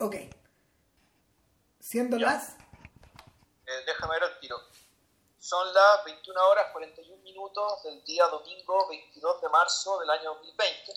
Ok. 0.00 0.14
Siendo 1.80 2.18
las... 2.18 2.50
Eh, 3.66 3.82
déjame 3.84 4.14
ver 4.14 4.30
el 4.30 4.38
tiro. 4.38 4.56
Son 5.40 5.74
las 5.74 6.04
21 6.04 6.48
horas 6.48 6.66
41 6.72 7.22
minutos 7.24 7.82
del 7.82 8.04
día 8.04 8.26
domingo 8.26 8.88
22 8.88 9.42
de 9.42 9.48
marzo 9.48 9.98
del 9.98 10.10
año 10.10 10.34
2020. 10.34 10.92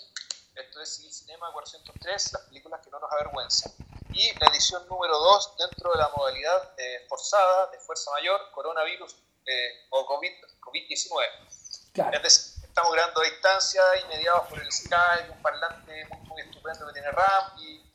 Esto 0.54 0.80
es 0.80 0.96
Civil 0.96 1.12
Cinema 1.12 1.52
403, 1.52 2.32
las 2.32 2.42
películas 2.42 2.80
que 2.84 2.90
no 2.90 3.00
nos 3.00 3.10
avergüenzan. 3.10 3.72
Y 4.12 4.38
la 4.38 4.46
edición 4.46 4.86
número 4.86 5.18
2 5.18 5.56
dentro 5.56 5.90
de 5.90 5.98
la 5.98 6.08
modalidad 6.16 6.74
eh, 6.78 7.04
forzada 7.08 7.72
de 7.72 7.80
fuerza 7.80 8.08
mayor, 8.12 8.52
coronavirus 8.52 9.16
eh, 9.46 9.86
o 9.90 10.06
COVID-19. 10.06 11.92
Claro. 11.92 12.16
Es 12.16 12.22
decir, 12.22 12.64
estamos 12.68 12.92
grabando 12.92 13.20
a 13.20 13.24
distancia 13.24 13.82
y 14.00 14.08
mediados 14.08 14.46
por 14.48 14.60
el 14.60 14.70
Skype, 14.70 15.30
un 15.30 15.42
parlante 15.42 16.04
muy, 16.06 16.20
muy 16.28 16.42
estupendo 16.42 16.86
que 16.86 16.92
tiene 16.92 17.10
RAM. 17.10 17.58
Y 17.58 17.91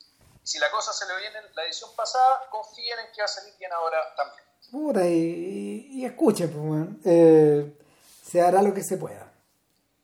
si 0.48 0.58
la 0.58 0.70
cosa 0.70 0.94
se 0.94 1.06
le 1.06 1.14
viene 1.18 1.40
en 1.40 1.54
la 1.54 1.64
edición 1.64 1.94
pasada, 1.94 2.48
confíen 2.48 2.98
en 3.00 3.12
que 3.12 3.20
va 3.20 3.26
a 3.26 3.28
salir 3.28 3.54
bien 3.58 3.70
ahora 3.70 3.98
también. 4.16 4.42
Puta, 4.70 5.06
y, 5.06 5.88
y 5.90 6.06
escuchen, 6.06 6.50
pues. 6.50 7.04
Eh, 7.04 7.78
se 8.24 8.40
hará 8.40 8.62
lo 8.62 8.72
que 8.72 8.82
se 8.82 8.96
pueda. 8.96 9.30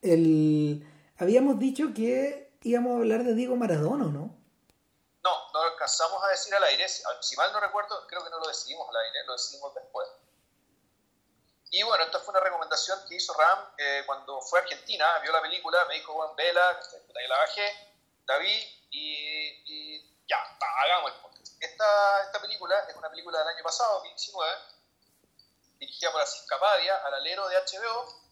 El, 0.03 0.85
habíamos 1.17 1.57
dicho 1.57 1.85
que 1.95 2.57
íbamos 2.61 2.91
a 2.91 2.97
hablar 2.97 3.23
de 3.23 3.33
Diego 3.33 3.55
Maradona, 3.55 4.05
¿no? 4.05 4.37
No, 5.23 5.51
no 5.51 5.63
lo 5.63 5.71
alcanzamos 5.71 6.23
a 6.23 6.27
decir 6.27 6.53
al 6.53 6.63
aire. 6.65 6.87
Si, 6.87 7.35
mal 7.35 7.51
no 7.51 7.59
recuerdo, 7.59 8.05
creo 8.05 8.23
que 8.23 8.29
no 8.29 8.37
lo 8.39 8.47
decidimos 8.47 8.87
al 8.87 8.97
aire, 8.97 9.25
lo 9.25 9.33
decidimos 9.33 9.73
después. 9.73 10.07
Y 11.71 11.81
bueno, 11.81 12.03
esta 12.03 12.19
fue 12.19 12.33
una 12.33 12.41
recomendación 12.41 12.99
que 13.09 13.15
hizo 13.15 13.33
Ram 13.33 13.65
eh, 13.79 14.03
cuando 14.05 14.39
fue 14.41 14.59
a 14.59 14.61
Argentina, 14.61 15.05
vio 15.23 15.31
la 15.31 15.41
película, 15.41 15.85
me 15.87 15.95
dijo, 15.95 16.13
Juan, 16.13 16.35
vela, 16.35 16.79
que 16.91 17.27
la 17.27 17.37
bajé, 17.39 17.67
la 18.27 18.37
vi 18.37 18.87
y, 18.91 19.63
y 19.65 20.14
ya, 20.27 20.57
hagamos 20.83 21.11
el 21.11 21.21
podcast. 21.21 21.53
Esta, 21.59 22.23
esta 22.23 22.41
película 22.41 22.77
es 22.87 22.95
una 22.95 23.09
película 23.09 23.39
del 23.39 23.47
año 23.47 23.63
pasado, 23.63 23.95
2019, 23.95 24.51
dirigida 25.79 26.11
por 26.11 26.21
Asís 26.21 26.45
Capadia, 26.47 26.95
al 27.05 27.13
alero 27.13 27.47
de 27.47 27.57
HBO, 27.57 28.25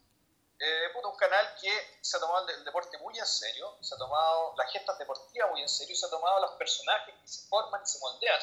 eh, 0.60 0.90
puto, 0.94 1.10
un 1.10 1.18
canal 1.18 1.56
que 1.60 1.98
se 2.02 2.18
ha 2.18 2.20
tomado 2.20 2.48
el, 2.48 2.64
deporte 2.64 2.98
muy 3.00 3.18
en 3.18 3.26
serio, 3.26 3.78
se 3.82 3.96
ha 3.96 3.98
tomado 3.98 4.54
las 4.58 4.72
gestas 4.72 4.98
deportivas 4.98 5.50
muy 5.52 5.62
en 5.62 5.68
serio 5.68 5.96
se 5.96 6.06
ha 6.06 6.10
tomado 6.10 6.40
los 6.40 6.52
personajes 6.52 7.14
que 7.20 7.28
se 7.28 7.48
forman 7.48 7.82
y 7.84 7.88
se 7.88 8.00
moldean 8.00 8.40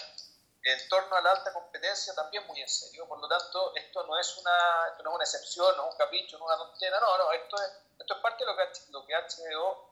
en 0.62 0.88
torno 0.88 1.16
a 1.16 1.22
la 1.22 1.30
alta 1.30 1.52
competencia 1.52 2.14
también 2.14 2.46
muy 2.46 2.60
en 2.60 2.68
serio. 2.68 3.08
Por 3.08 3.20
lo 3.20 3.28
tanto, 3.28 3.74
esto 3.74 4.06
no 4.06 4.18
es 4.18 4.36
una, 4.36 4.88
esto 4.90 5.02
no 5.02 5.10
es 5.10 5.14
una 5.14 5.24
excepción, 5.24 5.76
no 5.76 5.86
es 5.86 5.92
un 5.92 5.98
capricho, 5.98 6.38
no 6.38 6.44
es 6.44 6.58
una 6.58 6.68
tontera, 6.68 7.00
no, 7.00 7.16
no, 7.16 7.32
esto 7.32 7.56
es, 7.56 7.72
esto 7.98 8.14
es 8.14 8.20
parte 8.20 8.44
de 8.44 8.52
lo 8.52 8.56
que, 8.56 8.64
lo 8.90 9.06
que 9.06 9.14
HBO 9.14 9.90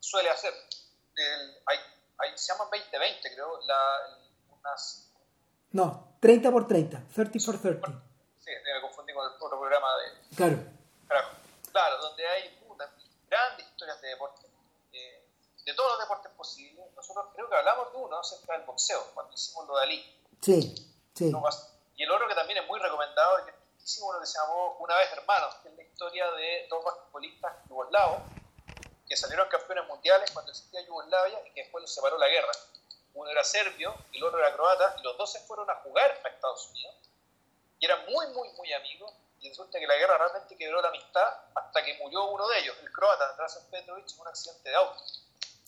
suele 0.00 0.28
hacer. 0.28 0.52
El, 1.16 1.62
hay, 1.66 1.78
se 2.36 2.52
llaman 2.52 2.68
2020, 2.70 3.34
creo, 3.34 3.60
la, 3.66 4.18
unas... 4.50 5.12
No, 5.72 6.16
30 6.20 6.50
por 6.50 6.66
30, 6.66 7.02
30 7.14 7.38
por 7.46 7.60
30. 7.60 7.88
Sí, 8.38 8.50
me 8.50 8.80
confundí 8.80 9.12
con 9.12 9.26
el 9.26 9.32
otro 9.40 9.60
programa 9.60 9.88
de... 9.98 10.36
Claro. 10.36 10.56
Claro, 11.06 11.28
claro 11.72 11.98
donde 12.02 12.26
hay 12.26 12.48
puta, 12.66 12.90
grandes 13.28 13.66
historias 13.66 14.00
de 14.00 14.08
deporte, 14.08 14.46
de, 14.92 15.28
de 15.64 15.74
todos 15.74 15.92
los 15.92 16.00
deportes 16.00 16.32
posibles. 16.32 16.86
Nosotros 16.94 17.26
creo 17.34 17.48
que 17.48 17.56
hablamos 17.56 17.92
de 17.92 17.98
uno 17.98 18.18
acerca 18.18 18.52
del 18.54 18.62
boxeo, 18.62 19.02
cuando 19.14 19.32
hicimos 19.32 19.66
lo 19.66 19.76
de 19.76 19.82
Ali. 19.82 20.16
Sí, 20.40 20.74
sí. 21.14 21.32
Y 21.96 22.02
el 22.02 22.10
otro 22.10 22.28
que 22.28 22.34
también 22.34 22.58
es 22.58 22.66
muy 22.66 22.80
recomendado, 22.80 23.44
que 23.44 23.54
hicimos 23.82 24.10
uno 24.10 24.20
que 24.20 24.26
se 24.26 24.38
llamó 24.38 24.76
Una 24.78 24.96
vez 24.96 25.12
Hermanos, 25.12 25.54
que 25.62 25.68
es 25.68 25.76
la 25.76 25.82
historia 25.82 26.30
de 26.32 26.66
dos 26.68 26.84
basquetbolistas 26.84 27.52
yugoslavos 27.68 28.22
que 29.10 29.16
salieron 29.16 29.48
campeones 29.48 29.88
mundiales 29.88 30.30
cuando 30.30 30.52
existía 30.52 30.86
Yugoslavia 30.86 31.40
y 31.44 31.50
que 31.50 31.62
después 31.62 31.82
los 31.82 31.92
separó 31.92 32.16
la 32.16 32.28
guerra. 32.28 32.52
Uno 33.14 33.28
era 33.28 33.42
serbio 33.42 33.92
y 34.12 34.18
el 34.18 34.22
otro 34.22 34.38
era 34.38 34.54
croata, 34.54 34.94
y 35.00 35.02
los 35.02 35.18
dos 35.18 35.32
se 35.32 35.40
fueron 35.40 35.68
a 35.68 35.74
jugar 35.82 36.12
a 36.24 36.28
Estados 36.28 36.70
Unidos. 36.70 36.94
Y 37.80 37.86
eran 37.86 38.06
muy, 38.06 38.28
muy, 38.28 38.48
muy 38.52 38.72
amigos. 38.72 39.12
Y 39.40 39.48
resulta 39.48 39.80
que 39.80 39.86
la 39.88 39.96
guerra 39.96 40.16
realmente 40.16 40.56
quebró 40.56 40.80
la 40.80 40.90
amistad 40.90 41.26
hasta 41.56 41.84
que 41.84 41.98
murió 41.98 42.26
uno 42.26 42.46
de 42.46 42.60
ellos, 42.60 42.76
el 42.82 42.92
croata, 42.92 43.34
Drazen 43.36 43.68
Petrovic, 43.68 44.06
en 44.14 44.20
un 44.20 44.28
accidente 44.28 44.68
de 44.68 44.76
auto. 44.76 45.02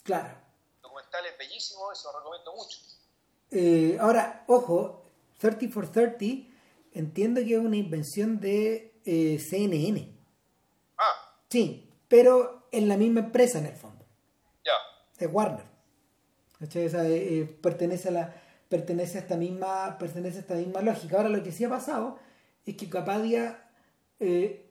Claro. 0.04 0.38
El 0.76 0.82
documental 0.82 1.26
es 1.26 1.36
bellísimo 1.36 1.92
y 1.92 1.96
se 1.96 2.04
lo 2.04 2.18
recomiendo 2.18 2.54
mucho. 2.54 2.78
Eh, 3.50 3.98
ahora, 4.00 4.44
ojo, 4.46 5.10
30 5.38 5.68
for 5.74 5.90
30, 5.90 6.48
entiendo 6.92 7.40
que 7.40 7.54
es 7.54 7.60
una 7.60 7.76
invención 7.76 8.38
de 8.38 9.00
eh, 9.04 9.38
CNN. 9.40 10.16
Ah. 10.96 11.40
Sí, 11.50 11.92
pero 12.06 12.61
en 12.72 12.88
la 12.88 12.96
misma 12.96 13.20
empresa 13.20 13.58
en 13.58 13.66
el 13.66 13.76
fondo. 13.76 14.04
Ya. 14.64 14.72
Es 15.24 15.32
Warner. 15.32 15.64
O 16.60 16.70
sea, 16.70 17.04
eh, 17.08 17.58
pertenece 17.60 18.08
a 18.08 18.12
la 18.12 18.34
pertenece 18.68 19.18
a 19.18 19.20
esta 19.20 19.36
misma 19.36 19.98
pertenece 19.98 20.38
a 20.38 20.40
esta 20.40 20.54
misma 20.54 20.80
lógica. 20.80 21.18
Ahora 21.18 21.28
lo 21.28 21.42
que 21.42 21.52
sí 21.52 21.64
ha 21.64 21.68
pasado 21.68 22.18
es 22.64 22.76
que 22.76 22.88
Capadia 22.88 23.68
eh, 24.18 24.70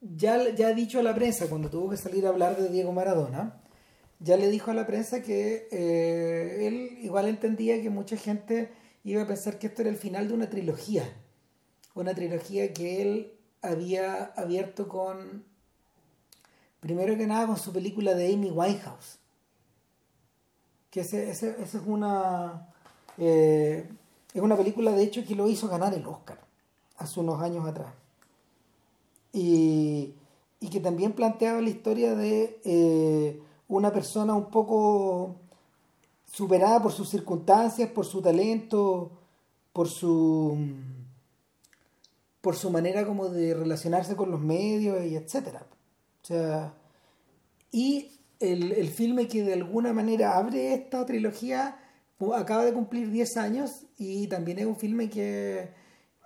ya, 0.00 0.50
ya 0.50 0.68
ha 0.68 0.74
dicho 0.74 1.00
a 1.00 1.02
la 1.02 1.14
prensa 1.14 1.48
cuando 1.48 1.70
tuvo 1.70 1.90
que 1.90 1.96
salir 1.96 2.26
a 2.26 2.30
hablar 2.30 2.56
de 2.56 2.68
Diego 2.68 2.92
Maradona, 2.92 3.62
ya 4.18 4.36
le 4.36 4.48
dijo 4.48 4.70
a 4.70 4.74
la 4.74 4.86
prensa 4.86 5.22
que 5.22 5.68
eh, 5.72 6.66
él 6.66 6.98
igual 7.02 7.28
entendía 7.28 7.80
que 7.82 7.90
mucha 7.90 8.16
gente 8.16 8.70
iba 9.04 9.22
a 9.22 9.26
pensar 9.26 9.58
que 9.58 9.66
esto 9.66 9.82
era 9.82 9.90
el 9.90 9.96
final 9.96 10.28
de 10.28 10.34
una 10.34 10.48
trilogía. 10.48 11.02
Una 11.94 12.14
trilogía 12.14 12.72
que 12.72 13.02
él 13.02 13.32
había 13.62 14.24
abierto 14.36 14.88
con, 14.88 15.44
primero 16.82 17.16
que 17.16 17.28
nada, 17.28 17.46
con 17.46 17.56
su 17.56 17.72
película 17.72 18.14
de 18.14 18.34
Amy 18.34 18.50
Winehouse. 18.50 19.20
Que 20.90 21.00
ese, 21.00 21.30
ese, 21.30 21.50
ese 21.62 21.78
es 21.78 21.84
una... 21.86 22.68
Eh, 23.18 23.88
es 24.34 24.42
una 24.42 24.56
película, 24.56 24.90
de 24.90 25.04
hecho, 25.04 25.24
que 25.24 25.36
lo 25.36 25.48
hizo 25.48 25.68
ganar 25.68 25.94
el 25.94 26.04
Oscar 26.06 26.40
hace 26.96 27.20
unos 27.20 27.40
años 27.40 27.66
atrás. 27.66 27.94
Y, 29.32 30.14
y 30.58 30.68
que 30.70 30.80
también 30.80 31.12
planteaba 31.12 31.60
la 31.60 31.70
historia 31.70 32.16
de 32.16 32.60
eh, 32.64 33.40
una 33.68 33.92
persona 33.92 34.34
un 34.34 34.50
poco 34.50 35.36
superada 36.26 36.82
por 36.82 36.90
sus 36.90 37.08
circunstancias, 37.08 37.90
por 37.90 38.06
su 38.06 38.20
talento, 38.20 39.12
por 39.72 39.88
su 39.88 40.58
por 42.40 42.56
su 42.56 42.70
manera 42.70 43.06
como 43.06 43.28
de 43.28 43.54
relacionarse 43.54 44.16
con 44.16 44.32
los 44.32 44.40
medios 44.40 45.04
y 45.04 45.14
etcétera. 45.14 45.64
O 46.22 46.26
sea, 46.26 46.74
y 47.70 48.20
el, 48.38 48.72
el 48.72 48.88
filme 48.88 49.28
que 49.28 49.42
de 49.42 49.54
alguna 49.54 49.92
manera 49.92 50.36
abre 50.36 50.74
esta 50.74 51.04
trilogía 51.06 51.78
acaba 52.32 52.64
de 52.64 52.72
cumplir 52.72 53.10
10 53.10 53.36
años 53.38 53.86
y 53.98 54.28
también 54.28 54.58
es 54.60 54.66
un 54.66 54.76
filme 54.76 55.10
que, 55.10 55.70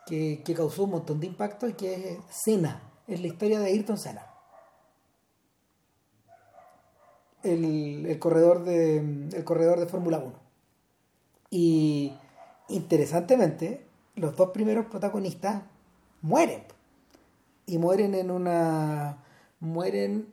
que, 0.06 0.42
que 0.44 0.54
causó 0.54 0.84
un 0.84 0.90
montón 0.90 1.20
de 1.20 1.28
impacto 1.28 1.68
y 1.68 1.72
que 1.72 2.12
es 2.12 2.18
Senna, 2.28 2.82
es 3.06 3.20
la 3.20 3.28
historia 3.28 3.60
de 3.60 3.66
Ayrton 3.66 3.96
Senna. 3.96 4.26
El, 7.42 8.06
el, 8.06 8.18
corredor 8.18 8.64
de 8.64 8.96
el 8.96 9.44
corredor 9.44 9.78
de 9.78 9.86
Fórmula 9.86 10.18
1 10.18 10.32
y 11.50 12.12
interesantemente 12.68 13.86
los 14.16 14.34
dos 14.34 14.50
primeros 14.50 14.86
protagonistas 14.86 15.62
mueren 16.22 16.64
y 17.66 17.78
mueren 17.78 18.16
en 18.16 18.32
una 18.32 19.22
mueren 19.60 20.32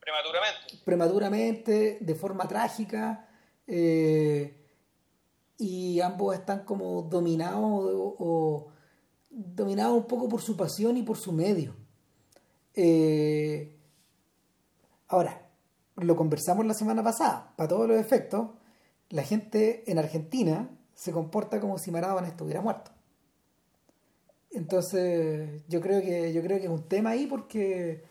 prematuramente. 0.00 0.78
prematuramente 0.84 1.98
de 2.00 2.14
forma 2.14 2.46
trágica 2.46 3.28
eh, 3.66 4.60
y 5.58 6.00
ambos 6.00 6.34
están 6.34 6.64
como 6.64 7.02
dominados 7.02 7.62
o, 7.62 8.16
o, 8.18 8.68
dominados 9.30 9.96
un 9.96 10.06
poco 10.06 10.28
por 10.28 10.40
su 10.40 10.56
pasión 10.56 10.96
y 10.96 11.02
por 11.02 11.16
su 11.16 11.32
medio. 11.32 11.74
Eh, 12.74 13.76
ahora 15.08 15.48
lo 15.96 16.16
conversamos 16.16 16.66
la 16.66 16.74
semana 16.74 17.02
pasada 17.02 17.52
para 17.56 17.68
todos 17.68 17.88
los 17.88 17.98
efectos 17.98 18.48
la 19.10 19.22
gente 19.22 19.88
en 19.90 19.98
Argentina 19.98 20.68
se 20.94 21.12
comporta 21.12 21.60
como 21.60 21.78
si 21.78 21.90
Maradona 21.90 22.28
estuviera 22.28 22.60
muerto. 22.60 22.90
Entonces 24.50 25.62
yo 25.68 25.80
creo 25.80 26.00
que 26.00 26.32
yo 26.32 26.42
creo 26.42 26.58
que 26.58 26.64
es 26.64 26.70
un 26.70 26.88
tema 26.88 27.10
ahí 27.10 27.26
porque 27.26 28.04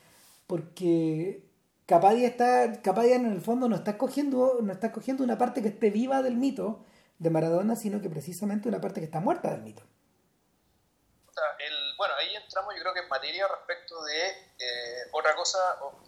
porque 0.53 1.41
Capadia 1.87 2.27
está 2.27 2.79
Capadia 2.83 3.15
en 3.15 3.25
el 3.25 3.41
fondo 3.41 3.67
no 3.67 3.75
está 3.75 3.89
escogiendo 3.97 4.59
no 4.61 4.71
está 4.71 4.87
escogiendo 4.87 5.23
una 5.23 5.39
parte 5.39 5.63
que 5.63 5.69
esté 5.69 5.89
viva 5.89 6.21
del 6.21 6.35
mito 6.35 6.85
de 7.17 7.31
Maradona 7.31 7.75
sino 7.75 8.03
que 8.03 8.07
precisamente 8.07 8.69
una 8.69 8.79
parte 8.79 8.99
que 8.99 9.07
está 9.07 9.19
muerta 9.19 9.49
del 9.49 9.63
mito. 9.63 9.81
O 9.81 11.33
sea, 11.33 11.43
el, 11.57 11.73
bueno 11.97 12.13
ahí 12.19 12.35
entramos 12.35 12.75
yo 12.75 12.81
creo 12.81 12.93
que 12.93 12.99
en 12.99 13.09
materia 13.09 13.47
respecto 13.47 14.03
de 14.03 14.29
eh, 14.29 15.09
otra 15.13 15.35
cosa 15.35 15.57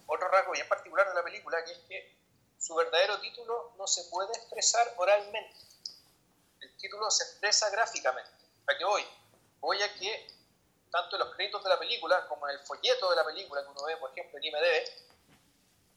otro 0.06 0.28
rasgo 0.28 0.52
bien 0.52 0.70
particular 0.70 1.10
de 1.10 1.16
la 1.16 1.24
película 1.24 1.58
que 1.66 1.72
es 1.72 1.80
que 1.90 2.16
su 2.60 2.76
verdadero 2.76 3.20
título 3.22 3.74
no 3.80 3.88
se 3.88 4.04
puede 4.12 4.32
expresar 4.34 4.94
oralmente. 4.98 5.58
El 6.62 6.78
título 6.78 7.10
se 7.10 7.24
expresa 7.24 7.72
gráficamente. 7.72 8.30
¿a 8.68 8.78
qué 8.78 8.86
voy? 8.86 9.02
voy 9.60 9.82
a 9.82 9.92
que 9.96 10.35
tanto 10.96 11.18
en 11.18 11.20
los 11.20 11.36
créditos 11.36 11.62
de 11.62 11.70
la 11.70 11.78
película 11.78 12.26
como 12.28 12.48
en 12.48 12.56
el 12.56 12.66
folleto 12.66 13.10
de 13.10 13.18
la 13.18 13.26
película 13.26 13.62
que 13.62 13.68
uno 13.68 13.84
ve, 13.84 13.98
por 13.98 14.12
ejemplo, 14.12 14.38
en 14.38 14.46
IMDb, 14.46 14.90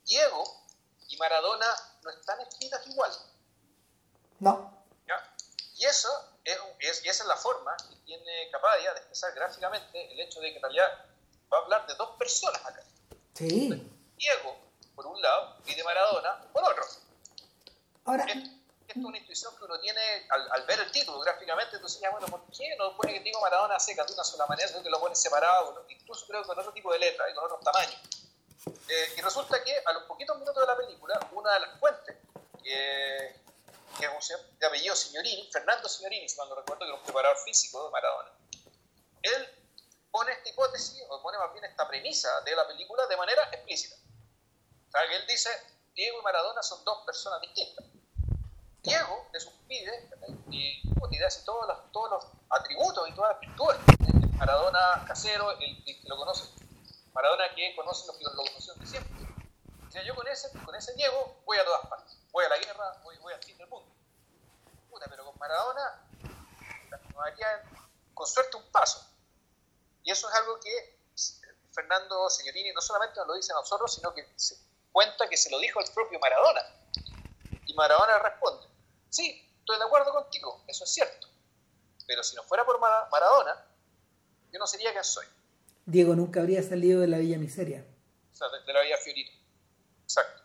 Diego 0.05 0.43
y 1.09 1.17
Maradona 1.19 1.67
no 2.03 2.11
están 2.11 2.41
escritas 2.41 2.85
igual. 2.89 3.13
No. 4.41 4.85
¿Ya? 5.07 5.35
Y 5.77 5.85
eso 5.85 6.09
es, 6.43 6.59
es, 6.81 7.05
y 7.05 7.09
esa 7.09 7.23
es 7.23 7.29
la 7.29 7.37
forma 7.37 7.77
que 7.77 7.95
tiene 8.07 8.51
Capadia 8.51 8.93
de 8.93 8.99
expresar 8.99 9.33
gráficamente 9.35 10.13
el 10.13 10.19
hecho 10.19 10.41
de 10.41 10.51
que 10.51 10.57
en 10.57 10.63
realidad 10.63 11.05
va 11.53 11.59
a 11.59 11.61
hablar 11.61 11.87
de 11.87 11.95
dos 11.95 12.17
personas 12.19 12.67
acá. 12.67 12.83
Sí. 13.35 13.69
Diego, 14.17 14.59
por 14.97 15.07
un 15.07 15.23
lado, 15.23 15.59
y 15.65 15.77
de 15.77 15.85
Maradona, 15.85 16.43
por 16.53 16.65
otro. 16.65 16.85
Ahora, 18.05 18.27
Es 18.99 19.05
una 19.05 19.19
intuición 19.19 19.57
que 19.57 19.65
uno 19.65 19.79
tiene 19.81 20.01
al, 20.31 20.51
al 20.53 20.63
ver 20.67 20.81
el 20.81 20.91
título 20.91 21.21
gráficamente, 21.21 21.77
entonces 21.77 22.01
ya, 22.01 22.11
bueno, 22.11 22.27
¿por 22.27 22.43
qué 22.51 22.75
no 22.77 22.97
pone 22.97 23.13
que 23.13 23.21
Diego 23.21 23.41
Maradona 23.41 23.79
seca 23.79 24.05
de 24.05 24.13
una 24.13 24.25
sola 24.25 24.47
manera, 24.47 24.69
sino 24.69 24.83
que 24.83 24.91
lo 24.91 24.99
pone 24.99 25.15
separado, 25.15 25.85
incluso 25.89 26.27
creo 26.27 26.43
que 26.43 26.49
con 26.49 26.59
otro 26.59 26.73
tipo 26.73 26.93
de 26.93 26.99
letra 26.99 27.31
y 27.31 27.35
con 27.35 27.45
otros 27.45 27.61
tamaños? 27.61 28.01
Eh, 28.89 29.15
y 29.17 29.21
resulta 29.21 29.63
que 29.63 29.83
a 29.85 29.93
los 29.93 30.05
poquitos 30.05 30.37
minutos 30.39 30.61
de 30.61 30.67
la 30.67 30.77
película, 30.77 31.29
una 31.33 31.53
de 31.55 31.61
las 31.61 31.79
fuentes, 31.79 32.17
que, 32.63 33.27
es 33.29 34.31
un 34.31 34.59
de 34.59 34.67
apellido 34.67 34.95
Signorini, 34.97 35.49
Fernando 35.53 35.89
Signorini, 35.89 36.29
si 36.29 36.37
mal 36.37 36.49
no 36.49 36.57
recuerdo, 36.57 36.81
que 36.81 36.87
era 36.87 36.95
un 36.95 37.03
preparador 37.03 37.39
físico 37.39 37.85
de 37.85 37.91
Maradona, 37.91 38.31
él 39.23 39.49
pone 40.11 40.33
esta 40.33 40.49
hipótesis, 40.49 41.03
o 41.09 41.23
pone 41.23 41.39
más 41.39 41.53
bien 41.53 41.65
esta 41.65 41.87
premisa 41.87 42.41
de 42.43 42.57
la 42.57 42.67
película 42.67 43.07
de 43.07 43.17
manera 43.17 43.43
explícita. 43.53 43.97
O 43.97 44.91
sea, 44.91 45.09
que 45.09 45.17
él 45.17 45.27
dice, 45.27 45.51
Diego 45.95 46.19
y 46.21 46.23
Maradona 46.23 46.63
son 46.63 46.85
dos 46.85 47.05
personas 47.05 47.41
distintas. 47.41 47.85
Diego 48.83 49.29
de 49.33 49.41
sus 49.41 49.53
pibes 49.67 49.95
y, 50.51 50.83
y 50.83 51.45
todos 51.45 51.67
los, 51.67 51.93
todos 51.93 52.11
los 52.11 52.25
atributos 52.51 53.09
y 53.09 53.15
todas 53.15 53.33
las 53.33 53.41
virtudes. 53.41 53.79
Maradona 54.39 55.05
casero, 55.07 55.51
el, 55.59 55.85
que 55.85 56.01
lo 56.05 56.17
conoce, 56.17 56.45
Maradona 57.13 57.53
que 57.55 57.75
conoce 57.75 58.07
los 58.07 58.17
que 58.17 58.25
lo 58.25 58.31
conocieron 58.31 58.79
de 58.79 58.87
siempre. 58.87 59.13
O 59.87 59.91
sea, 59.91 60.03
yo 60.05 60.15
con 60.15 60.29
ese, 60.29 60.51
con 60.65 60.75
ese 60.75 60.95
Diego 60.95 61.41
voy 61.45 61.59
a 61.59 61.65
todas 61.65 61.87
partes. 61.87 62.17
Voy 62.31 62.45
a 62.45 62.49
la 62.49 62.59
guerra, 62.59 63.01
voy, 63.03 63.17
voy 63.19 63.33
al 63.33 63.43
fin 63.43 63.57
del 63.59 63.69
mundo. 63.69 63.91
Pero 65.09 65.25
con 65.25 65.39
Maradona 65.39 66.05
nos 67.15 67.27
haría 67.27 67.63
con 68.15 68.27
suerte 68.27 68.57
un 68.57 68.71
paso. 68.71 69.05
Y 70.03 70.11
eso 70.11 70.29
es 70.29 70.35
algo 70.35 70.59
que 70.61 70.99
Fernando 71.73 72.29
Signorini 72.31 72.73
no 72.73 72.81
solamente 72.81 73.17
nos 73.17 73.29
lo 73.29 73.35
dice 73.35 73.53
a 73.53 73.57
nosotros, 73.57 73.95
sino 73.95 74.13
que 74.15 74.27
se 74.37 74.57
cuenta 74.93 75.29
que 75.29 75.37
se 75.37 75.51
lo 75.51 75.59
dijo 75.59 75.81
el 75.81 75.91
propio 75.93 76.19
Maradona. 76.19 76.61
Maradona 77.79 78.19
responde, 78.19 78.67
sí, 79.09 79.49
estoy 79.61 79.79
de 79.79 79.85
acuerdo 79.85 80.13
contigo, 80.13 80.65
eso 80.67 80.83
es 80.85 80.91
cierto. 80.91 81.29
Pero 82.07 82.25
si 82.25 82.35
no 82.35 82.43
fuera 82.43 82.67
por 82.67 82.81
Maradona, 82.81 83.65
yo 84.53 84.59
no 84.59 84.67
sería 84.67 84.91
quien 84.91 85.05
soy. 85.05 85.27
Diego 85.87 86.17
nunca 86.17 86.41
habría 86.41 86.63
salido 86.63 87.01
de 87.01 87.07
la 87.07 87.19
Villa 87.19 87.39
Miseria. 87.39 87.87
O 88.33 88.37
sea, 88.37 88.49
de, 88.49 88.65
de 88.67 88.73
la 88.73 88.83
Villa 88.83 88.97
Fiorito. 88.97 89.31
Exacto. 90.03 90.43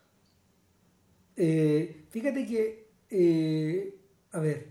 Eh, 1.35 2.05
fíjate 2.11 2.45
que, 2.45 2.91
eh, 3.09 3.99
a 4.31 4.39
ver, 4.39 4.67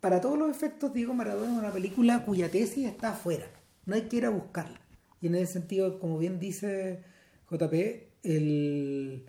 para 0.00 0.20
todos 0.20 0.38
los 0.38 0.50
efectos, 0.50 0.94
Diego 0.94 1.12
Maradona 1.12 1.52
es 1.52 1.58
una 1.58 1.72
película 1.72 2.24
cuya 2.24 2.50
tesis 2.50 2.86
está 2.86 3.10
afuera. 3.10 3.50
No 3.84 3.94
hay 3.96 4.08
que 4.08 4.16
ir 4.16 4.26
a 4.26 4.30
buscarla. 4.30 4.80
Y 5.20 5.26
en 5.26 5.34
ese 5.34 5.54
sentido, 5.54 5.98
como 5.98 6.16
bien 6.18 6.40
dice 6.40 7.04
JP, 7.50 7.74
el, 8.22 9.28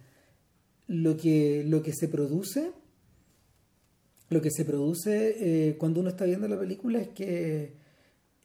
lo, 0.87 1.17
que, 1.17 1.63
lo 1.65 1.83
que 1.83 1.93
se 1.93 2.07
produce, 2.07 2.71
lo 4.29 4.41
que 4.41 4.51
se 4.51 4.65
produce 4.65 5.35
eh, 5.69 5.77
cuando 5.77 5.99
uno 6.01 6.09
está 6.09 6.25
viendo 6.25 6.47
la 6.47 6.59
película 6.59 6.99
es 6.99 7.09
que 7.09 7.73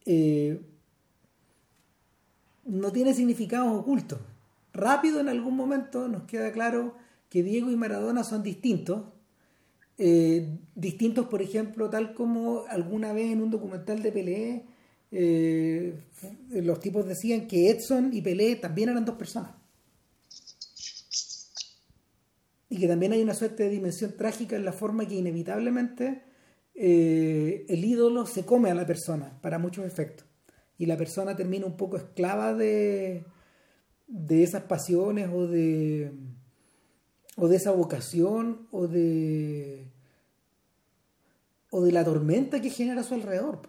eh, 0.04 0.60
no 2.64 2.92
tiene 2.92 3.14
significados 3.14 3.72
ocultos. 3.78 4.18
Rápido 4.72 5.20
en 5.20 5.28
algún 5.28 5.56
momento 5.56 6.08
nos 6.08 6.24
queda 6.24 6.52
claro 6.52 6.96
que 7.28 7.42
Diego 7.42 7.70
y 7.70 7.76
Maradona 7.76 8.24
son 8.24 8.42
distintos. 8.42 9.04
Eh, 9.98 10.58
distintos, 10.74 11.26
por 11.26 11.42
ejemplo, 11.42 11.90
tal 11.90 12.14
como 12.14 12.64
alguna 12.68 13.12
vez 13.12 13.32
en 13.32 13.42
un 13.42 13.50
documental 13.50 14.02
de 14.02 14.12
Pelé, 14.12 14.64
los 16.50 16.80
tipos 16.80 17.06
decían 17.06 17.46
que 17.46 17.68
Edson 17.70 18.10
y 18.14 18.22
Pelé 18.22 18.56
también 18.56 18.88
eran 18.88 19.04
dos 19.04 19.16
personas. 19.16 19.61
Y 22.72 22.78
que 22.78 22.88
también 22.88 23.12
hay 23.12 23.20
una 23.20 23.34
suerte 23.34 23.64
de 23.64 23.68
dimensión 23.68 24.16
trágica 24.16 24.56
en 24.56 24.64
la 24.64 24.72
forma 24.72 25.06
que 25.06 25.16
inevitablemente 25.16 26.22
eh, 26.74 27.66
el 27.68 27.84
ídolo 27.84 28.24
se 28.24 28.46
come 28.46 28.70
a 28.70 28.74
la 28.74 28.86
persona 28.86 29.38
para 29.42 29.58
muchos 29.58 29.84
efectos. 29.84 30.26
Y 30.78 30.86
la 30.86 30.96
persona 30.96 31.36
termina 31.36 31.66
un 31.66 31.76
poco 31.76 31.98
esclava 31.98 32.54
de, 32.54 33.26
de 34.06 34.42
esas 34.42 34.62
pasiones 34.62 35.28
o 35.30 35.46
de 35.46 36.14
o 37.36 37.46
de 37.46 37.56
esa 37.56 37.72
vocación 37.72 38.68
o 38.70 38.88
de 38.88 39.92
o 41.68 41.82
de 41.82 41.92
la 41.92 42.06
tormenta 42.06 42.62
que 42.62 42.70
genera 42.70 43.02
a 43.02 43.04
su 43.04 43.12
alrededor 43.12 43.68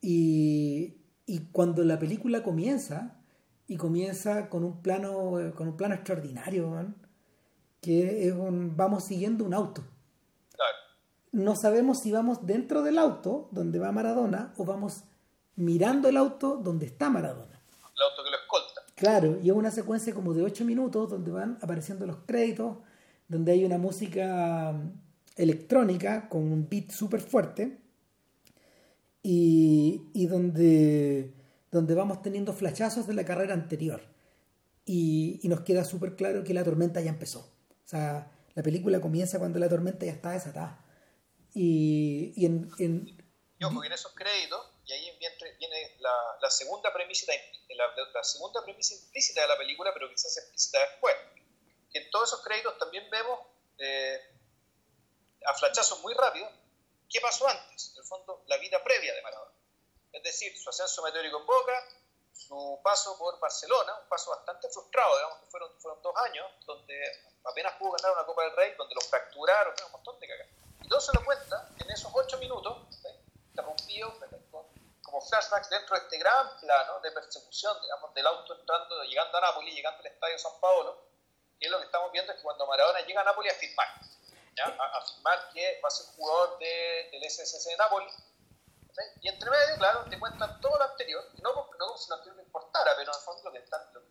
y, 0.00 0.98
y 1.26 1.38
cuando 1.50 1.82
la 1.82 1.98
película 1.98 2.44
comienza 2.44 3.20
y 3.66 3.76
comienza 3.76 4.48
con 4.48 4.62
un 4.62 4.82
plano 4.82 5.32
con 5.56 5.66
un 5.66 5.76
plano 5.76 5.96
extraordinario. 5.96 6.94
Que 7.80 8.28
es 8.28 8.34
un, 8.34 8.76
vamos 8.76 9.04
siguiendo 9.04 9.44
un 9.44 9.54
auto 9.54 9.82
claro. 10.52 10.76
no 11.32 11.54
sabemos 11.56 11.98
si 12.02 12.12
vamos 12.12 12.46
dentro 12.46 12.82
del 12.82 12.98
auto 12.98 13.48
donde 13.52 13.78
va 13.78 13.92
Maradona 13.92 14.52
o 14.56 14.64
vamos 14.64 15.04
mirando 15.56 16.08
el 16.08 16.16
auto 16.16 16.56
donde 16.56 16.86
está 16.86 17.10
Maradona 17.10 17.60
el 17.96 18.02
auto 18.02 18.24
que 18.24 18.30
lo 18.30 18.36
escolta 18.36 18.78
Claro, 18.98 19.38
y 19.40 19.48
es 19.48 19.54
una 19.54 19.70
secuencia 19.70 20.12
como 20.12 20.34
de 20.34 20.42
8 20.42 20.64
minutos 20.64 21.08
donde 21.08 21.30
van 21.30 21.56
apareciendo 21.62 22.04
los 22.04 22.16
créditos, 22.26 22.78
donde 23.28 23.52
hay 23.52 23.64
una 23.64 23.78
música 23.78 24.74
electrónica 25.36 26.28
con 26.28 26.42
un 26.42 26.68
beat 26.68 26.90
súper 26.90 27.20
fuerte 27.20 27.78
y, 29.22 30.02
y, 30.14 30.26
donde, 30.26 31.32
donde 31.70 31.94
vamos 31.94 32.22
teniendo 32.22 32.52
flachazos 32.52 33.06
de 33.06 33.14
la 33.14 33.24
carrera 33.24 33.54
anterior. 33.54 34.00
Y, 34.84 35.38
y 35.44 35.48
nos 35.48 35.60
queda 35.60 35.84
súper 35.84 36.16
claro 36.16 36.42
que 36.42 36.52
la 36.52 36.64
tormenta 36.64 37.00
ya 37.00 37.10
empezó. 37.10 37.48
O 37.88 37.90
sea, 37.90 38.30
la 38.52 38.62
película 38.62 39.00
comienza 39.00 39.38
cuando 39.38 39.58
la 39.58 39.66
tormenta 39.66 40.04
ya 40.04 40.12
está 40.12 40.32
desatada. 40.32 40.84
Y, 41.54 42.34
y 42.36 42.44
en, 42.44 42.70
en, 42.78 43.32
y 43.58 43.64
ojo, 43.64 43.82
en 43.82 43.92
esos 43.92 44.12
créditos 44.12 44.60
y 44.84 44.92
ahí 44.92 45.16
viene, 45.18 45.36
viene 45.58 45.96
la, 46.00 46.14
la, 46.42 46.50
segunda 46.50 46.92
premisa, 46.92 47.32
la, 47.70 47.84
la, 48.12 48.22
segunda 48.22 48.62
premisa 48.62 48.94
implícita 48.94 49.40
de 49.40 49.48
la 49.48 49.56
película, 49.56 49.90
pero 49.94 50.06
hace 50.14 50.40
explícita 50.40 50.78
después. 50.80 51.14
Que 51.90 52.00
en 52.00 52.10
todos 52.10 52.28
esos 52.28 52.44
créditos 52.44 52.76
también 52.76 53.08
vemos 53.08 53.40
eh, 53.78 54.20
a 55.46 55.54
flachazos 55.54 56.02
muy 56.02 56.12
rápidos 56.12 56.52
qué 57.08 57.22
pasó 57.22 57.48
antes, 57.48 57.92
en 57.94 58.02
el 58.02 58.04
fondo, 58.04 58.44
la 58.48 58.58
vida 58.58 58.84
previa 58.84 59.14
de 59.14 59.22
Maradona. 59.22 59.52
Es 60.12 60.22
decir, 60.22 60.54
su 60.58 60.68
ascenso 60.68 61.02
meteórico 61.04 61.40
en 61.40 61.46
Boca, 61.46 61.88
su 62.34 62.80
paso 62.84 63.16
por 63.16 63.40
Barcelona, 63.40 63.98
un 64.02 64.08
paso 64.10 64.30
bastante 64.30 64.68
frustrado, 64.68 65.16
digamos 65.16 65.38
que 65.38 65.46
fueron, 65.46 65.80
fueron 65.80 66.02
dos 66.02 66.14
años, 66.16 66.46
donde 66.66 67.02
apenas 67.48 67.72
pudo 67.74 67.92
ganar 67.92 68.12
una 68.12 68.26
Copa 68.26 68.42
del 68.42 68.56
Rey, 68.56 68.74
donde 68.76 68.94
lo 68.94 69.00
fracturaron, 69.00 69.74
un 69.86 69.92
montón 69.92 70.20
de 70.20 70.28
cagadas. 70.28 70.52
Y 70.82 70.88
todo 70.88 71.00
se 71.00 71.12
lo 71.12 71.24
cuenta 71.24 71.68
en 71.78 71.90
esos 71.90 72.10
ocho 72.14 72.38
minutos, 72.38 72.76
¿sí? 72.90 73.08
como 75.02 75.20
flashbacks 75.20 75.70
dentro 75.70 75.96
de 75.96 76.02
este 76.04 76.18
gran 76.18 76.60
plano 76.60 77.00
de 77.00 77.10
persecución, 77.10 77.76
digamos, 77.82 78.14
del 78.14 78.26
auto 78.26 78.54
entrando, 78.54 79.02
llegando 79.04 79.38
a 79.38 79.40
Nápoles, 79.40 79.74
llegando 79.74 80.00
al 80.00 80.06
estadio 80.06 80.38
San 80.38 80.60
Paolo, 80.60 81.02
y 81.58 81.64
es 81.64 81.70
lo 81.70 81.78
que 81.78 81.86
estamos 81.86 82.12
viendo 82.12 82.32
es 82.32 82.38
que 82.38 82.44
cuando 82.44 82.66
Maradona 82.66 83.00
llega 83.00 83.22
a 83.22 83.24
Nápoles 83.24 83.54
a 83.54 83.58
firmar, 83.58 83.88
¿ya? 84.54 84.64
A, 84.64 85.00
firmar 85.06 85.50
que 85.52 85.80
va 85.82 85.88
a 85.88 85.90
ser 85.90 86.06
jugador 86.14 86.58
de, 86.58 87.08
del 87.10 87.24
SSC 87.24 87.70
de 87.70 87.76
Nápoles, 87.76 88.14
y 89.20 89.28
entre 89.28 89.50
medio, 89.50 89.76
claro, 89.76 90.04
te 90.10 90.18
cuentan 90.18 90.60
todo 90.60 90.76
lo 90.76 90.84
anterior, 90.84 91.24
no 91.42 91.54
porque 91.54 91.78
no 91.78 91.86
lo 91.86 92.14
anterior 92.14 92.36
no 92.36 92.42
importara, 92.42 92.92
pero 92.96 93.12
en 93.12 93.20
fondo 93.20 93.42
lo 93.44 93.52
que 93.52 93.58
está, 93.58 93.90
lo, 93.94 94.02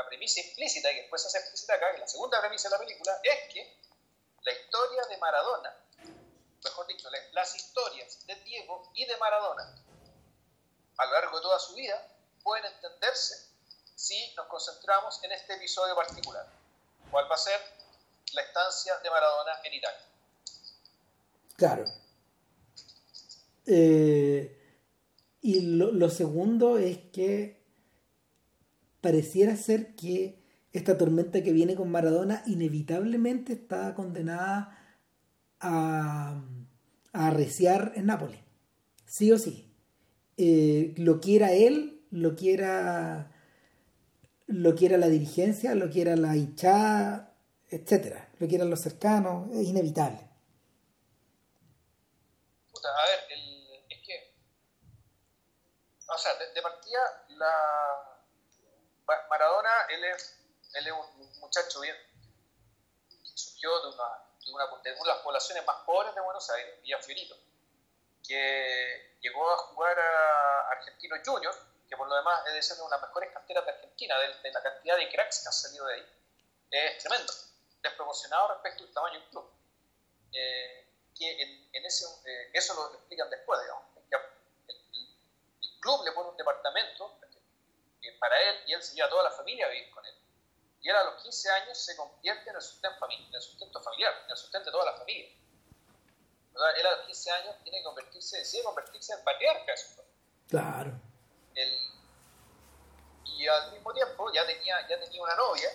la 0.00 0.08
premisa 0.08 0.40
implícita, 0.40 0.90
y 0.92 0.96
después 0.96 1.22
se 1.22 1.28
hace 1.28 1.38
explícita 1.38 1.74
acá, 1.74 1.92
que 1.92 1.98
la 1.98 2.08
segunda 2.08 2.40
premisa 2.40 2.68
de 2.68 2.72
la 2.72 2.78
película, 2.78 3.20
es 3.22 3.52
que 3.52 3.76
la 4.42 4.52
historia 4.52 5.02
de 5.06 5.16
Maradona, 5.18 5.76
mejor 6.64 6.86
dicho, 6.86 7.08
las 7.32 7.54
historias 7.54 8.26
de 8.26 8.34
Diego 8.36 8.90
y 8.94 9.04
de 9.04 9.16
Maradona, 9.18 9.74
a 10.96 11.06
lo 11.06 11.12
largo 11.12 11.36
de 11.36 11.42
toda 11.42 11.58
su 11.58 11.74
vida 11.74 12.06
pueden 12.42 12.64
entenderse 12.66 13.48
si 13.94 14.34
nos 14.34 14.46
concentramos 14.46 15.22
en 15.24 15.32
este 15.32 15.54
episodio 15.54 15.94
particular, 15.94 16.46
cuál 17.10 17.30
va 17.30 17.34
a 17.34 17.38
ser 17.38 17.60
la 18.32 18.42
estancia 18.42 18.96
de 18.98 19.10
Maradona 19.10 19.60
en 19.64 19.74
Italia. 19.74 20.06
Claro. 21.56 21.84
Eh, 23.66 24.56
y 25.42 25.60
lo, 25.76 25.92
lo, 25.92 26.08
segundo 26.08 26.78
es 26.78 26.98
que 27.12 27.59
pareciera 29.00 29.56
ser 29.56 29.94
que 29.94 30.38
esta 30.72 30.96
tormenta 30.96 31.42
que 31.42 31.52
viene 31.52 31.74
con 31.74 31.90
Maradona 31.90 32.42
inevitablemente 32.46 33.52
está 33.54 33.94
condenada 33.94 34.76
a, 35.60 36.42
a 37.12 37.26
arreciar 37.26 37.92
en 37.96 38.06
Nápoles. 38.06 38.40
Sí 39.06 39.32
o 39.32 39.38
sí 39.38 39.70
eh, 40.42 40.94
lo 40.96 41.20
quiera 41.20 41.52
él, 41.52 42.02
lo 42.10 42.34
quiera, 42.34 43.30
lo 44.46 44.74
quiera 44.74 44.96
la 44.96 45.08
dirigencia, 45.08 45.74
lo 45.74 45.90
quiera 45.90 46.16
la 46.16 46.34
hinchada, 46.34 47.36
etcétera, 47.68 48.30
lo 48.38 48.48
quieran 48.48 48.70
los 48.70 48.80
cercanos, 48.80 49.50
es 49.52 49.66
inevitable. 49.66 50.16
a 52.72 53.06
ver, 53.10 53.20
el, 53.28 53.66
es 53.90 53.98
que, 54.00 54.34
o 56.08 56.16
sea, 56.16 56.32
de, 56.38 56.62
partida, 56.62 57.00
la 57.36 58.09
Maradona, 59.28 59.86
él 59.90 60.04
es, 60.04 60.38
él 60.74 60.86
es 60.86 60.92
un 60.92 61.40
muchacho 61.40 61.80
bien, 61.80 61.96
surgió 63.34 63.80
de 63.80 63.88
una, 63.88 64.04
de 64.44 64.52
una, 64.52 64.66
de 64.66 64.92
una 64.92 65.00
de 65.00 65.06
las 65.06 65.18
poblaciones 65.18 65.64
más 65.66 65.76
pobres 65.84 66.14
de 66.14 66.20
Buenos 66.20 66.48
Aires, 66.50 66.80
Villa 66.82 66.98
Fiorito, 66.98 67.36
que 68.26 69.16
llegó 69.20 69.50
a 69.50 69.56
jugar 69.58 69.98
a 69.98 70.70
Argentinos 70.70 71.20
Juniors, 71.24 71.58
que 71.88 71.96
por 71.96 72.08
lo 72.08 72.14
demás 72.14 72.46
es 72.46 72.68
de 72.68 72.82
una 72.82 72.96
de 72.96 73.00
las 73.00 73.08
mejores 73.08 73.32
canteras 73.32 73.64
de 73.64 73.72
Argentina, 73.72 74.16
de, 74.18 74.52
la 74.52 74.62
cantidad 74.62 74.96
de 74.96 75.08
cracks 75.10 75.40
que 75.40 75.48
han 75.48 75.52
salido 75.52 75.86
de 75.86 75.94
ahí, 75.94 76.20
es 76.70 76.98
tremendo, 77.02 77.32
desproporcionado 77.82 78.48
respecto 78.54 78.84
al 78.84 78.92
tamaño 78.92 79.20
del 79.20 79.28
club. 79.30 79.50
Eh, 80.32 80.86
que 81.16 81.42
en, 81.72 81.84
ese, 81.84 82.06
eh, 82.24 82.50
eso 82.54 82.74
lo 82.74 82.94
explican 82.94 83.28
después, 83.28 83.60
digamos. 83.60 83.84
El, 83.96 84.76
club 85.80 86.04
le 86.04 86.12
pone 86.12 86.28
un 86.28 86.36
departamento 86.36 87.19
para 88.18 88.40
él 88.40 88.62
y 88.66 88.72
él 88.72 88.82
se 88.82 88.94
lleva 88.94 89.06
a 89.06 89.10
toda 89.10 89.24
la 89.24 89.30
familia 89.30 89.66
a 89.66 89.68
vivir 89.68 89.90
con 89.90 90.04
él. 90.04 90.14
Y 90.82 90.88
él 90.88 90.96
a 90.96 91.04
los 91.04 91.22
15 91.22 91.50
años 91.50 91.78
se 91.78 91.96
convierte 91.96 92.48
en 92.48 92.56
el 92.56 92.62
sustento, 92.62 93.06
en 93.10 93.34
el 93.34 93.42
sustento 93.42 93.82
familiar, 93.82 94.14
en 94.24 94.30
el 94.30 94.36
sustento 94.36 94.66
de 94.66 94.72
toda 94.72 94.86
la 94.86 94.96
familia. 94.96 95.28
Él 96.76 96.86
a 96.86 96.96
los 96.96 97.06
15 97.06 97.30
años 97.30 97.56
tiene 97.62 97.78
que 97.78 97.84
convertirse, 97.84 98.38
decide 98.38 98.62
convertirse 98.64 99.12
en 99.12 99.24
patriarca 99.24 99.72
de 99.72 99.76
su 99.76 100.00
Claro. 100.48 100.92
y 103.24 103.46
al 103.46 103.72
mismo 103.72 103.92
tiempo 103.94 104.32
ya 104.32 104.44
tenía, 104.46 104.86
ya 104.88 105.00
tenía 105.00 105.22
una 105.22 105.34
novia 105.36 105.70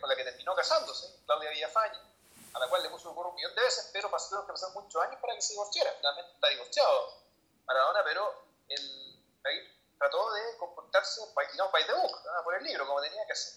con 0.00 0.08
la 0.08 0.16
que 0.16 0.24
terminó 0.24 0.54
casándose, 0.54 1.20
Claudia 1.26 1.50
Villafaña, 1.50 2.00
a 2.54 2.58
la 2.58 2.68
cual 2.68 2.82
le 2.82 2.88
puso 2.88 3.10
un 3.10 3.34
millón 3.34 3.54
de 3.54 3.60
veces, 3.60 3.90
pero 3.92 4.10
pasaron 4.10 4.46
que 4.46 4.52
pasar 4.52 4.70
muchos 4.72 5.02
años 5.02 5.20
para 5.20 5.34
que 5.34 5.42
se 5.42 5.52
divorciara. 5.52 5.92
Finalmente 5.98 6.32
está 6.32 6.48
divorciado 6.48 7.22
Maradona, 7.66 8.00
pero 8.04 8.44
él 8.68 9.32
trató 10.02 10.32
de 10.32 10.56
comportarse 10.58 11.20
digamos, 11.52 11.72
by 11.72 11.86
the 11.86 11.92
book, 11.92 12.22
por 12.42 12.54
el 12.56 12.64
libro, 12.64 12.86
como 12.88 13.00
tenía 13.00 13.24
que 13.24 13.32
hacer. 13.32 13.54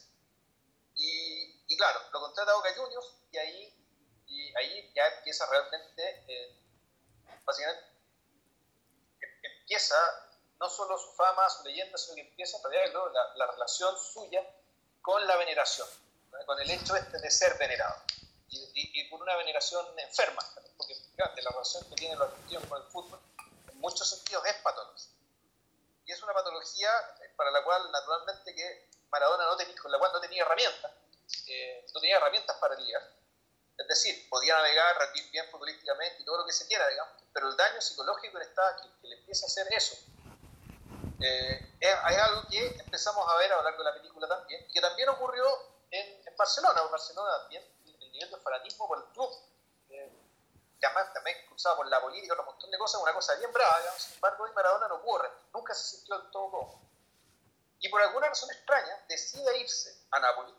Y, 0.93 1.63
y 1.67 1.77
claro, 1.77 1.99
lo 2.11 2.21
contrata 2.21 2.53
Boca 2.53 2.69
Juniors 2.75 3.13
y 3.31 3.37
ahí, 3.37 3.85
y 4.27 4.55
ahí 4.55 4.93
ya 4.93 5.07
empieza 5.07 5.47
realmente, 5.49 6.23
eh, 6.27 6.61
básicamente, 7.43 7.83
empieza 9.41 9.95
no 10.59 10.69
solo 10.69 10.97
su 10.99 11.13
fama, 11.13 11.49
su 11.49 11.63
leyenda, 11.63 11.97
sino 11.97 12.15
que 12.15 12.21
empieza 12.21 12.57
a 12.57 12.69
la, 12.69 13.35
la 13.35 13.51
relación 13.51 13.97
suya 13.97 14.47
con 15.01 15.25
la 15.25 15.35
veneración, 15.37 15.87
con 16.45 16.59
el 16.59 16.69
hecho 16.69 16.95
este 16.95 17.17
de 17.17 17.31
ser 17.31 17.57
venerado. 17.57 18.03
Y, 18.47 19.09
por 19.09 19.21
una 19.21 19.35
veneración 19.35 19.85
enferma, 19.99 20.41
porque 20.77 20.95
fíjate, 20.95 21.41
la 21.41 21.49
relación 21.49 21.83
que 21.89 21.95
tienen 21.95 22.19
los 22.19 22.29
argentinos 22.29 22.65
con 22.67 22.81
el 22.81 22.87
fútbol 22.89 23.19
en 23.71 23.79
muchos 23.79 24.09
sentidos 24.09 24.45
es 24.45 24.53
patológica. 24.61 25.14
Y 26.05 26.12
es 26.12 26.21
una 26.21 26.33
patología 26.33 26.89
para 27.35 27.51
la 27.51 27.63
cual 27.63 27.91
naturalmente 27.91 28.53
que 28.53 28.89
Maradona 29.09 29.45
no 29.45 29.57
tenía, 29.57 29.75
con 29.81 29.91
la 29.91 30.00
cual 30.00 30.12
no 30.13 30.21
tenía 30.21 30.43
herramientas, 30.43 30.91
eh, 31.47 31.85
no 31.93 32.00
tenía 32.00 32.17
herramientas 32.17 32.55
para 32.57 32.75
lidiar. 32.75 33.01
Es 33.77 33.88
decir, 33.88 34.29
podía 34.29 34.55
navegar, 34.55 34.95
bien 35.31 35.50
futbolísticamente 35.51 36.21
y 36.21 36.25
todo 36.25 36.38
lo 36.38 36.45
que 36.45 36.53
se 36.53 36.67
quiera, 36.67 36.88
digamos, 36.88 37.13
pero 37.33 37.50
el 37.50 37.57
daño 37.57 37.81
psicológico 37.81 38.38
que, 38.38 38.45
está, 38.45 38.77
que, 38.81 39.01
que 39.01 39.07
le 39.07 39.15
empieza 39.17 39.45
a 39.45 39.47
hacer 39.47 39.67
eso 39.74 39.97
eh, 41.19 41.75
es, 41.79 41.95
algo 41.95 42.47
que 42.50 42.65
empezamos 42.67 43.27
a 43.27 43.38
ver 43.38 43.51
a 43.51 43.57
lo 43.57 43.63
largo 43.63 43.79
de 43.79 43.89
la 43.89 43.93
película 43.95 44.27
también, 44.27 44.65
que 44.71 44.79
también 44.79 45.09
ocurrió 45.09 45.45
en, 45.91 46.27
en 46.27 46.38
Barcelona, 46.38 46.81
en 46.81 46.91
Barcelona 46.91 47.39
también 47.39 47.75
nivel 48.15 48.31
de 48.31 48.38
fanatismo 48.38 48.88
por 48.88 48.97
el 48.97 49.05
club, 49.13 49.29
eh, 49.29 49.54
que 50.79 50.86
además 50.86 51.13
también 51.13 51.38
cruzado 51.48 51.77
por 51.77 51.88
la 51.88 52.01
política, 52.01 52.36
un 52.38 52.46
montón 52.46 52.70
de 52.72 52.77
cosas, 52.77 53.01
una 53.01 53.13
cosa 53.13 53.36
bien 53.36 53.51
brava, 53.51 53.79
digamos, 53.79 54.01
sin 54.01 54.15
embargo, 54.15 54.44
hoy 54.44 54.51
Maradona 54.53 54.88
no 54.88 54.96
ocurre, 54.96 55.32
nunca 55.53 55.74
se 55.74 55.98
sintió 55.98 56.17
del 56.20 56.32
todo 56.32 56.51
cómodo. 56.51 56.79
Y 57.79 57.89
por 57.89 58.01
alguna 58.01 58.27
razón 58.27 58.50
extraña, 58.51 59.05
decide 59.08 59.58
irse 59.58 60.08
a 60.12 60.20
Nápoles. 60.20 60.55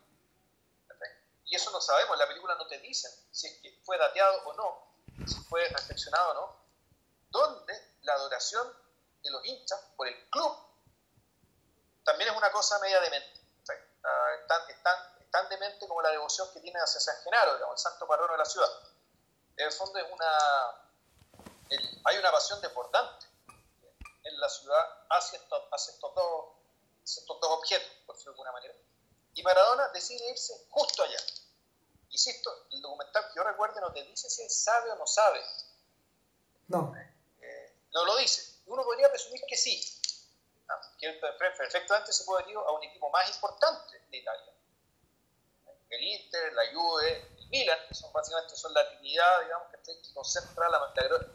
Y 1.45 1.55
eso 1.55 1.71
no 1.71 1.81
sabemos, 1.81 2.15
en 2.15 2.19
la 2.19 2.27
película 2.27 2.55
no 2.57 2.67
te 2.67 2.79
dicen 2.79 3.11
si 3.31 3.47
es 3.47 3.59
que 3.61 3.81
fue 3.85 3.97
dateado 3.97 4.43
o 4.47 4.53
no, 4.55 5.27
si 5.27 5.41
fue 5.45 5.65
reflexionado 5.69 6.31
o 6.31 6.35
no, 6.35 6.67
donde 7.31 7.97
la 8.03 8.15
adoración 8.15 8.67
de 9.23 9.31
los 9.31 9.45
hinchas 9.45 9.81
por 9.97 10.09
el 10.09 10.29
club 10.31 10.67
también 12.05 12.31
es 12.31 12.37
una 12.37 12.51
cosa 12.51 12.79
media 12.79 13.01
demente. 13.01 13.41
Están, 14.41 14.71
están 14.71 14.97
tan 15.31 15.49
demente 15.49 15.87
como 15.89 16.01
la 16.01 16.11
devoción 16.11 16.49
que 16.53 16.61
tiene 16.61 16.79
hacia 16.81 17.01
San 17.01 17.17
Genaro, 17.23 17.55
digamos, 17.55 17.75
el 17.75 17.91
santo 17.91 18.07
patrono 18.07 18.33
de 18.33 18.39
la 18.39 18.45
ciudad. 18.45 18.69
En 19.57 19.67
el 19.67 19.73
fondo 19.73 19.99
es 19.99 20.07
una, 20.11 20.29
hay 22.05 22.19
una 22.19 22.31
pasión 22.31 22.61
desbordante 22.61 23.27
en 24.25 24.41
la 24.41 24.49
ciudad 24.49 25.07
hacia 25.11 25.39
estos, 25.39 25.63
estos, 25.89 26.15
dos, 26.15 26.45
estos 27.05 27.41
dos 27.41 27.51
objetos, 27.51 27.91
por 28.05 28.17
decirlo 28.17 28.33
de 28.33 28.37
alguna 28.37 28.53
manera. 28.53 28.75
Y 29.35 29.43
Maradona 29.43 29.89
decide 29.89 30.31
irse 30.31 30.53
justo 30.71 31.03
allá. 31.03 31.19
Insisto, 32.11 32.67
el 32.71 32.81
documental 32.81 33.29
que 33.29 33.37
yo 33.37 33.45
recuerdo 33.45 33.81
no 33.81 33.93
te 33.93 34.03
dice 34.05 34.29
si 34.31 34.43
él 34.43 34.51
sabe 34.51 34.91
o 34.91 34.97
no 34.97 35.07
sabe. 35.07 35.43
No. 36.69 36.95
Eh, 37.41 37.77
no 37.93 38.05
lo 38.05 38.17
dice. 38.17 38.61
Uno 38.67 38.83
podría 38.85 39.11
presumir 39.11 39.43
que 39.49 39.57
sí. 39.57 40.01
que 40.99 41.13
perfectamente 41.13 42.13
se 42.13 42.25
puede 42.25 42.51
ir 42.51 42.57
a 42.57 42.71
un 42.73 42.83
equipo 42.85 43.11
más 43.11 43.29
importante 43.29 44.01
de 44.11 44.17
Italia 44.17 44.57
el 45.91 46.05
Inter, 46.05 46.53
la 46.55 46.63
Juve, 46.73 47.36
el 47.47 47.50
Milan, 47.50 47.79
que 47.88 47.95
son 47.95 48.12
básicamente 48.12 48.57
son 48.57 48.73
la 48.75 48.88
trinidad, 48.88 49.43
digamos, 49.43 49.69
que, 49.71 50.12
concentra 50.12 50.69
la, 50.69 50.79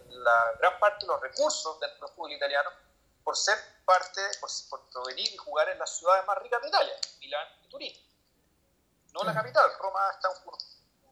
la, 0.10 0.52
gran 0.60 0.80
parte 0.80 1.06
de 1.06 1.08
los 1.08 1.22
recursos 1.22 1.80
del 1.80 1.92
fútbol 1.92 2.32
italiano 2.32 2.70
por 3.24 3.38
ser 3.38 3.58
parte, 3.86 4.22
por, 4.40 4.50
por, 4.70 4.90
provenir 4.90 5.32
y 5.32 5.38
jugar 5.38 5.70
en 5.70 5.80
las 5.80 5.98
ciudades 5.98 6.26
más 6.26 6.38
ricas 6.40 6.62
de 6.62 6.68
Italia, 6.68 6.94
Milán 7.20 7.48
y 7.64 7.70
Turín. 7.70 7.94
No 9.14 9.24
la 9.24 9.34
capital, 9.34 9.70
Roma 9.80 10.00
está 10.14 10.30
un, 10.30 10.58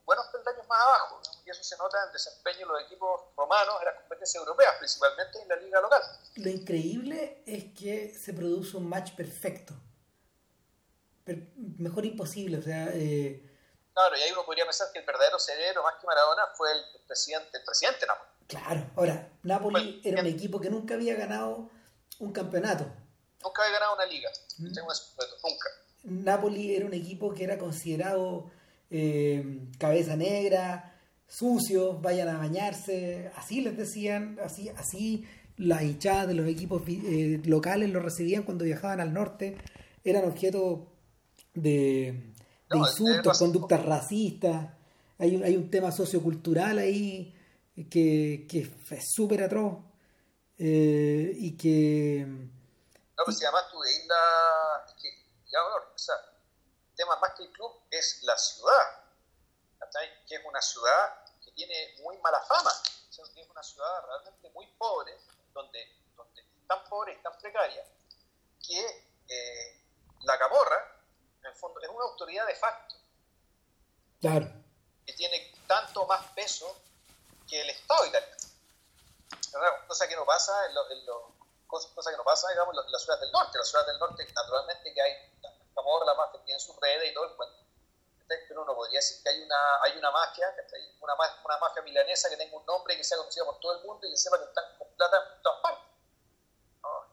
buenos 0.05 0.25
peldaños 0.27 0.67
más 0.67 0.81
abajo, 0.81 1.21
y 1.45 1.49
eso 1.49 1.63
se 1.63 1.77
nota 1.77 1.97
en 1.99 2.07
el 2.07 2.13
desempeño 2.13 2.59
de 2.59 2.65
los 2.65 2.81
equipos 2.83 3.21
romanos 3.37 3.75
en 3.79 3.85
las 3.85 3.95
competencias 3.95 4.35
europeas, 4.41 4.75
principalmente 4.79 5.41
en 5.41 5.47
la 5.47 5.55
liga 5.57 5.81
local. 5.81 6.01
Lo 6.35 6.49
increíble 6.49 7.43
es 7.45 7.73
que 7.77 8.13
se 8.13 8.33
produce 8.33 8.77
un 8.77 8.89
match 8.89 9.15
perfecto 9.15 9.73
mejor 11.77 12.05
imposible, 12.05 12.57
o 12.57 12.61
sea... 12.61 12.89
Eh... 12.93 13.45
Claro, 13.99 14.17
y 14.17 14.21
ahí 14.21 14.31
uno 14.31 14.45
podría 14.45 14.63
pensar 14.63 14.87
que 14.93 14.99
el 14.99 15.05
verdadero 15.05 15.37
cerebro, 15.37 15.83
más 15.83 15.95
que 15.99 16.07
Maradona, 16.07 16.43
fue 16.55 16.71
el 16.71 16.79
presidente, 17.05 17.57
el 17.57 17.63
presidente 17.65 18.05
Napoli. 18.07 18.29
Claro, 18.47 18.91
ahora, 18.95 19.29
Napoli 19.43 20.01
era 20.05 20.21
un 20.21 20.27
equipo 20.27 20.61
que 20.61 20.69
nunca 20.69 20.93
había 20.93 21.15
ganado 21.15 21.69
un 22.19 22.31
campeonato. 22.31 22.85
Nunca 23.43 23.61
había 23.61 23.73
ganado 23.73 23.95
una 23.95 24.05
liga, 24.05 24.29
¿Mm? 24.57 24.67
nunca. 24.67 25.69
Napoli 26.03 26.77
era 26.77 26.85
un 26.85 26.93
equipo 26.93 27.33
que 27.33 27.43
era 27.43 27.57
considerado 27.57 28.49
eh, 28.89 29.67
cabeza 29.77 30.15
negra, 30.15 30.97
sucio, 31.27 31.95
vayan 31.99 32.29
a 32.29 32.37
bañarse, 32.37 33.33
así 33.35 33.59
les 33.59 33.75
decían, 33.75 34.39
así, 34.41 34.69
así 34.69 35.27
las 35.57 35.81
hinchadas 35.81 36.29
de 36.29 36.35
los 36.35 36.47
equipos 36.47 36.83
eh, 36.87 37.41
locales 37.43 37.89
lo 37.89 37.99
recibían 37.99 38.43
cuando 38.43 38.63
viajaban 38.63 39.01
al 39.01 39.13
norte, 39.13 39.57
eran 40.05 40.23
objeto 40.23 40.87
de, 41.53 42.33
insultos, 42.71 43.37
conductas 43.37 43.85
racistas. 43.85 44.67
Hay 45.17 45.35
un, 45.35 45.43
hay 45.43 45.55
un 45.55 45.69
tema 45.69 45.91
sociocultural 45.91 46.77
ahí 46.77 47.35
que, 47.89 48.45
que 48.49 48.71
es 48.95 49.11
súper 49.13 49.43
atroz 49.43 49.77
eh, 50.57 51.31
y 51.35 51.57
que... 51.57 52.25
No, 52.25 53.23
pues 53.25 53.37
si 53.37 53.45
además 53.45 53.65
tú 53.71 53.79
veis 53.79 54.05
la... 54.07 54.95
que, 55.01 55.09
ya, 55.51 55.59
o 55.93 55.97
sea, 55.97 56.15
el 56.15 56.95
tema 56.95 57.17
más 57.19 57.31
que 57.35 57.43
el 57.43 57.51
club 57.51 57.71
es 57.89 58.21
la 58.23 58.37
ciudad, 58.37 58.99
que 60.27 60.35
es 60.35 60.41
una 60.45 60.61
ciudad 60.61 61.25
que 61.43 61.51
tiene 61.51 61.95
muy 62.03 62.17
mala 62.19 62.39
fama, 62.41 62.71
es 63.09 63.49
una 63.49 63.63
ciudad 63.63 64.05
realmente 64.05 64.49
muy 64.51 64.67
pobre, 64.77 65.17
donde, 65.53 65.79
donde 66.15 66.43
tan 66.67 66.83
pobre 66.89 67.13
y 67.13 67.23
tan 67.23 67.37
precaria, 67.37 67.83
que 68.65 68.79
eh, 69.27 69.81
la 70.21 70.37
camorra 70.37 70.98
en 71.49 71.55
el 71.55 71.59
fondo, 71.59 71.79
es 71.81 71.89
una 71.89 72.05
autoridad 72.05 72.45
de 72.45 72.55
facto. 72.55 72.95
Claro. 74.21 74.47
Que 75.05 75.13
tiene 75.13 75.53
tanto 75.67 76.05
más 76.05 76.25
peso 76.33 76.75
que 77.47 77.61
el 77.61 77.69
Estado 77.69 78.05
italiano. 78.05 78.35
Cosa 79.87 80.07
que 80.07 80.15
no 80.15 80.25
pasa 80.25 80.65
en, 80.67 80.75
lo, 80.75 80.91
en 80.91 81.05
lo, 81.05 81.33
cosa 81.67 82.11
que 82.11 82.17
no 82.17 82.23
pasa, 82.23 82.49
digamos, 82.49 82.75
en 82.85 82.91
las 82.91 83.01
ciudades 83.01 83.21
del 83.21 83.31
norte. 83.31 83.57
Las 83.57 83.67
ciudades 83.67 83.87
del 83.87 83.99
norte, 83.99 84.27
naturalmente, 84.33 84.93
que 84.93 85.01
hay 85.01 85.29
la 86.05 86.13
mafia 86.13 86.41
tiene 86.43 86.59
sus 86.59 86.75
redes 86.79 87.11
y 87.11 87.13
todo 87.13 87.25
el 87.25 87.35
cuento. 87.35 87.55
Pero 88.27 88.61
uno 88.61 88.75
podría 88.75 88.99
decir 88.99 89.23
que 89.23 89.29
hay 89.29 89.41
una, 89.41 89.81
hay 89.81 89.97
una 89.97 90.11
mafia, 90.11 90.53
una, 91.01 91.13
una 91.45 91.57
mafia 91.57 91.81
milanesa 91.81 92.29
que 92.29 92.37
tenga 92.37 92.55
un 92.55 92.65
nombre 92.65 92.93
y 92.93 92.97
que 92.97 93.03
sea 93.03 93.17
conocida 93.17 93.45
por 93.45 93.59
todo 93.59 93.79
el 93.79 93.85
mundo 93.85 94.05
y 94.05 94.11
que 94.11 94.17
sepa 94.17 94.37
que 94.37 94.45
están 94.45 94.77
con 94.77 94.87
plata 94.95 95.17
en 95.35 95.41
todas 95.41 95.61
partes. 95.61 95.85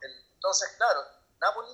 entonces, 0.02 0.68
claro, 0.76 1.06
Napoli 1.40 1.72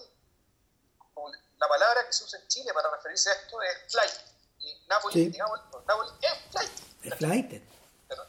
la 1.62 1.68
palabra 1.68 2.06
que 2.06 2.12
se 2.12 2.24
usa 2.24 2.38
en 2.40 2.48
Chile 2.48 2.72
para 2.74 2.90
referirse 2.90 3.30
a 3.30 3.34
esto 3.34 3.62
es 3.62 3.92
flight. 3.92 4.12
Y 4.58 4.84
Napoli, 4.88 5.26
digamos, 5.28 5.60
Napoli 5.86 6.10
es 6.20 6.50
flight. 6.50 6.72
Es 7.04 7.14
flight. 7.14 7.62
Pero 8.08 8.26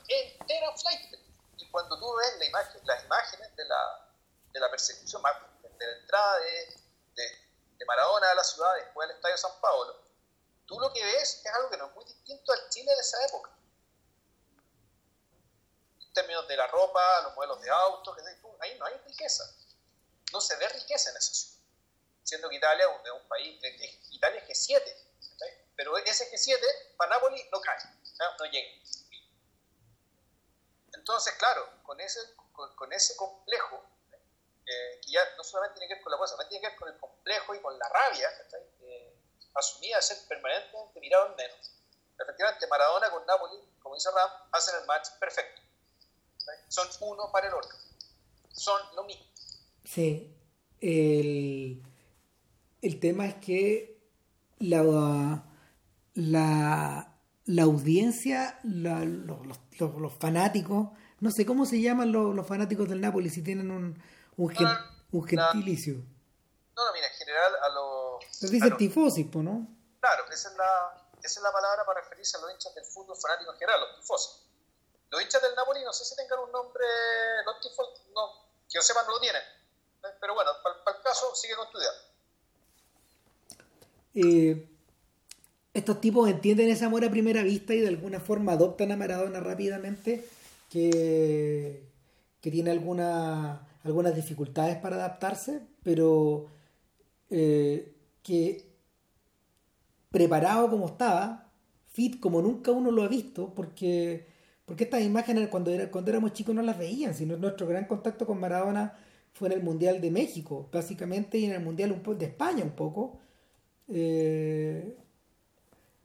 era 0.47 0.77
flight. 0.77 1.15
Y 1.57 1.69
cuando 1.71 1.97
tú 1.99 2.15
ves 2.15 2.37
la 2.37 2.45
imagen, 2.45 2.81
las 2.85 3.03
imágenes 3.03 3.55
de 3.55 3.65
la, 3.65 4.09
de 4.51 4.59
la 4.59 4.69
persecución, 4.69 5.21
de 5.77 5.85
la 5.85 5.97
entrada 5.97 6.37
de, 6.39 6.81
de, 7.15 7.85
Maradona 7.85 8.31
a 8.31 8.35
la 8.35 8.43
ciudad 8.45 8.75
después 8.75 9.09
del 9.09 9.17
Estadio 9.17 9.37
San 9.37 9.59
Paulo, 9.59 9.99
tú 10.65 10.79
lo 10.79 10.93
que 10.93 11.03
ves 11.03 11.41
es 11.43 11.53
algo 11.53 11.69
que 11.69 11.75
no 11.75 11.87
es 11.87 11.95
muy 11.95 12.05
distinto 12.05 12.53
al 12.53 12.69
Chile 12.69 12.93
de 12.95 13.01
esa 13.01 13.25
época. 13.25 13.51
En 15.99 16.13
términos 16.13 16.47
de 16.47 16.55
la 16.55 16.67
ropa, 16.67 17.01
los 17.23 17.35
modelos 17.35 17.61
de 17.61 17.69
autos, 17.69 18.17
ahí 18.61 18.77
no 18.79 18.85
hay 18.85 18.97
riqueza. 18.99 19.43
No 20.31 20.39
se 20.39 20.55
ve 20.55 20.69
riqueza 20.69 21.09
en 21.09 21.17
esa 21.17 21.33
ciudad. 21.33 21.52
Siendo 22.23 22.49
que 22.49 22.55
Italia 22.55 22.85
es 23.03 23.11
un, 23.11 23.27
país, 23.27 23.59
Italia 24.11 24.43
es 24.47 24.69
G7, 24.69 24.81
pero 25.75 25.97
ese 25.97 26.31
G7 26.31 26.95
para 26.97 27.15
Nápoles 27.15 27.45
no 27.51 27.59
cae, 27.59 27.77
no 28.39 28.45
llega. 28.45 28.69
Entonces, 30.93 31.33
claro, 31.33 31.67
con 31.83 31.99
ese, 31.99 32.19
con, 32.53 32.93
ese 32.93 33.15
complejo, 33.17 33.83
eh, 34.65 35.01
que 35.03 35.11
ya 35.11 35.21
no 35.35 35.43
solamente 35.43 35.79
tiene 35.79 35.87
que 35.89 35.95
ver 35.95 36.03
con 36.03 36.11
la 36.11 36.17
cosa, 36.17 36.37
también 36.37 36.49
tiene 36.49 36.61
que 36.61 36.69
ver 36.69 36.79
con 36.79 36.89
el 36.89 36.99
complejo 36.99 37.55
y 37.55 37.61
con 37.61 37.77
la 37.77 37.89
rabia, 37.89 38.29
eh, 38.81 39.17
asumida 39.55 39.97
de 39.97 40.01
ser 40.01 40.17
permanentemente 40.27 40.99
mirado 41.01 41.27
en 41.27 41.35
menos. 41.35 41.71
Efectivamente, 42.17 42.67
Maradona 42.67 43.09
con 43.09 43.25
Napoli, 43.25 43.59
como 43.81 43.95
dice 43.95 44.09
Ram, 44.11 44.29
hacen 44.51 44.79
el 44.79 44.85
match 44.85 45.09
perfecto. 45.19 45.61
Son 46.69 46.87
uno 47.01 47.31
para 47.31 47.47
el 47.47 47.53
otro. 47.53 47.77
Son 48.51 48.81
lo 48.95 49.03
mismo. 49.03 49.25
Sí. 49.83 50.37
El, 50.79 51.83
el 52.83 52.99
tema 52.99 53.25
es 53.25 53.35
que 53.35 53.97
la, 54.59 55.45
la, 56.13 57.17
la 57.45 57.63
audiencia, 57.63 58.59
la, 58.63 59.05
los, 59.05 59.39
los, 59.79 60.13
fanáticos, 60.19 60.89
no 61.21 61.31
sé 61.31 61.45
cómo 61.45 61.65
se 61.65 61.81
llaman 61.81 62.11
los, 62.11 62.45
fanáticos 62.45 62.89
del 62.89 62.99
Napoli, 62.99 63.29
si 63.29 63.41
tienen 63.41 63.71
un, 63.71 64.03
un, 64.35 64.53
un 65.11 65.23
gentilicio. 65.23 65.93
No, 66.75 66.85
no, 66.85 66.93
mira, 66.93 67.07
en 67.07 67.13
general 67.13 67.53
a 67.63 67.69
los... 67.69 68.25
Se 68.29 68.49
dicen 68.49 68.75
tifosis, 68.75 69.33
¿no? 69.35 69.65
Claro, 70.01 70.25
esa 70.29 70.49
es, 70.49 70.57
la, 70.57 71.09
esa 71.23 71.39
es 71.39 71.43
la 71.43 71.51
palabra 71.53 71.85
para 71.85 72.01
referirse 72.01 72.35
a 72.35 72.41
los 72.41 72.51
hinchas 72.51 72.75
del 72.75 72.83
fútbol 72.83 73.15
fanático 73.15 73.53
en 73.53 73.59
general, 73.59 73.79
los 73.79 74.01
tifosis. 74.01 74.43
Los 75.09 75.21
hinchas 75.21 75.41
del 75.41 75.55
Napoli 75.55 75.83
no 75.85 75.93
sé 75.93 76.03
si 76.03 76.17
tengan 76.17 76.39
un 76.39 76.51
nombre, 76.51 76.85
los 77.45 77.61
tifosis, 77.61 78.03
no, 78.13 78.49
que 78.67 78.75
yo 78.75 78.81
sepa 78.81 79.03
no 79.03 79.11
lo 79.11 79.19
tienen. 79.21 79.41
Pero 80.19 80.33
bueno, 80.33 80.51
para, 80.61 80.97
el 80.97 81.01
caso 81.01 81.33
sigue 81.33 81.55
con 81.55 81.71
tu 81.71 81.77
idea. 81.77 81.91
Eh, 84.15 84.67
estos 85.73 85.99
tipos 86.01 86.29
entienden 86.29 86.69
ese 86.69 86.85
amor 86.85 87.03
a 87.03 87.09
primera 87.09 87.41
vista 87.43 87.73
y 87.73 87.79
de 87.79 87.87
alguna 87.87 88.19
forma 88.19 88.53
adoptan 88.53 88.91
a 88.91 88.97
Maradona 88.97 89.39
rápidamente, 89.39 90.23
que, 90.69 91.83
que 92.41 92.51
tiene 92.51 92.71
alguna, 92.71 93.67
algunas 93.83 94.15
dificultades 94.15 94.77
para 94.77 94.97
adaptarse, 94.97 95.61
pero 95.83 96.47
eh, 97.29 97.93
que 98.21 98.69
preparado 100.11 100.69
como 100.69 100.85
estaba, 100.85 101.49
fit 101.91 102.19
como 102.19 102.41
nunca 102.41 102.71
uno 102.71 102.91
lo 102.91 103.03
ha 103.03 103.07
visto, 103.07 103.53
porque, 103.55 104.27
porque 104.65 104.83
estas 104.83 105.01
imágenes 105.01 105.47
cuando, 105.47 105.71
era, 105.71 105.89
cuando 105.89 106.11
éramos 106.11 106.33
chicos 106.33 106.53
no 106.53 106.61
las 106.61 106.77
veían, 106.77 107.15
sino 107.15 107.35
nuestro 107.37 107.65
gran 107.65 107.85
contacto 107.85 108.27
con 108.27 108.39
Maradona 108.39 108.93
fue 109.33 109.47
en 109.47 109.53
el 109.53 109.63
Mundial 109.63 109.99
de 109.99 110.11
México, 110.11 110.69
básicamente, 110.71 111.39
y 111.39 111.45
en 111.45 111.53
el 111.53 111.63
Mundial 111.63 111.99
de 112.17 112.25
España 112.25 112.63
un 112.63 112.71
poco. 112.71 113.19
Eh, 113.89 114.97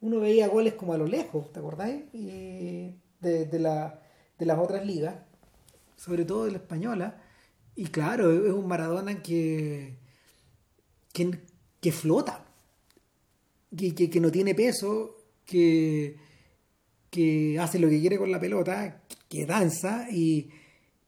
uno 0.00 0.20
veía 0.20 0.48
goles 0.48 0.74
como 0.74 0.94
a 0.94 0.98
lo 0.98 1.06
lejos, 1.06 1.52
¿te 1.52 1.58
acordáis? 1.58 2.02
Y 2.12 2.94
de, 3.20 3.46
de, 3.46 3.58
la, 3.58 4.00
de 4.38 4.46
las 4.46 4.58
otras 4.58 4.86
ligas, 4.86 5.16
sobre 5.96 6.24
todo 6.24 6.44
de 6.44 6.52
la 6.52 6.58
española. 6.58 7.22
Y 7.74 7.86
claro, 7.86 8.32
es 8.46 8.52
un 8.52 8.66
Maradona 8.66 9.22
que, 9.22 9.96
que, 11.12 11.92
flota, 11.92 12.44
que, 13.76 13.94
que, 13.94 14.20
no 14.20 14.30
tiene 14.30 14.54
peso, 14.54 15.16
que, 15.44 16.16
que 17.10 17.58
hace 17.58 17.78
lo 17.78 17.88
que 17.88 18.00
quiere 18.00 18.18
con 18.18 18.30
la 18.30 18.40
pelota, 18.40 19.02
que 19.28 19.46
danza 19.46 20.08
y, 20.10 20.50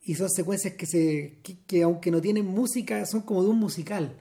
y 0.03 0.15
son 0.15 0.31
secuencias 0.31 0.75
que, 0.75 0.87
se, 0.87 1.39
que, 1.67 1.83
aunque 1.83 2.11
no 2.11 2.21
tienen 2.21 2.47
música, 2.47 3.05
son 3.07 3.23
como 3.23 3.43
de 3.43 3.51
un 3.51 3.59
musical. 3.59 4.17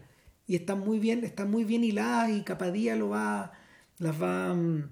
Y 0.50 0.56
están 0.56 0.80
muy 0.80 0.98
bien, 0.98 1.24
están 1.24 1.52
muy 1.52 1.64
bien 1.64 1.84
hiladas 1.84 2.32
y 2.32 2.44
Capadía 2.44 2.96
lo 2.96 3.10
va 3.10 3.52
las 4.00 4.20
va 4.20 4.52
mm, 4.56 4.92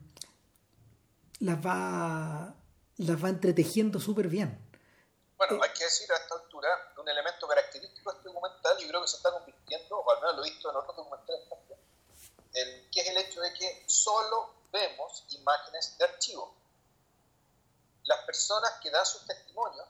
las 1.39 1.57
va 1.65 2.55
las 2.97 3.23
va 3.23 3.29
entretejiendo 3.29 3.99
súper 3.99 4.27
bien. 4.27 4.53
Bueno, 5.35 5.55
eh, 5.55 5.59
hay 5.63 5.73
que 5.73 5.83
decir 5.83 6.11
a 6.11 6.17
esta 6.17 6.35
altura 6.35 6.69
un 6.99 7.09
elemento 7.09 7.47
característico 7.47 8.11
de 8.11 8.17
este 8.17 8.29
documental, 8.29 8.77
y 8.79 8.87
creo 8.87 9.01
que 9.01 9.07
se 9.07 9.17
está 9.17 9.31
convirtiendo, 9.31 9.97
o 9.97 10.11
al 10.11 10.21
menos 10.21 10.35
lo 10.35 10.45
he 10.45 10.49
visto 10.51 10.69
en 10.69 10.75
otros 10.75 10.95
documentales 10.95 11.49
también, 11.49 11.79
el, 12.53 12.89
que 12.91 13.01
es 13.01 13.07
el 13.07 13.17
hecho 13.17 13.41
de 13.41 13.51
que 13.53 13.83
solo 13.87 14.53
vemos 14.71 15.25
imágenes 15.29 15.97
de 15.97 16.05
archivo. 16.05 16.53
Las 18.03 18.19
personas 18.25 18.73
que 18.83 18.91
dan 18.91 19.07
sus 19.07 19.25
testimonios 19.25 19.87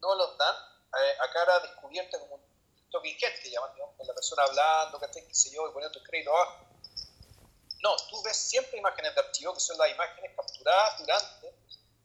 no 0.00 0.14
los 0.14 0.38
dan 0.38 0.54
eh, 1.02 1.16
a 1.20 1.32
cara 1.32 1.58
descubierta 1.58 2.20
como 2.20 2.36
un 2.36 2.53
talking 2.94 3.16
que 3.18 3.50
llaman, 3.50 3.74
digamos, 3.74 3.96
con 3.96 4.06
la 4.06 4.14
persona 4.14 4.42
hablando, 4.44 5.00
que 5.00 5.26
qué 5.26 5.34
sé 5.34 5.50
yo, 5.50 5.68
y 5.68 5.72
poniendo 5.72 5.98
el 5.98 6.06
crédito 6.06 6.30
abajo. 6.30 6.66
No, 7.82 7.90
tú 8.08 8.22
ves 8.22 8.36
siempre 8.36 8.78
imágenes 8.78 9.14
de 9.14 9.20
archivo, 9.20 9.52
que 9.52 9.60
son 9.60 9.76
las 9.76 9.90
imágenes 9.90 10.30
capturadas 10.36 10.98
durante 11.00 11.54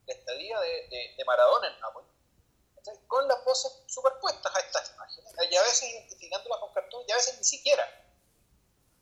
la 0.08 0.14
estadía 0.14 0.60
de, 0.60 1.16
de, 1.16 1.26
Maradona 1.26 1.68
en 1.68 1.80
Nápoles, 1.80 2.10
con 3.08 3.28
las 3.28 3.46
voces 3.46 3.72
superpuestas 3.86 4.54
a 4.56 4.60
estas 4.60 4.92
imágenes, 4.96 5.32
y 5.52 5.56
a 5.56 5.62
veces 5.62 5.90
identificándolas 5.94 6.60
con 6.60 6.74
cartón 6.74 7.04
y 7.08 7.12
a 7.12 7.16
veces 7.16 7.38
ni 7.38 7.44
siquiera. 7.44 7.84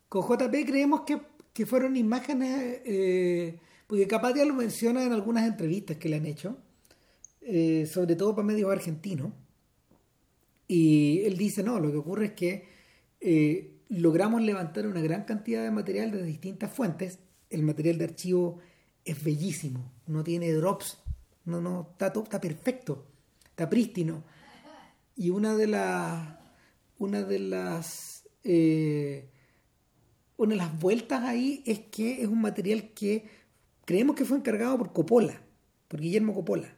Con 0.09 0.21
JP 0.21 0.53
creemos 0.67 1.01
que, 1.01 1.21
que 1.53 1.65
fueron 1.65 1.95
imágenes, 1.95 2.81
eh, 2.85 3.59
porque 3.87 4.07
capaz 4.07 4.33
ya 4.35 4.45
lo 4.45 4.53
menciona 4.53 5.03
en 5.03 5.13
algunas 5.13 5.45
entrevistas 5.45 5.97
que 5.97 6.09
le 6.09 6.17
han 6.17 6.25
hecho, 6.25 6.57
eh, 7.41 7.89
sobre 7.91 8.15
todo 8.15 8.35
para 8.35 8.45
medios 8.45 8.69
argentinos, 8.69 9.31
y 10.67 11.21
él 11.23 11.37
dice, 11.37 11.63
no, 11.63 11.79
lo 11.79 11.91
que 11.91 11.97
ocurre 11.97 12.25
es 12.27 12.31
que 12.33 12.65
eh, 13.21 13.77
logramos 13.89 14.41
levantar 14.41 14.85
una 14.85 15.01
gran 15.01 15.23
cantidad 15.23 15.63
de 15.63 15.71
material 15.71 16.11
de 16.11 16.23
distintas 16.23 16.71
fuentes. 16.71 17.19
El 17.49 17.63
material 17.63 17.97
de 17.97 18.05
archivo 18.05 18.59
es 19.05 19.23
bellísimo, 19.23 19.93
no 20.07 20.23
tiene 20.23 20.51
drops, 20.51 20.97
no, 21.45 21.61
no, 21.61 21.89
está, 21.91 22.07
está 22.07 22.41
perfecto, 22.41 23.07
está 23.49 23.69
prístino. 23.69 24.23
Y 25.15 25.29
una 25.29 25.55
de 25.55 25.67
las 25.67 26.37
una 26.99 27.23
de 27.23 27.39
las 27.39 28.27
eh, 28.43 29.29
una 30.35 30.51
de 30.51 30.57
las 30.57 30.79
vueltas 30.79 31.23
ahí 31.23 31.63
es 31.65 31.79
que 31.79 32.21
es 32.21 32.27
un 32.27 32.41
material 32.41 32.89
que 32.93 33.25
creemos 33.85 34.15
que 34.15 34.25
fue 34.25 34.37
encargado 34.37 34.77
por 34.77 34.91
Coppola, 34.91 35.41
por 35.87 36.01
Guillermo 36.01 36.33
Coppola, 36.33 36.75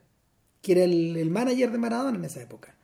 que 0.62 0.74
era 0.74 0.84
el, 0.84 1.18
el 1.18 1.32
manager 1.32 1.72
de 1.72 1.78
Maradona 1.80 2.18
en 2.18 2.26
esa 2.26 2.42
época, 2.42 2.78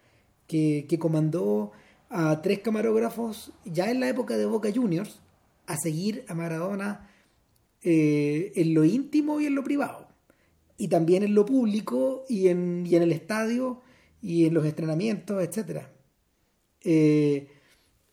que, 0.48 0.98
comandó 1.00 1.72
a 2.10 2.42
tres 2.42 2.60
camarógrafos 2.60 3.52
ya 3.66 3.90
en 3.92 4.00
la 4.00 4.10
época 4.10 4.38
de 4.38 4.46
Boca 4.46 4.70
Juniors 4.74 5.20
a 5.66 5.78
seguir 5.78 6.24
a 6.28 6.34
Maradona 6.34 7.10
eh, 7.82 8.52
en 8.56 8.74
lo 8.74 8.86
íntimo 8.86 9.40
y 9.42 9.46
en 9.46 9.56
lo 9.56 9.64
privado. 9.64 10.08
Y 10.78 10.88
también 10.88 11.24
en 11.24 11.34
lo 11.34 11.46
público 11.46 12.26
y 12.30 12.48
en, 12.48 12.86
y 12.86 12.96
en 12.96 13.04
el 13.04 13.12
estadio 13.12 13.82
y 14.22 14.46
en 14.46 14.54
los 14.54 14.66
entrenamientos, 14.66 15.44
etc. 15.44 15.84
Eh, 16.82 17.48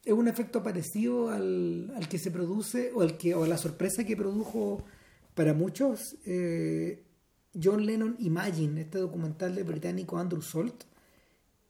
es 0.05 0.12
un 0.12 0.29
efecto 0.29 0.62
parecido 0.62 1.31
al, 1.31 1.92
al, 1.97 2.09
que 2.09 2.18
se 2.18 2.31
produce 2.31 2.90
o, 2.95 3.03
al 3.03 3.16
que, 3.16 3.35
o 3.35 3.45
a 3.45 3.49
la 3.49 3.57
sorpresa 3.57 4.05
que 4.05 4.16
produjo 4.16 4.85
para 5.35 5.55
muchos 5.55 6.16
eh, 6.27 7.05
John 7.61 7.87
Lennon 7.87 8.16
Imagine, 8.18 8.83
este 8.83 8.99
documental 8.99 9.55
del 9.55 9.64
británico 9.64 10.18
Andrew 10.18 10.42
Salt, 10.42 10.85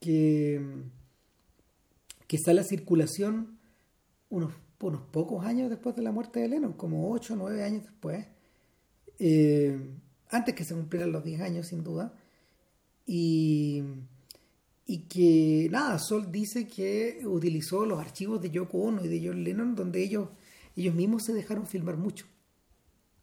que 0.02 0.60
que 2.32 2.38
sale 2.38 2.62
a 2.62 2.64
circulación 2.64 3.58
unos, 4.30 4.54
unos 4.80 5.02
pocos 5.02 5.44
años 5.44 5.68
después 5.68 5.94
de 5.94 6.00
la 6.00 6.12
muerte 6.12 6.40
de 6.40 6.48
Lennon, 6.48 6.72
como 6.72 7.10
8 7.10 7.34
o 7.34 7.36
9 7.36 7.62
años 7.62 7.82
después, 7.82 8.26
eh, 9.18 9.78
antes 10.30 10.54
que 10.54 10.64
se 10.64 10.72
cumplieran 10.72 11.12
los 11.12 11.22
10 11.22 11.42
años 11.42 11.66
sin 11.66 11.84
duda, 11.84 12.14
y, 13.04 13.82
y 14.86 15.00
que 15.08 15.68
nada, 15.70 15.98
Sol 15.98 16.32
dice 16.32 16.66
que 16.66 17.20
utilizó 17.26 17.84
los 17.84 18.00
archivos 18.00 18.40
de 18.40 18.48
Yoko 18.48 18.78
Ono 18.78 19.04
y 19.04 19.08
de 19.08 19.28
John 19.28 19.44
Lennon 19.44 19.74
donde 19.74 20.02
ellos, 20.02 20.30
ellos 20.74 20.94
mismos 20.94 21.24
se 21.24 21.34
dejaron 21.34 21.66
filmar 21.66 21.98
mucho. 21.98 22.24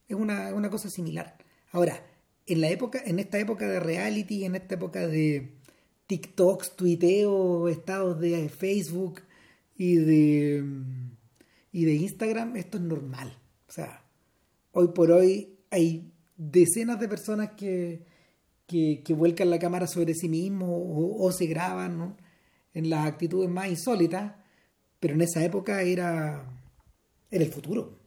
Es 0.08 0.16
una, 0.16 0.54
una 0.54 0.70
cosa 0.70 0.88
similar. 0.88 1.36
Ahora, 1.72 2.06
en 2.46 2.62
la 2.62 2.70
época, 2.70 3.02
en 3.04 3.18
esta 3.18 3.40
época 3.40 3.68
de 3.68 3.80
reality, 3.80 4.46
en 4.46 4.54
esta 4.56 4.76
época 4.76 5.08
de, 5.08 5.58
TikToks, 6.10 6.76
tuiteo, 6.76 7.68
estados 7.70 8.20
de 8.20 8.50
Facebook 8.50 9.22
y 9.78 9.98
de, 9.98 10.64
y 11.72 11.86
de 11.86 11.94
Instagram, 11.94 12.56
esto 12.56 12.80
es 12.80 12.84
normal. 12.84 13.38
O 13.68 13.72
sea, 13.72 14.04
hoy 14.72 14.88
por 14.88 15.12
hoy 15.12 15.60
hay 15.70 16.12
decenas 16.36 17.00
de 17.00 17.08
personas 17.08 17.52
que, 17.52 18.08
que, 18.66 19.14
vuelcan 19.14 19.52
la 19.52 19.60
cámara 19.60 19.86
sobre 19.86 20.16
sí 20.16 20.28
mismo 20.28 21.16
o, 21.16 21.32
se 21.32 21.46
graban 21.46 22.18
en 22.74 22.90
las 22.90 23.06
actitudes 23.06 23.48
más 23.48 23.70
insólitas, 23.70 24.34
pero 25.00 25.14
en 25.14 25.22
esa 25.22 25.46
época 25.46 25.84
era, 25.84 26.60
era 27.30 27.44
el 27.44 27.52
futuro. 27.52 28.00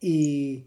Y, 0.00 0.66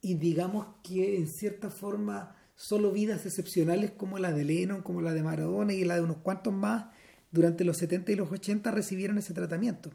y 0.00 0.14
digamos 0.14 0.68
que 0.84 1.16
en 1.16 1.26
cierta 1.26 1.68
forma 1.68 2.36
solo 2.60 2.90
vidas 2.90 3.24
excepcionales 3.24 3.90
como 3.90 4.18
la 4.18 4.32
de 4.32 4.44
Lennon, 4.44 4.82
como 4.82 5.00
la 5.00 5.12
de 5.12 5.22
Maradona 5.22 5.72
y 5.72 5.82
la 5.82 5.94
de 5.94 6.02
unos 6.02 6.18
cuantos 6.18 6.52
más 6.52 6.92
durante 7.30 7.64
los 7.64 7.78
70 7.78 8.12
y 8.12 8.16
los 8.16 8.30
80 8.30 8.70
recibieron 8.70 9.16
ese 9.16 9.32
tratamiento. 9.32 9.88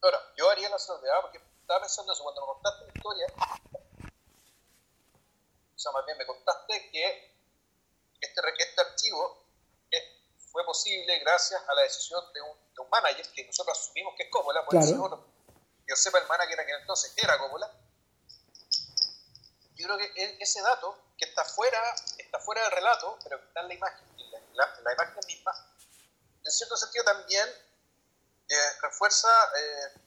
Ahora, 0.00 0.18
yo 0.34 0.48
haría 0.48 0.70
la 0.70 0.78
salvedad 0.78 1.16
porque 1.20 1.38
estaba 1.60 1.80
pensando 1.80 2.10
eso 2.10 2.22
cuando 2.22 2.40
me 2.40 2.46
contaste 2.46 2.86
la 2.86 2.92
historia. 2.96 3.26
O 5.74 5.78
sea, 5.78 5.92
más 5.92 6.06
bien 6.06 6.16
me 6.16 6.24
contaste 6.24 6.90
que 6.90 7.36
este, 8.18 8.40
este 8.58 8.80
archivo 8.80 9.44
fue 10.38 10.64
posible 10.64 11.18
gracias 11.18 11.60
a 11.68 11.74
la 11.74 11.82
decisión 11.82 12.24
de 12.32 12.40
un, 12.40 12.56
de 12.74 12.80
un 12.80 12.88
manager 12.88 13.26
que 13.34 13.44
nosotros 13.44 13.78
asumimos 13.78 14.14
que 14.16 14.22
es 14.22 14.30
Coppola, 14.30 14.64
por 14.64 14.70
claro. 14.70 15.26
yo 15.86 15.96
sepa 15.96 16.18
el 16.18 16.26
manager 16.26 16.64
que 16.64 16.72
entonces 16.80 17.12
era 17.22 17.36
Coppola. 17.36 17.70
Yo 19.86 19.94
creo 19.94 19.98
que 19.98 20.20
e, 20.20 20.36
ese 20.40 20.60
dato, 20.62 20.98
que 21.16 21.26
está 21.26 21.44
fuera, 21.44 21.80
está 22.18 22.40
fuera 22.40 22.62
del 22.62 22.72
relato, 22.72 23.18
pero 23.22 23.38
que 23.40 23.46
está 23.46 23.60
en 23.60 23.68
la 23.68 23.74
imagen, 23.74 24.08
en 24.18 24.56
la, 24.56 24.80
la 24.82 24.92
imagen 24.92 25.20
misma, 25.28 25.52
en 26.44 26.50
cierto 26.50 26.76
sentido 26.76 27.04
también 27.04 27.48
eh, 28.48 28.72
refuerza 28.82 29.28
eh, 29.56 30.00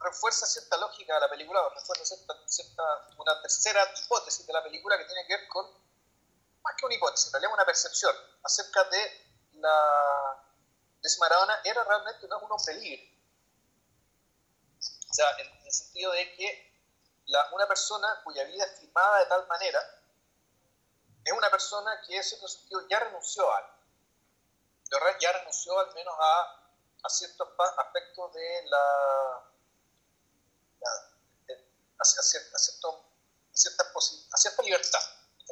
refuerza 0.00 0.46
cierta 0.46 0.76
lógica 0.76 1.14
de 1.14 1.20
la 1.20 1.30
película, 1.30 1.60
o 1.60 1.70
refuerza 1.70 2.16
cierta, 2.46 2.84
una 3.18 3.40
tercera 3.40 3.82
hipótesis 3.96 4.46
de 4.46 4.52
la 4.52 4.62
película 4.62 4.98
que 4.98 5.04
tiene 5.04 5.26
que 5.26 5.36
ver 5.36 5.48
con, 5.48 5.66
más 6.62 6.74
que 6.76 6.86
una 6.86 6.94
hipótesis, 6.94 7.26
en 7.28 7.32
realidad 7.32 7.54
una 7.54 7.64
percepción 7.64 8.14
acerca 8.42 8.84
de 8.84 9.26
la 9.54 10.46
de 11.02 11.08
si 11.08 11.18
Maradona 11.18 11.60
era 11.64 11.82
realmente 11.84 12.26
un 12.26 12.32
hombre 12.32 12.74
libre. 12.74 13.18
O 15.08 15.14
sea, 15.14 15.30
en, 15.38 15.66
el 15.66 15.72
sentido 15.72 16.12
de 16.12 16.34
que 16.34 16.69
la, 17.30 17.48
una 17.52 17.66
persona 17.66 18.20
cuya 18.24 18.44
vida 18.44 18.64
es 18.64 18.80
filmada 18.80 19.18
de 19.20 19.26
tal 19.26 19.46
manera 19.46 19.80
es 21.24 21.32
una 21.32 21.50
persona 21.50 22.00
que 22.06 22.16
en 22.16 22.24
cierto 22.24 22.48
sentido 22.48 22.86
ya 22.88 22.98
renunció 23.00 23.50
a 23.50 23.58
algo. 23.58 23.74
Ya 25.20 25.32
renunció 25.32 25.78
al 25.78 25.94
menos 25.94 26.14
a, 26.18 26.72
a 27.04 27.08
ciertos 27.08 27.48
aspectos 27.78 28.32
de 28.32 28.62
la 28.66 29.46
a, 32.00 32.04
cierta, 32.04 32.56
a, 32.56 34.36
cierta, 34.36 34.62
libertad, 34.62 35.00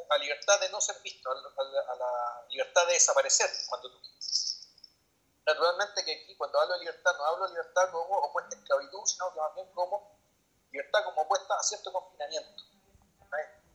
a 0.09 0.17
libertad 0.17 0.59
de 0.59 0.69
no 0.69 0.81
ser 0.81 0.99
visto, 1.01 1.29
a, 1.29 1.35
la, 1.35 2.45
libertad 2.49 2.87
de 2.87 2.93
desaparecer 2.93 3.49
cuando 3.67 3.91
tú 3.91 4.01
quieres. 4.01 4.67
Naturalmente 5.45 6.03
que 6.03 6.23
aquí 6.23 6.35
cuando 6.35 6.59
hablo 6.59 6.73
de 6.73 6.79
libertad 6.79 7.15
no 7.17 7.25
hablo 7.25 7.45
de 7.45 7.51
libertad 7.51 7.91
como 7.91 8.17
opuesta 8.17 8.55
a 8.55 8.59
esclavitud, 8.59 9.05
sino 9.05 9.33
que 9.33 9.39
más 9.39 9.55
bien 9.55 9.71
como 9.73 10.18
libertad 10.71 11.03
como 11.05 11.21
opuesta 11.21 11.55
a 11.55 11.63
cierto 11.63 11.91
confinamiento. 11.91 12.63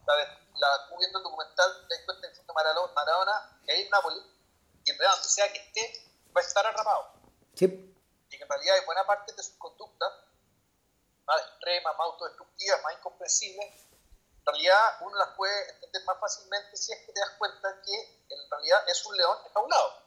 La, 0.06 0.88
tú 0.88 0.96
viendo 0.98 1.18
el 1.18 1.24
documental 1.24 1.86
te 1.88 2.04
cuenta 2.04 2.32
que 2.32 2.40
Maradona 2.52 3.58
es 3.66 3.80
en 3.80 3.90
Nápoles 3.90 4.22
y 4.84 4.90
en 4.90 4.98
realidad 4.98 5.16
donde 5.16 5.28
sea 5.28 5.52
que 5.52 5.58
esté 5.58 6.10
va 6.36 6.40
a 6.40 6.44
estar 6.44 6.64
atrapado. 6.66 7.12
Y 8.30 8.38
que 8.38 8.42
en 8.42 8.48
realidad 8.48 8.76
hay 8.78 8.84
buena 8.86 9.04
parte 9.04 9.32
de 9.32 9.42
sus 9.42 9.54
conductas 9.56 10.12
más 11.26 11.40
extremas, 11.40 11.96
más 11.98 12.06
autodestructivas, 12.06 12.82
más 12.82 12.92
incomprensibles, 12.98 13.84
en 14.46 14.52
realidad 14.52 14.76
uno 15.00 15.16
las 15.16 15.34
puede 15.36 15.70
entender 15.74 16.04
más 16.04 16.20
fácilmente 16.20 16.76
si 16.76 16.92
es 16.92 16.98
que 17.00 17.12
te 17.12 17.20
das 17.20 17.30
cuenta 17.38 17.80
que 17.82 17.94
en 17.94 18.50
realidad 18.50 18.78
es 18.88 19.06
un 19.06 19.16
león 19.16 19.38
enjaulado. 19.46 20.04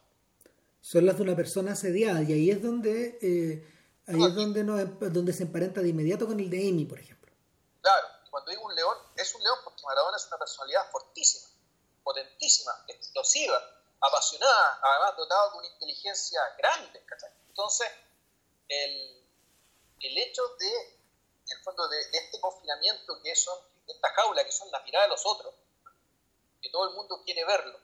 Son 0.79 1.05
las 1.05 1.17
de 1.17 1.23
una 1.23 1.35
persona 1.35 1.71
asediada 1.71 2.21
y 2.21 2.33
ahí 2.33 2.51
es 2.51 2.61
donde 2.61 3.17
eh, 3.19 3.76
ahí 4.07 4.23
es 4.23 4.35
donde, 4.35 4.63
no, 4.63 4.77
donde 4.77 5.33
se 5.33 5.43
emparenta 5.43 5.81
de 5.81 5.89
inmediato 5.89 6.25
con 6.27 6.39
el 6.39 6.49
de 6.49 6.69
Amy, 6.69 6.85
por 6.85 6.99
ejemplo. 6.99 7.31
Claro, 7.81 8.07
cuando 8.29 8.51
digo 8.51 8.63
un 8.63 8.75
león, 8.75 8.97
es 9.15 9.35
un 9.35 9.43
león 9.43 9.57
porque 9.63 9.83
Maradona 9.83 10.17
es 10.17 10.25
una 10.27 10.37
personalidad 10.37 10.89
fortísima, 10.91 11.47
potentísima, 12.03 12.71
explosiva, 12.87 13.61
apasionada, 13.99 14.79
además 14.81 15.17
dotado 15.17 15.51
de 15.51 15.57
una 15.59 15.67
inteligencia 15.67 16.41
grande. 16.57 17.03
Entonces, 17.49 17.87
el, 18.69 19.25
el 19.99 20.17
hecho 20.17 20.41
de 20.59 20.97
en 21.49 21.57
el 21.57 21.63
fondo, 21.63 21.87
de, 21.87 21.99
este 22.11 22.39
confinamiento 22.39 23.21
que 23.21 23.35
son, 23.35 23.57
de 23.85 23.93
esta 23.93 24.09
jaula 24.13 24.43
que 24.43 24.51
son 24.51 24.69
la 24.71 24.81
mirada 24.81 25.05
de 25.05 25.11
los 25.11 25.25
otros, 25.25 25.53
que 26.61 26.69
todo 26.69 26.89
el 26.89 26.95
mundo 26.95 27.21
quiere 27.23 27.45
verlo, 27.45 27.79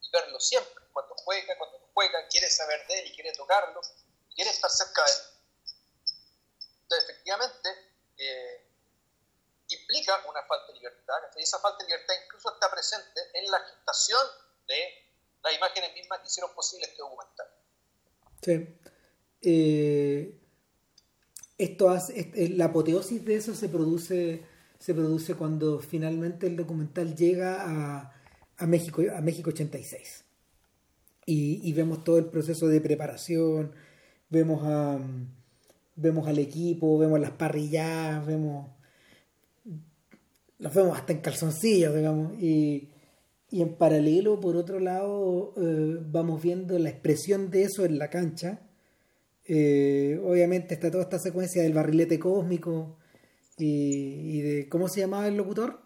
y 0.00 0.10
verlo 0.10 0.38
siempre, 0.38 0.84
cuando 0.92 1.14
juega, 1.16 1.56
cuando 1.58 1.78
no 1.78 1.86
juega, 1.92 2.26
quiere 2.28 2.48
saber 2.50 2.86
de 2.86 3.00
él 3.00 3.06
y 3.08 3.14
quiere 3.14 3.32
tocarlo, 3.32 3.80
quiere 4.34 4.50
estar 4.50 4.70
cerca 4.70 5.04
de 5.04 5.10
él. 5.10 5.33
Efectivamente, 7.02 7.68
eh, 8.18 8.66
implica 9.68 10.12
una 10.28 10.42
falta 10.46 10.72
de 10.72 10.78
libertad, 10.78 11.14
y 11.36 11.42
esa 11.42 11.58
falta 11.58 11.84
de 11.84 11.90
libertad 11.90 12.14
incluso 12.24 12.52
está 12.52 12.70
presente 12.70 13.20
en 13.34 13.50
la 13.50 13.58
gestación 13.60 14.20
de 14.68 14.78
las 15.42 15.56
imágenes 15.56 15.94
mismas 15.94 16.20
que 16.20 16.26
hicieron 16.26 16.54
posible 16.54 16.86
este 16.86 16.98
documental. 16.98 17.46
Sí. 18.42 18.78
Eh, 19.42 20.40
esto 21.58 21.90
hace, 21.90 22.30
la 22.50 22.66
apoteosis 22.66 23.24
de 23.24 23.36
eso 23.36 23.54
se 23.54 23.68
produce, 23.68 24.44
se 24.78 24.94
produce 24.94 25.34
cuando 25.34 25.80
finalmente 25.80 26.46
el 26.46 26.56
documental 26.56 27.14
llega 27.14 28.10
a, 28.56 28.66
México, 28.66 29.02
a 29.14 29.20
México 29.20 29.50
86. 29.50 30.24
Y, 31.26 31.60
y, 31.66 31.72
vemos 31.72 32.04
todo 32.04 32.18
el 32.18 32.26
proceso 32.26 32.68
de 32.68 32.82
preparación, 32.82 33.74
vemos 34.28 34.62
a 34.64 34.98
vemos 35.96 36.26
al 36.28 36.38
equipo, 36.38 36.98
vemos 36.98 37.20
las 37.20 37.32
parrillas, 37.32 38.24
vemos 38.26 38.70
los 40.58 40.72
vemos 40.72 40.96
hasta 40.96 41.12
en 41.12 41.20
calzoncillos, 41.20 41.94
digamos, 41.94 42.34
y, 42.40 42.90
y 43.50 43.60
en 43.60 43.76
paralelo, 43.76 44.40
por 44.40 44.56
otro 44.56 44.80
lado, 44.80 45.52
eh, 45.56 45.98
vamos 46.00 46.40
viendo 46.42 46.78
la 46.78 46.90
expresión 46.90 47.50
de 47.50 47.64
eso 47.64 47.84
en 47.84 47.98
la 47.98 48.08
cancha, 48.08 48.60
eh, 49.46 50.18
obviamente 50.24 50.74
está 50.74 50.90
toda 50.90 51.02
esta 51.02 51.18
secuencia 51.18 51.62
del 51.62 51.74
barrilete 51.74 52.18
cósmico 52.18 52.98
y, 53.58 54.40
de. 54.40 54.68
¿Cómo 54.68 54.88
se 54.88 55.00
llamaba 55.00 55.28
el 55.28 55.36
locutor? 55.36 55.82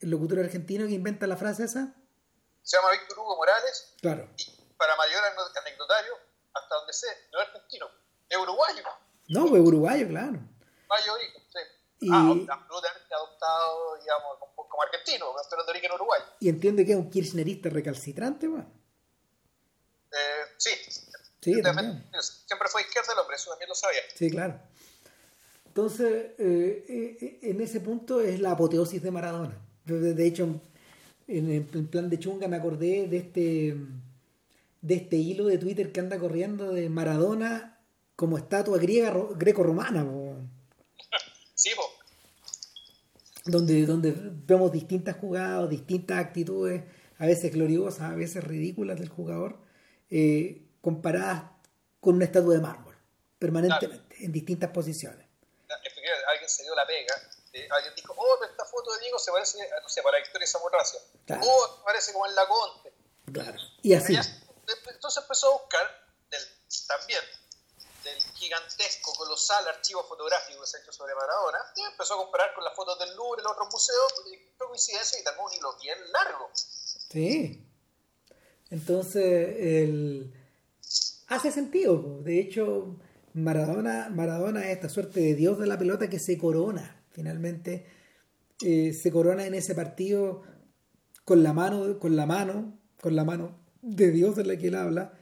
El 0.00 0.10
locutor 0.10 0.40
argentino 0.40 0.86
que 0.86 0.92
inventa 0.92 1.26
la 1.26 1.36
frase 1.36 1.64
esa. 1.64 1.94
Se 2.62 2.76
llama 2.76 2.92
Víctor 2.92 3.18
Hugo 3.18 3.36
Morales. 3.36 3.94
Claro. 4.00 4.28
Y 4.36 4.74
para 4.76 4.96
mayor 4.96 5.22
anecdotario, 5.64 6.12
hasta 6.62 6.74
donde 6.76 6.92
sé, 6.92 7.06
no 7.32 7.40
es 7.40 7.48
argentino, 7.48 7.86
es 8.28 8.36
uruguayo. 8.36 8.82
No, 9.28 9.46
pues 9.46 9.62
uruguayo, 9.62 10.08
claro. 10.08 10.38
Uruguayo 10.88 11.12
sí. 11.52 11.58
Y... 12.00 12.10
Ah, 12.12 12.54
absolutamente 12.54 13.14
adoptado, 13.14 13.96
digamos, 13.98 14.38
como, 14.38 14.82
argentino, 14.82 15.26
pero 15.48 15.64
de 15.64 15.70
origen 15.70 15.92
uruguayo. 15.92 16.24
Y 16.40 16.48
entiende 16.48 16.84
que 16.84 16.92
es 16.92 16.98
un 16.98 17.10
kirchnerista 17.10 17.70
recalcitrante, 17.70 18.46
bueno. 18.46 18.70
Eh, 20.12 20.44
sí, 20.58 20.70
Siempre 21.40 22.68
fue 22.68 22.82
izquierda 22.82 23.12
el 23.12 23.20
hombre, 23.20 23.36
eso 23.36 23.50
también 23.50 23.68
lo 23.68 23.74
sabía. 23.74 24.00
Sí, 24.14 24.30
claro. 24.30 24.58
Entonces, 25.66 26.32
eh, 26.38 26.84
eh, 26.88 27.38
en 27.42 27.60
ese 27.60 27.80
punto 27.80 28.20
es 28.20 28.40
la 28.40 28.52
apoteosis 28.52 29.02
de 29.02 29.10
Maradona. 29.10 29.56
De 29.84 30.26
hecho, 30.26 30.60
en 31.28 31.52
el 31.52 31.64
plan 31.64 32.10
de 32.10 32.18
chunga 32.18 32.48
me 32.48 32.56
acordé 32.56 33.06
de 33.06 33.16
este 33.18 33.76
de 34.80 34.94
este 34.94 35.16
hilo 35.16 35.46
de 35.46 35.58
Twitter 35.58 35.92
que 35.92 36.00
anda 36.00 36.18
corriendo 36.18 36.72
de 36.72 36.88
Maradona 36.88 37.80
como 38.14 38.38
estatua 38.38 38.78
griega 38.78 39.14
greco-romana. 39.36 40.06
Sí, 41.54 41.70
po. 41.74 41.82
Donde, 43.44 43.86
donde 43.86 44.12
vemos 44.16 44.72
distintas 44.72 45.16
jugadas, 45.16 45.68
distintas 45.70 46.18
actitudes, 46.18 46.82
a 47.18 47.26
veces 47.26 47.52
gloriosas, 47.52 48.12
a 48.12 48.14
veces 48.14 48.42
ridículas 48.42 48.98
del 48.98 49.08
jugador. 49.08 49.58
Eh, 50.10 50.62
comparadas 50.80 51.50
con 51.98 52.14
una 52.14 52.26
estatua 52.26 52.54
de 52.54 52.60
mármol, 52.60 52.96
permanentemente, 53.40 54.24
en 54.24 54.30
distintas 54.30 54.70
posiciones. 54.70 55.26
Alguien 56.30 56.48
se 56.48 56.62
dio 56.62 56.76
la 56.76 56.86
pega, 56.86 57.14
eh, 57.52 57.66
alguien 57.70 57.92
dijo, 57.96 58.14
oh, 58.16 58.44
esta 58.48 58.64
foto 58.64 58.92
de 58.94 59.00
Diego 59.00 59.18
se 59.18 59.32
parece, 59.32 59.58
no 59.82 59.88
sé, 59.88 60.00
para 60.02 60.18
Victoria 60.18 60.46
Zamorracia, 60.46 61.00
claro. 61.26 61.42
oh, 61.44 61.82
parece 61.84 62.12
como 62.12 62.26
el 62.26 62.34
Laconte. 62.36 62.92
Claro, 63.32 63.58
y 63.82 63.94
así. 63.94 64.16
Entonces 65.06 65.22
empezó 65.22 65.46
a 65.46 65.62
buscar 65.62 65.86
también 66.88 67.20
del 68.02 68.20
gigantesco, 68.34 69.14
colosal 69.14 69.68
archivo 69.68 70.02
fotográfico 70.02 70.60
que 70.60 70.66
se 70.66 70.78
ha 70.78 70.80
hecho 70.80 70.92
sobre 70.92 71.14
Maradona, 71.14 71.58
y 71.76 71.82
empezó 71.82 72.14
a 72.14 72.16
comparar 72.16 72.52
con 72.56 72.64
las 72.64 72.74
fotos 72.74 72.98
del 72.98 73.14
Louvre 73.14 73.40
y 73.40 73.44
los 73.44 73.52
otros 73.52 73.68
museos, 73.70 74.12
y 74.32 74.58
coincidencia 74.58 75.20
y 75.20 75.22
también 75.22 75.46
un 75.46 75.52
hilo 75.52 75.76
bien 75.80 75.98
largo. 76.10 76.50
Sí. 76.54 77.70
Entonces, 78.70 79.56
el 79.60 80.34
hace 81.28 81.52
sentido. 81.52 82.18
De 82.22 82.40
hecho, 82.40 82.96
Maradona, 83.32 84.08
Maradona 84.10 84.66
es 84.66 84.74
esta 84.74 84.88
suerte 84.88 85.20
de 85.20 85.34
dios 85.36 85.56
de 85.60 85.68
la 85.68 85.78
pelota 85.78 86.10
que 86.10 86.18
se 86.18 86.36
corona 86.36 87.04
finalmente 87.10 87.86
eh, 88.60 88.92
se 88.92 89.12
corona 89.12 89.46
en 89.46 89.54
ese 89.54 89.74
partido 89.74 90.42
con 91.24 91.44
la 91.44 91.52
mano, 91.52 91.98
con 92.00 92.16
la 92.16 92.26
mano, 92.26 92.78
con 93.00 93.14
la 93.14 93.24
mano 93.24 93.65
de 93.86 94.10
Dios 94.10 94.36
de 94.36 94.44
la 94.44 94.56
que 94.56 94.68
él 94.68 94.74
habla, 94.74 95.12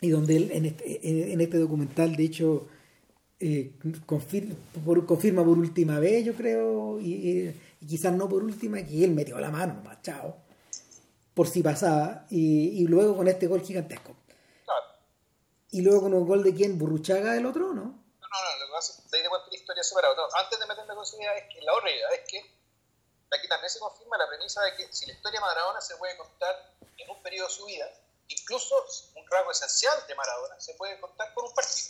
y 0.00 0.10
donde 0.10 0.36
él 0.36 0.50
en 0.52 0.66
este, 0.66 1.32
en 1.32 1.40
este 1.40 1.58
documental, 1.58 2.14
de 2.14 2.24
hecho, 2.24 2.68
eh, 3.40 3.72
confirma, 4.06 4.54
por, 4.84 5.06
confirma 5.06 5.44
por 5.44 5.58
última 5.58 5.98
vez, 5.98 6.24
yo 6.24 6.34
creo, 6.34 7.00
y, 7.00 7.54
quizás 7.86 8.12
no 8.12 8.28
por 8.28 8.42
última, 8.42 8.84
que 8.84 9.04
él 9.04 9.10
metió 9.10 9.38
la 9.38 9.50
mano, 9.50 9.82
chao, 10.02 10.36
por 11.34 11.48
si 11.48 11.62
pasaba, 11.62 12.26
y, 12.30 12.86
luego 12.86 13.16
con 13.16 13.28
este 13.28 13.46
gol 13.46 13.62
gigantesco. 13.62 14.14
Y 15.70 15.80
luego 15.80 16.02
con 16.02 16.14
un 16.14 16.26
gol 16.26 16.44
de 16.44 16.54
quién, 16.54 16.78
Burruchaga 16.78 17.32
del 17.32 17.46
otro, 17.46 17.74
¿no? 17.74 17.82
No, 17.82 17.82
no, 17.82 18.58
lo 18.60 18.66
que 18.66 18.72
pasa 18.72 18.92
es 18.92 19.10
que 19.10 19.22
de 19.22 19.28
cuenta 19.28 19.48
la 19.50 19.56
historia 19.56 19.82
separada. 19.82 20.14
antes 20.38 20.60
de 20.60 20.66
meterme 20.66 20.94
con 20.94 21.02
esa 21.02 21.16
idea, 21.16 21.34
es 21.36 21.52
que 21.52 21.60
la 21.62 21.74
otra 21.74 21.90
idea 21.90 22.08
es 22.10 22.30
que 22.30 22.38
aquí 23.32 23.48
también 23.48 23.70
se 23.70 23.80
confirma 23.80 24.16
la 24.16 24.28
premisa 24.28 24.62
de 24.62 24.76
que 24.76 24.92
si 24.92 25.06
la 25.06 25.14
historia 25.14 25.40
de 25.40 25.46
Maradona 25.46 25.80
se 25.80 25.96
puede 25.96 26.16
contar 26.16 26.73
en 26.98 27.10
un 27.10 27.22
periodo 27.22 27.48
de 27.48 27.54
su 27.54 27.64
vida, 27.66 27.90
incluso 28.28 28.86
un 29.14 29.30
rasgo 29.30 29.50
esencial 29.50 30.06
de 30.06 30.14
Maradona 30.14 30.60
se 30.60 30.74
puede 30.74 30.98
contar 31.00 31.32
por 31.34 31.44
un 31.44 31.54
partido. 31.54 31.88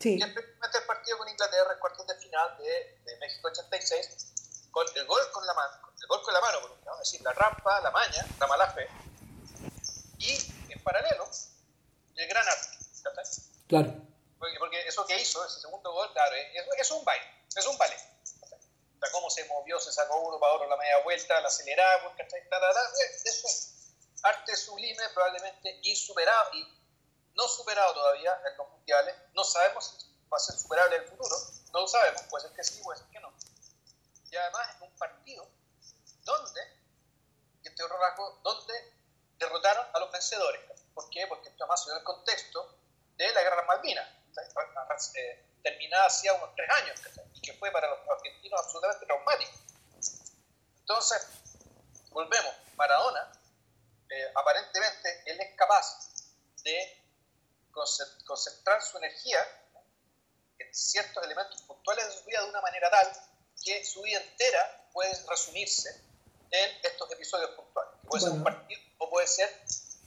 Sí. 0.00 0.18
Y 0.18 0.22
especialmente 0.22 0.78
el 0.78 0.84
partido 0.84 1.18
con 1.18 1.28
Inglaterra 1.28 1.72
en 1.72 1.78
cuartos 1.78 2.06
de 2.06 2.14
final 2.16 2.58
de, 2.58 2.98
de, 3.04 3.16
México 3.18 3.48
86, 3.48 4.70
con 4.70 4.86
el 4.94 5.06
gol 5.06 5.20
con 5.32 5.46
la 5.46 5.54
mano, 5.54 5.92
el 6.00 6.06
gol 6.06 6.22
con 6.22 6.34
la 6.34 6.40
mano, 6.40 6.58
es 6.92 6.98
decir, 6.98 7.22
la 7.22 7.32
rampa, 7.32 7.80
la 7.80 7.90
maña, 7.90 8.26
la 8.38 8.46
mala 8.46 8.70
fe, 8.72 8.88
y 10.18 10.72
en 10.72 10.82
paralelo, 10.82 11.28
el 12.16 12.28
gran 12.28 12.46
arte. 12.46 12.78
Claro. 13.68 13.94
Porque, 14.38 14.58
porque, 14.58 14.86
eso 14.86 15.06
que 15.06 15.20
hizo, 15.20 15.44
ese 15.44 15.60
segundo 15.60 15.92
gol, 15.92 16.12
claro, 16.12 16.34
es, 16.34 16.66
es 16.78 16.90
un 16.90 17.04
baile, 17.04 17.24
es 17.54 17.66
un 17.66 17.78
ballet. 17.78 18.00
O 18.42 18.46
sea, 18.46 19.10
cómo 19.12 19.30
se 19.30 19.44
movió, 19.46 19.80
se 19.80 19.92
sacó 19.92 20.18
uno 20.20 20.38
para 20.38 20.54
otro 20.54 20.68
la 20.68 20.76
media 20.76 20.98
vuelta, 21.02 21.40
la 21.40 21.48
aceleraba, 21.48 22.14
¿cachai? 22.16 22.40
Eso 23.24 23.48
arte 24.24 24.56
sublime, 24.56 25.08
probablemente 25.10 25.80
insuperado 25.82 26.54
y 26.54 26.66
no 27.34 27.46
superado 27.48 27.92
todavía 27.94 28.40
en 28.50 28.56
los 28.56 28.68
mundiales. 28.70 29.14
No 29.34 29.44
sabemos 29.44 29.96
si 29.98 30.28
va 30.32 30.36
a 30.36 30.40
ser 30.40 30.56
superable 30.56 30.96
en 30.96 31.02
el 31.02 31.08
futuro, 31.08 31.36
no 31.72 31.80
lo 31.80 31.88
sabemos, 31.88 32.22
puede 32.30 32.46
ser 32.46 32.56
que 32.56 32.64
sí, 32.64 32.80
puede 32.82 32.98
ser 32.98 33.08
que 33.08 33.20
no. 33.20 33.32
Y 34.30 34.36
además 34.36 34.76
en 34.76 34.82
un 34.82 34.96
partido 34.96 35.46
donde, 36.22 36.60
este 37.62 37.84
otro 37.84 37.98
rasgo, 37.98 38.40
donde 38.42 38.92
derrotaron 39.38 39.86
a 39.92 39.98
los 39.98 40.10
vencedores. 40.10 40.60
¿Por 40.94 41.10
qué? 41.10 41.26
Porque 41.26 41.48
esto 41.48 41.66
más 41.66 41.86
en 41.88 41.96
el 41.96 42.04
contexto 42.04 42.78
de 43.16 43.32
la 43.32 43.42
guerra 43.42 43.62
Malvinas, 43.62 44.08
eh, 45.16 45.46
terminada 45.62 46.06
hacía 46.06 46.32
unos 46.34 46.54
tres 46.54 46.70
años, 46.70 47.00
y 47.34 47.40
que 47.40 47.52
fue 47.54 47.70
para 47.70 47.88
los 47.88 47.98
argentinos 48.08 48.60
absolutamente 48.60 49.06
traumático. 49.06 49.52
Entonces, 50.80 51.28
volvemos, 52.10 52.54
Maradona 52.76 53.43
eh, 54.14 54.32
aparentemente 54.34 55.22
él 55.26 55.40
es 55.40 55.56
capaz 55.56 56.12
de 56.62 57.02
concentrar 58.24 58.80
su 58.80 58.96
energía 58.98 59.38
en 60.58 60.72
ciertos 60.72 61.24
elementos 61.24 61.60
puntuales 61.62 62.06
de 62.06 62.12
su 62.12 62.24
vida 62.24 62.40
de 62.42 62.50
una 62.50 62.60
manera 62.60 62.88
tal 62.90 63.10
que 63.64 63.84
su 63.84 64.02
vida 64.02 64.20
entera 64.20 64.88
puede 64.92 65.10
resumirse 65.28 65.90
en 66.50 66.70
estos 66.84 67.10
episodios 67.10 67.50
puntuales. 67.50 67.94
puede 68.06 68.22
ser 68.22 68.32
un 68.32 68.44
partido 68.44 68.80
o 68.98 69.10
puede 69.10 69.26
ser 69.26 69.50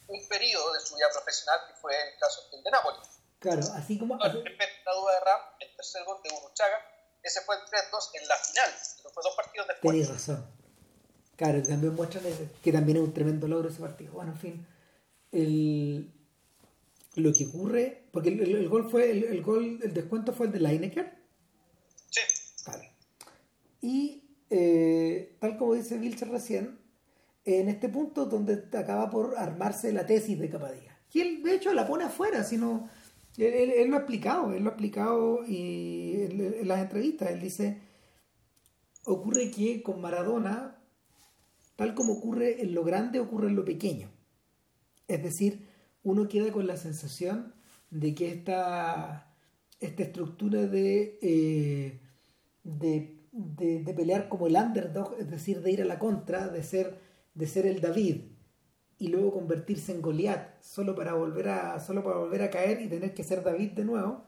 un 0.08 0.26
periodo 0.30 0.72
de 0.72 0.80
su 0.80 0.96
vida 0.96 1.10
profesional, 1.12 1.60
que 1.68 1.74
fue 1.74 1.94
el 2.02 2.18
caso 2.18 2.50
del 2.50 2.64
de 2.64 2.72
Nápoles. 2.72 3.10
Claro, 3.40 3.60
así 3.76 4.00
como... 4.00 4.16
la 4.16 4.30
duda 4.30 5.14
de 5.14 5.20
Ram, 5.20 5.42
el 5.60 5.76
tercer 5.76 6.06
gol 6.06 6.22
de 6.24 6.30
Uruchaga, 6.34 6.80
ese 7.24 7.42
fue 7.42 7.56
el 7.56 7.62
3-2 7.64 8.10
en 8.14 8.28
la 8.30 8.38
final, 8.38 8.72
fue 9.14 9.24
dos 9.24 9.36
partidos 9.36 9.68
después. 9.68 9.92
Tenéis 9.92 10.10
razón. 10.10 10.57
Claro, 11.38 11.62
también 11.62 11.96
muestran 11.96 12.24
que 12.64 12.72
también 12.72 12.98
es 12.98 13.04
un 13.04 13.14
tremendo 13.14 13.48
logro 13.48 13.70
ese 13.70 13.80
partido. 13.80 14.12
Bueno, 14.14 14.32
en 14.32 14.38
fin, 14.38 14.66
el, 15.32 16.12
lo 17.16 17.32
que 17.32 17.46
ocurre, 17.46 18.06
porque 18.12 18.30
el, 18.30 18.68
gol 18.68 18.90
fue, 18.90 19.12
el, 19.12 19.42
gol, 19.44 19.80
el 19.84 19.94
descuento 19.94 20.34
fue 20.34 20.48
el 20.48 20.52
de 20.52 20.60
Lineker. 20.60 21.14
Sí. 22.10 22.22
Vale. 22.66 22.92
Y 23.82 24.24
eh, 24.50 25.38
tal 25.40 25.58
como 25.58 25.76
dice 25.76 26.00
Vilcher 26.00 26.30
recién, 26.30 26.80
en 27.46 27.70
este 27.70 27.88
punto 27.88 28.26
donde 28.26 28.66
acaba 28.76 29.10
por 29.10 29.38
armarse 29.38 29.94
la 29.94 30.08
tesis 30.08 30.40
de 30.40 30.50
Capadilla. 30.50 30.98
Y 31.14 31.22
él, 31.22 31.44
de 31.44 31.56
hecho, 31.56 31.74
la 31.74 31.88
pone 31.88 32.04
afuera, 32.04 32.44
sino. 32.44 32.90
Él, 33.38 33.90
lo 33.90 33.98
ha 33.98 34.00
explicado, 34.00 34.52
él 34.54 34.64
lo 34.64 34.70
ha 34.70 34.74
explicado 34.74 35.46
y 35.46 36.22
en 36.22 36.68
las 36.68 36.80
entrevistas. 36.80 37.30
Él 37.30 37.40
dice: 37.40 37.80
ocurre 39.06 39.52
que 39.52 39.84
con 39.84 40.02
Maradona 40.02 40.77
Tal 41.78 41.94
como 41.94 42.14
ocurre 42.14 42.64
en 42.64 42.74
lo 42.74 42.84
grande, 42.84 43.20
ocurre 43.20 43.48
en 43.48 43.56
lo 43.56 43.64
pequeño. 43.64 44.10
Es 45.08 45.24
decir, 45.24 45.68
uno 46.04 46.28
queda 46.28 46.52
con 46.52 46.68
la 46.68 46.76
sensación 46.76 47.54
de 47.92 48.16
que 48.16 48.32
esta, 48.32 49.32
esta 49.80 50.04
estructura 50.04 50.66
de, 50.66 51.20
eh, 51.22 52.00
de, 52.64 53.94
pelear 53.96 54.28
como 54.28 54.48
el 54.48 54.56
underdog, 54.56 55.16
es 55.20 55.30
decir, 55.30 55.62
de 55.62 55.72
ir 55.72 55.82
a 55.84 55.86
la 55.86 56.00
contra, 56.00 56.48
de 56.48 56.64
ser, 56.64 56.98
de 57.36 57.46
ser 57.46 57.68
el 57.68 57.80
David 57.80 58.22
y 58.98 59.10
luego 59.10 59.32
convertirse 59.32 59.92
en 59.92 60.02
Goliat 60.02 60.60
solo 60.60 60.96
para 60.96 61.14
volver 61.14 61.48
a, 61.50 61.80
solo 61.80 62.04
para 62.04 62.18
volver 62.18 62.42
a 62.42 62.50
caer 62.50 62.82
y 62.82 62.88
tener 62.88 63.14
que 63.14 63.24
ser 63.24 63.44
David 63.44 63.74
de 63.74 63.86
nuevo, 63.86 64.24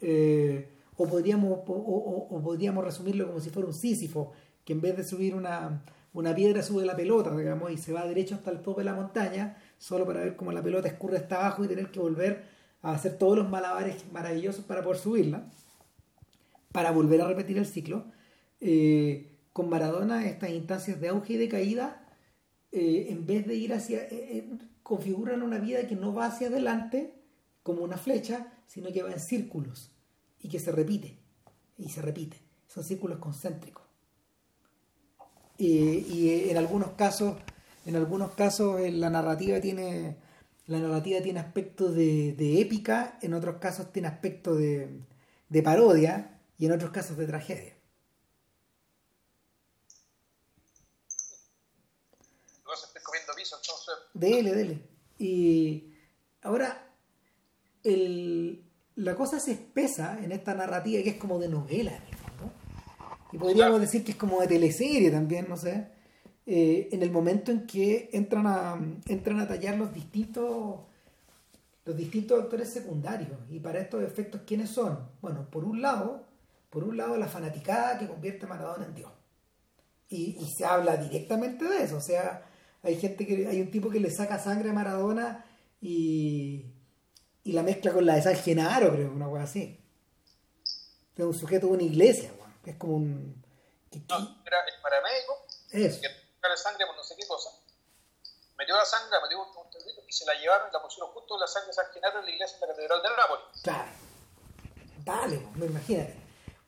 eh, 0.00 0.70
o, 0.96 1.06
podríamos, 1.06 1.60
o 1.66 2.40
podríamos 2.42 2.82
resumirlo 2.82 3.26
como 3.26 3.40
si 3.40 3.50
fuera 3.50 3.68
un 3.68 3.74
Sísifo, 3.74 4.32
que 4.64 4.72
en 4.72 4.80
vez 4.80 4.96
de 4.96 5.04
subir 5.04 5.34
una, 5.34 5.84
una 6.14 6.34
piedra 6.34 6.62
sube 6.62 6.84
la 6.84 6.94
pelota, 6.94 7.34
digamos, 7.34 7.70
y 7.70 7.78
se 7.78 7.92
va 7.92 8.06
derecho 8.06 8.34
hasta 8.34 8.50
el 8.50 8.60
tope 8.60 8.82
de 8.82 8.84
la 8.84 8.94
montaña, 8.94 9.56
solo 9.78 10.06
para 10.06 10.20
ver 10.20 10.36
cómo 10.36 10.52
la 10.52 10.62
pelota 10.62 10.88
escurre 10.88 11.16
hasta 11.16 11.36
abajo 11.36 11.64
y 11.64 11.68
tener 11.68 11.90
que 11.90 12.00
volver 12.00 12.44
a 12.82 12.92
hacer 12.92 13.16
todos 13.16 13.38
los 13.38 13.48
malabares 13.48 14.04
maravillosos 14.12 14.64
para 14.64 14.82
poder 14.82 14.98
subirla, 14.98 15.48
para 16.70 16.90
volver 16.90 17.22
a 17.22 17.28
repetir 17.28 17.56
el 17.58 17.66
ciclo. 17.66 18.04
Eh, 18.60 19.28
con 19.52 19.68
Maradona, 19.68 20.26
estas 20.26 20.50
instancias 20.50 21.00
de 21.00 21.08
auge 21.08 21.34
y 21.34 21.36
de 21.36 21.48
caída, 21.48 22.06
eh, 22.72 23.06
en 23.10 23.26
vez 23.26 23.46
de 23.46 23.54
ir 23.54 23.72
hacia. 23.72 24.00
Eh, 24.10 24.48
configuran 24.82 25.42
una 25.42 25.58
vida 25.58 25.86
que 25.86 25.94
no 25.94 26.12
va 26.12 26.26
hacia 26.26 26.48
adelante 26.48 27.14
como 27.62 27.82
una 27.82 27.96
flecha, 27.96 28.52
sino 28.66 28.92
que 28.92 29.02
va 29.02 29.12
en 29.12 29.20
círculos 29.20 29.92
y 30.40 30.48
que 30.48 30.58
se 30.58 30.72
repite. 30.72 31.18
Y 31.78 31.88
se 31.88 32.02
repite. 32.02 32.38
Son 32.66 32.82
círculos 32.82 33.18
concéntricos 33.18 33.81
y 35.66 36.50
en 36.50 36.56
algunos 36.56 36.92
casos 36.92 37.36
en 37.84 37.96
algunos 37.96 38.32
casos 38.32 38.80
eh, 38.80 38.90
la 38.90 39.10
narrativa 39.10 39.60
tiene 39.60 40.16
la 40.66 40.78
narrativa 40.78 41.20
tiene 41.20 41.40
aspectos 41.40 41.94
de, 41.94 42.60
épica 42.60 43.18
en 43.20 43.34
otros 43.34 43.56
casos 43.56 43.92
tiene 43.92 44.08
aspectos 44.08 44.58
de, 44.58 45.00
de 45.48 45.62
parodia 45.62 46.40
y 46.58 46.66
en 46.66 46.72
otros 46.72 46.92
casos 46.92 47.16
de 47.16 47.26
tragedia. 47.26 47.76
Dele, 54.14 54.54
dele. 54.54 54.88
Y 55.18 55.92
ahora, 56.42 56.94
el, 57.82 58.64
la 58.94 59.16
cosa 59.16 59.40
se 59.40 59.52
espesa 59.52 60.18
en 60.22 60.30
esta 60.30 60.54
narrativa 60.54 61.02
que 61.02 61.10
es 61.10 61.16
como 61.16 61.40
de 61.40 61.48
novela 61.48 62.00
y 63.32 63.38
podríamos 63.38 63.80
decir 63.80 64.04
que 64.04 64.12
es 64.12 64.18
como 64.18 64.40
de 64.40 64.46
teleserie 64.46 65.10
también, 65.10 65.46
no 65.48 65.56
sé, 65.56 65.88
eh, 66.44 66.88
en 66.92 67.02
el 67.02 67.10
momento 67.10 67.50
en 67.50 67.66
que 67.66 68.10
entran 68.12 68.46
a, 68.46 68.78
entran 69.06 69.40
a 69.40 69.48
tallar 69.48 69.76
los 69.78 69.94
distintos, 69.94 70.80
los 71.84 71.96
distintos 71.96 72.42
actores 72.42 72.70
secundarios. 72.72 73.38
Y 73.50 73.58
para 73.60 73.80
estos 73.80 74.02
efectos, 74.02 74.42
¿quiénes 74.46 74.70
son? 74.70 74.98
Bueno, 75.20 75.48
por 75.50 75.64
un 75.64 75.80
lado, 75.80 76.26
por 76.68 76.84
un 76.84 76.96
lado 76.96 77.16
la 77.16 77.26
fanaticada 77.28 77.98
que 77.98 78.06
convierte 78.06 78.44
a 78.44 78.48
Maradona 78.48 78.86
en 78.86 78.94
Dios. 78.94 79.10
Y, 80.08 80.36
se 80.54 80.66
habla 80.66 80.98
directamente 80.98 81.64
de 81.64 81.84
eso. 81.84 81.96
O 81.96 82.02
sea, 82.02 82.44
hay 82.82 82.96
gente 82.96 83.26
que, 83.26 83.46
hay 83.46 83.62
un 83.62 83.70
tipo 83.70 83.88
que 83.88 83.98
le 83.98 84.10
saca 84.10 84.38
sangre 84.38 84.68
a 84.68 84.74
Maradona 84.74 85.42
y, 85.80 86.66
y 87.44 87.52
la 87.52 87.62
mezcla 87.62 87.92
con 87.92 88.04
la 88.04 88.16
de 88.16 88.22
San 88.22 88.36
Genaro, 88.36 88.92
creo, 88.92 89.10
una 89.10 89.26
cosa 89.26 89.44
así. 89.44 89.78
Es 91.16 91.24
un 91.24 91.32
sujeto 91.32 91.68
de 91.68 91.72
una 91.72 91.82
iglesia, 91.82 92.30
es 92.70 92.76
como 92.76 92.96
un. 92.96 93.44
No, 94.08 94.42
era 94.46 94.64
el 94.64 94.80
paramédico 94.80 95.44
Eso. 95.70 96.00
que 96.00 96.08
la 96.48 96.56
sangre 96.56 96.86
por 96.86 96.96
no 96.96 97.04
sé 97.04 97.14
qué 97.16 97.26
cosa. 97.26 97.50
Metió 98.56 98.76
la 98.76 98.84
sangre, 98.84 99.18
metió 99.22 99.42
un, 99.42 99.48
un 99.48 100.08
y 100.08 100.12
se 100.12 100.24
la 100.24 100.34
llevaron 100.34 100.72
la 100.72 100.82
pusieron 100.82 101.10
justo 101.12 101.34
en 101.34 101.40
la 101.40 101.46
sangre 101.46 101.72
San 101.72 101.86
Genaro 101.92 102.20
en 102.20 102.26
la 102.26 102.30
iglesia 102.30 102.58
de 102.58 102.66
la 102.66 102.72
Catedral 102.72 103.02
de 103.02 103.08
Nápoles. 103.08 103.44
Claro. 103.62 103.90
Dale, 105.04 105.38
me 105.38 105.58
pues, 105.58 105.70
imagínate. 105.70 106.16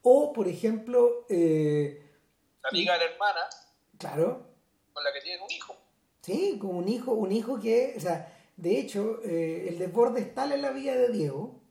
O, 0.02 0.33
por 0.33 0.48
ejemplo. 0.48 1.26
Eh, 1.28 2.12
la 2.62 2.68
amiga 2.68 2.92
de 2.94 2.98
la 2.98 3.04
hermana. 3.04 3.40
Claro. 3.98 4.46
Con 4.92 5.04
la 5.04 5.12
que 5.12 5.20
tiene 5.20 5.42
un 5.42 5.50
hijo. 5.50 5.76
Sí, 6.20 6.59
con 6.59 6.76
un 6.76 6.88
hijo, 6.88 7.12
un 7.12 7.33
hijo 7.33 7.61
que. 7.61 7.94
O 7.96 8.00
sea, 8.00 8.33
de 8.57 8.78
hecho, 8.78 9.20
eh, 9.24 9.68
el 9.68 9.78
desborde 9.78 10.20
es 10.20 10.35
tal 10.35 10.52
en 10.52 10.62
la 10.62 10.70
vida 10.70 10.94
de 10.94 11.09
Diego 11.09 11.63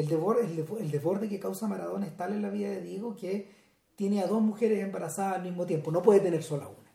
el 0.00 0.08
desborde, 0.08 1.24
el, 1.24 1.28
que 1.30 1.40
causa 1.40 1.66
Maradona 1.66 2.06
es 2.06 2.16
tal 2.16 2.32
en 2.32 2.42
la 2.42 2.50
vida 2.50 2.70
de 2.70 2.80
Diego 2.82 3.16
que 3.16 3.52
tiene 3.96 4.22
a 4.22 4.26
dos 4.26 4.40
mujeres 4.40 4.80
embarazadas 4.80 5.36
al 5.36 5.42
mismo 5.42 5.66
tiempo, 5.66 5.90
no 5.90 6.02
puede 6.02 6.20
tener 6.20 6.42
sola 6.42 6.68
una. 6.68 6.92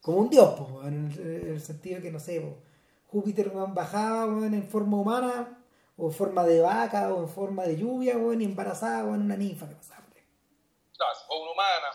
Como 0.00 0.18
un 0.18 0.30
dios, 0.30 0.54
pues, 0.58 0.86
en, 0.86 1.12
el, 1.46 1.60
sentido 1.60 2.00
que, 2.00 2.10
no 2.10 2.18
sé, 2.18 2.40
pues, 2.40 2.54
Júpiter 3.06 3.50
bajaba 3.50 4.24
en 4.46 4.68
forma 4.68 4.96
humana, 4.96 5.64
o 5.96 6.06
en 6.06 6.12
forma 6.12 6.44
de 6.44 6.60
vaca, 6.60 7.12
o 7.12 7.22
en 7.22 7.28
forma 7.28 7.64
de 7.64 7.76
lluvia, 7.76 8.16
o 8.16 8.32
en 8.32 8.42
embarazada, 8.42 9.04
o 9.04 9.14
en 9.14 9.22
una 9.22 9.36
ninfa 9.36 9.68
que 9.68 9.74
pasaba. 9.74 9.98
Claro, 10.98 11.18
o 11.28 11.42
una 11.42 11.52
humana, 11.52 11.86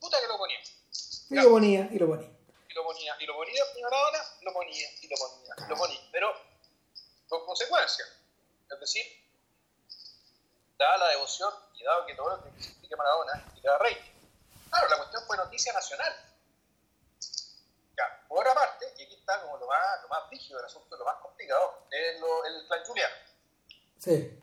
puta 0.00 0.16
que 0.18 0.28
lo 0.28 0.38
ponía. 0.38 0.56
Y 1.28 1.34
lo 1.34 1.50
ponía, 1.50 1.88
y 1.92 1.98
lo 1.98 2.06
ponía. 2.06 2.30
Y 2.70 2.74
lo 2.74 2.84
ponía, 2.84 3.14
y 3.20 3.26
lo 3.26 3.34
ponía, 3.34 3.62
y 3.76 3.82
ahora 3.82 4.18
lo 4.42 4.52
ponía, 4.54 4.88
y 5.02 5.08
lo 5.08 5.16
ponía, 5.16 5.54
y 5.58 5.68
lo 5.68 5.76
ponía. 5.76 6.00
Pero, 6.10 6.28
con 7.28 7.44
consecuencia. 7.44 8.06
Es 8.70 8.80
decir, 8.80 9.04
dada 10.78 10.98
la 10.98 11.08
devoción 11.08 11.52
y 11.74 11.84
dado 11.84 12.06
que 12.06 12.14
todo 12.14 12.36
lo 12.36 12.42
que 12.42 12.48
explique 12.50 12.96
Maradona 12.96 13.44
y 13.56 13.60
cada 13.60 13.78
rey. 13.78 13.96
Claro, 14.68 14.88
la 14.88 14.96
cuestión 14.96 15.22
fue 15.26 15.36
noticia 15.36 15.72
nacional. 15.72 16.12
Ya, 17.96 18.26
por 18.28 18.40
otra 18.40 18.54
parte, 18.54 18.86
y 18.98 19.02
aquí 19.04 19.14
está 19.14 19.40
como 19.42 19.56
lo 19.58 19.66
más, 19.66 20.02
lo 20.02 20.08
más 20.08 20.30
rígido 20.30 20.58
del 20.58 20.66
asunto, 20.66 20.96
lo 20.96 21.04
más 21.04 21.16
complicado, 21.22 21.86
es 21.90 22.20
lo, 22.20 22.44
el 22.44 22.66
clan 22.66 22.84
Julián. 22.84 23.10
Sí. 23.98 24.38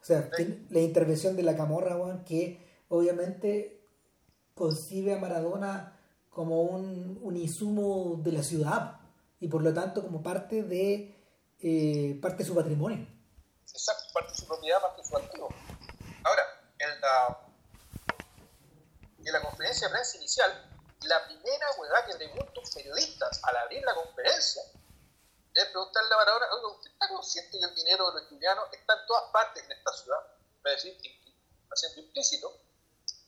O 0.00 0.04
sea, 0.04 0.28
la 0.70 0.80
intervención 0.80 1.36
de 1.36 1.42
la 1.42 1.56
camorra, 1.56 1.96
Juan, 1.96 2.24
que 2.24 2.84
obviamente 2.88 3.86
concibe 4.54 5.14
a 5.14 5.18
Maradona 5.18 5.98
como 6.30 6.62
un, 6.62 7.18
un, 7.22 7.36
insumo 7.36 8.16
de 8.18 8.32
la 8.32 8.42
ciudad 8.42 9.00
y 9.38 9.48
por 9.48 9.62
lo 9.62 9.72
tanto 9.72 10.02
como 10.02 10.22
parte 10.22 10.62
de 10.62 11.14
eh, 11.60 12.18
parte 12.20 12.38
de 12.38 12.44
su 12.44 12.54
patrimonio. 12.54 13.06
Exacto, 13.72 14.12
parte 14.12 14.30
de 14.30 14.38
su 14.38 14.46
propiedad, 14.46 14.80
parte 14.80 15.02
de 15.02 15.08
su 15.08 15.16
activo. 15.16 15.48
Ahora, 16.24 16.60
en 16.78 17.00
la, 17.00 17.40
en 19.24 19.32
la 19.32 19.42
conferencia 19.42 19.88
de 19.88 19.92
prensa 19.92 20.16
inicial, 20.18 20.70
la 21.02 21.24
primera 21.26 21.66
hueá 21.78 22.06
que 22.06 22.14
preguntó 22.14 22.60
un 22.60 22.70
periodista 22.72 23.30
al 23.42 23.56
abrir 23.56 23.82
la 23.82 23.94
conferencia 23.94 24.62
es 25.54 25.64
preguntarle 25.66 26.14
a 26.14 26.16
Maradona, 26.16 26.46
¿usted 26.68 26.90
está 26.90 27.08
consciente 27.08 27.58
que 27.58 27.64
el 27.64 27.74
dinero 27.74 28.10
de 28.10 28.20
los 28.20 28.28
julianos 28.28 28.64
está 28.72 28.94
en 28.94 29.06
todas 29.06 29.30
partes 29.32 29.64
en 29.64 29.72
esta 29.72 29.92
ciudad? 29.92 30.18
Es 30.64 30.82
decir, 30.82 30.96
haciendo 31.70 32.00
implícito 32.00 32.56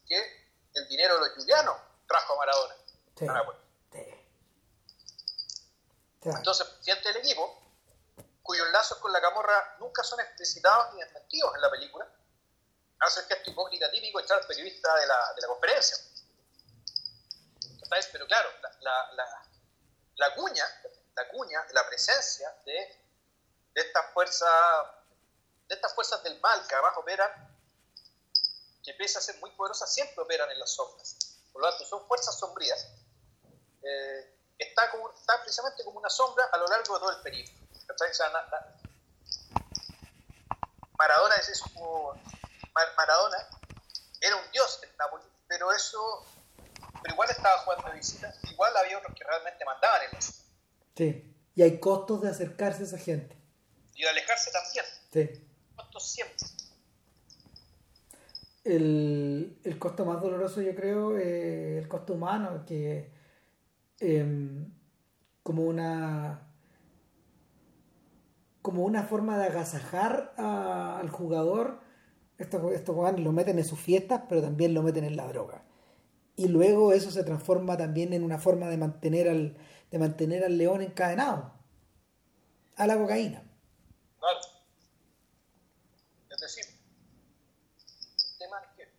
que 0.07 0.47
el 0.75 0.89
dinero 0.89 1.15
de 1.15 1.21
los 1.21 1.31
julianos 1.37 1.77
trajo 2.07 2.35
a 2.35 2.37
Maradona. 2.37 2.75
Sí. 3.17 3.27
Sí. 6.23 6.31
Entonces, 6.31 6.67
presidente 6.67 7.09
del 7.13 7.19
equipo, 7.19 7.64
cuyos 8.45 8.71
lazos 8.71 8.99
con 8.99 9.11
la 9.11 9.21
camorra 9.23 9.77
nunca 9.81 10.05
son 10.05 10.21
explicitados 10.21 10.95
ni 10.95 11.01
desmentidos 11.01 11.55
en 11.55 11.61
la 11.63 11.71
película, 11.71 12.07
hace 13.01 13.21
el 13.21 13.27
gesto 13.27 13.51
hipócrita 13.51 13.91
típico 13.91 14.19
de 14.19 14.25
estar 14.25 14.47
periodista 14.47 14.95
de 14.97 15.07
la, 15.07 15.33
de 15.35 15.41
la 15.41 15.49
conferencia. 15.49 15.97
Pero 18.13 18.27
claro, 18.27 18.49
la, 18.81 19.13
la, 19.13 19.49
la, 20.17 20.35
cuña, 20.35 20.65
la 21.15 21.29
cuña, 21.29 21.65
la 21.73 21.87
presencia 21.87 22.55
de, 22.65 22.73
de 23.73 23.81
estas 23.81 24.13
fuerzas 24.13 24.51
de 25.69 25.75
estas 25.75 25.95
fuerzas 25.95 26.23
del 26.23 26.39
mal 26.41 26.67
que 26.67 26.75
abajo 26.75 27.01
operan, 27.01 27.31
que 28.83 28.93
pese 28.95 29.17
a 29.19 29.21
ser 29.21 29.37
muy 29.37 29.51
poderosas, 29.53 29.93
siempre 29.93 30.23
operan 30.23 30.51
en 30.51 30.59
las 30.59 30.71
sombras. 30.71 31.17
Por 31.53 31.63
lo 31.63 31.71
tanto, 31.71 31.87
son 31.87 32.07
fuerzas 32.07 32.39
sombrías. 32.39 32.87
Eh, 33.83 34.39
está, 34.59 34.91
como, 34.91 35.11
está 35.15 35.41
precisamente 35.41 35.83
como 35.85 36.01
una 36.01 36.11
sombra 36.11 36.45
a 36.53 36.59
lo 36.59 36.67
largo 36.67 36.95
de 36.95 37.01
todo 37.01 37.11
el 37.11 37.23
Maradona 40.99 41.35
es 41.37 41.49
eso 41.49 41.67
Maradona 42.97 43.37
era 44.21 44.37
un 44.37 44.51
dios 44.53 44.81
en 44.83 44.97
Nápoles, 44.97 45.27
pero 45.47 45.73
eso 45.73 46.27
pero 47.03 47.15
igual 47.15 47.31
estaba 47.31 47.59
jugando 47.59 47.89
de 47.89 47.97
visita, 47.97 48.35
igual 48.51 48.75
había 48.77 48.99
otros 48.99 49.15
que 49.15 49.25
realmente 49.25 49.63
mandaban 49.67 50.01
en 50.11 50.19
eso. 50.19 50.33
Sí, 50.97 51.35
y 51.55 51.63
hay 51.63 51.79
costos 51.79 52.23
de 52.23 52.31
acercarse 52.31 52.83
a 52.83 52.87
esa 52.87 52.99
gente. 52.99 53.37
Y 53.95 54.03
de 54.03 54.09
alejarse 54.09 54.51
también. 54.51 54.85
Sí. 55.13 55.47
Costos 55.77 56.11
siempre. 56.11 56.47
El, 58.65 59.61
el 59.65 59.79
costo 59.79 60.07
más 60.07 60.23
doloroso, 60.23 60.63
yo 60.63 60.75
creo, 60.75 61.19
es 61.19 61.83
el 61.83 61.89
costo 61.89 62.15
humano, 62.15 62.65
que 62.67 63.13
em, 64.01 64.73
como 65.43 65.65
una 65.65 66.54
como 68.65 68.83
una 68.85 69.03
forma 69.05 69.37
de 69.37 69.45
agasajar 69.45 70.33
al 70.39 71.11
jugador. 71.11 71.83
Estos, 72.39 72.73
estos 72.73 73.21
lo 73.21 73.33
meten 73.33 73.59
en 73.59 73.65
sus 73.65 73.79
fiestas, 73.79 74.23
pero 74.29 74.43
también 74.43 74.75
lo 74.75 74.83
meten 74.83 75.05
en 75.05 75.17
la 75.17 75.29
droga 75.29 75.63
y 76.37 76.49
luego 76.49 76.93
eso 76.93 77.11
se 77.11 77.25
transforma 77.25 77.77
también 77.77 78.13
en 78.13 78.25
una 78.25 78.39
forma 78.39 78.69
de 78.69 78.77
mantener 78.77 79.29
al, 79.29 79.57
de 79.91 79.99
mantener 79.99 80.45
al 80.45 80.59
león 80.59 80.83
encadenado 80.83 81.53
a 82.77 82.87
la 82.87 82.99
cocaína. 82.99 83.45
Claro. 84.19 84.41
Es 86.31 86.41
decir, 86.41 86.65
el 86.67 88.39
tema 88.39 88.61
es 88.63 88.77
que 88.77 88.93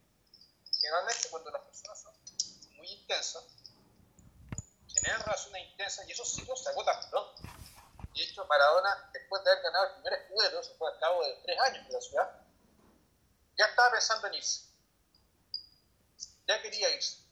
generalmente 0.80 1.28
cuando 1.30 1.51
las 1.51 1.62
personas 1.63 2.01
son 2.01 2.13
muy 2.78 2.88
intensas, 2.88 3.43
generan 4.88 5.21
relaciones 5.21 5.71
intensas 5.71 6.08
y 6.08 6.12
esos 6.13 6.32
ciclos 6.32 6.63
se 6.63 6.69
agotan 6.69 6.95
pronto. 7.10 7.41
De 8.15 8.23
hecho, 8.23 8.45
Maradona, 8.45 9.12
después 9.26 9.44
de 9.44 9.52
haber 9.52 9.64
ganado 9.64 9.86
el 9.86 9.94
primer 9.94 10.14
escudero, 10.14 10.64
se 10.64 10.74
fue 10.76 10.92
al 10.92 11.00
cabo 11.00 11.24
de 11.24 11.34
tres 11.44 11.60
años 11.60 11.86
en 11.88 11.94
la 11.94 12.02
ciudad, 12.02 12.42
ya 13.58 13.66
estaba 13.66 13.92
pensando 13.92 14.28
en 14.28 14.34
irse. 14.36 14.66
Ya 16.48 16.62
quería 16.62 16.90
irse 16.96 17.26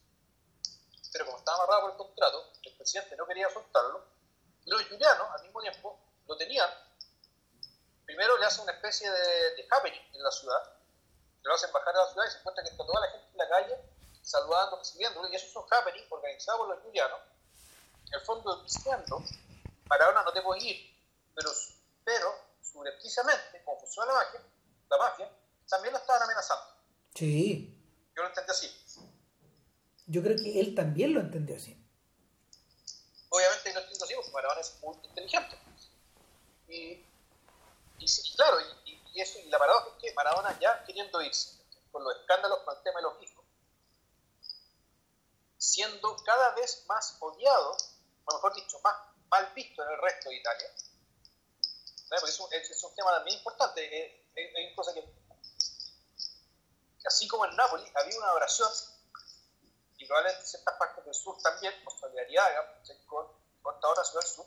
pero 1.14 1.26
como 1.26 1.38
estaba 1.38 1.58
amarrado 1.58 1.82
por 1.82 1.92
el 1.92 1.98
contrato, 1.98 2.52
el 2.64 2.74
presidente 2.74 3.16
no 3.16 3.28
quería 3.28 3.48
soltarlo, 3.50 4.04
los 4.66 4.84
julianos 4.88 5.28
al 5.32 5.44
mismo 5.44 5.62
tiempo 5.62 6.00
lo 6.28 6.36
tenían. 6.36 6.70
Primero 8.06 8.38
le 8.38 8.46
hacen 8.46 8.64
una 8.64 8.74
especie 8.74 9.10
de, 9.10 9.56
de 9.56 9.68
happening 9.70 10.02
en 10.14 10.24
la 10.24 10.32
ciudad, 10.32 10.74
lo 11.44 11.54
hacen 11.54 11.72
bajar 11.72 11.96
a 11.96 12.00
la 12.00 12.12
ciudad 12.12 12.28
y 12.28 12.32
se 12.32 12.38
encuentra 12.40 12.64
que 12.64 12.70
está 12.72 12.84
toda 12.84 13.00
la 13.02 13.12
gente 13.12 13.28
en 13.32 13.38
la 13.38 13.48
calle 13.48 13.78
saludando, 14.24 14.78
recibiendo, 14.78 15.28
y 15.28 15.36
eso 15.36 15.46
es 15.46 15.56
un 15.56 15.66
happening 15.70 16.06
organizado 16.10 16.60
por 16.60 16.70
los 16.70 16.80
julianos, 16.80 17.20
en 18.08 18.14
el 18.14 18.22
fondo 18.22 18.64
diciendo, 18.64 19.22
Maradona 19.86 20.24
no 20.24 20.34
te 20.34 20.42
puedes 20.42 20.64
ir, 20.64 20.98
pero 21.36 21.52
subrepticiamente, 23.10 23.63
como 23.63 23.80
funciona 23.80 24.12
la 24.12 24.20
magia, 24.20 24.42
la 24.89 24.98
mafia, 24.98 25.32
también 25.68 25.94
lo 25.94 26.00
estaban 26.00 26.24
amenazando. 26.24 26.66
Sí. 27.13 27.80
Yo 28.16 28.24
lo 28.24 28.30
entendí 28.30 28.52
así. 28.52 28.70
Yo 30.08 30.22
creo 30.22 30.38
que 30.38 30.60
él 30.60 30.76
también 30.76 31.13
lo 31.13 31.22
entendió 31.22 31.56
así. 31.56 31.80
Obviamente 33.30 33.74
lo 33.74 33.80
entiendo 33.80 34.06
así 34.06 34.13
porque 34.16 34.32
Maradona 34.32 34.62
es 34.62 34.80
muy 34.82 34.96
inteligente. 35.04 35.58
Y, 36.68 37.06
y, 38.00 38.36
claro, 38.36 38.58
y, 38.86 39.02
y, 39.13 39.22
eso, 39.22 39.39
y 39.39 39.50
la 39.50 39.60
paradoja 39.60 39.88
es 39.89 40.02
que 40.02 40.13
Maradona 40.13 40.60
ya 40.60 40.84
queriendo 40.86 41.22
irse, 41.22 41.58
con 41.92 42.04
los 42.04 42.16
escándalos 42.20 42.60
con 42.60 42.76
el 42.78 42.84
tema 42.84 43.00
de 43.00 43.04
los 43.04 43.24
hijos, 43.24 43.46
siendo 45.58 46.16
cada 46.24 46.54
vez 46.56 46.86
más 46.88 47.18
odiado, 47.20 47.78
o 48.26 48.34
mejor 48.34 48.54
dicho, 48.56 48.80
más 48.84 48.96
mal 49.30 49.52
visto 49.56 49.84
en 49.84 49.89
el 49.92 49.98
resto 50.00 50.30
de 50.30 50.36
Italia, 50.36 50.68
porque 52.19 52.32
es 52.32 52.39
un, 52.39 52.54
es 52.54 52.84
un, 52.84 52.95
tema 52.95 53.12
también 53.12 53.38
importante, 53.38 54.26
es, 54.36 54.52
una 54.52 54.76
cosa 54.76 54.93
que, 54.93 55.04
así 57.06 57.28
como 57.28 57.45
en 57.45 57.56
Nápoles 57.56 57.91
había 57.95 58.17
una 58.17 58.34
oración 58.34 58.69
y 59.97 60.06
probablemente 60.06 60.41
en 60.41 60.47
ciertas 60.47 60.76
partes 60.78 61.06
del 61.06 61.13
sur 61.13 61.38
también, 61.41 61.73
por 61.84 61.97
solidaridad 61.97 62.45
con, 63.06 63.28
con 63.62 63.80
toda 63.80 64.04
ciudad 64.04 64.21
del 64.21 64.32
sur, 64.32 64.45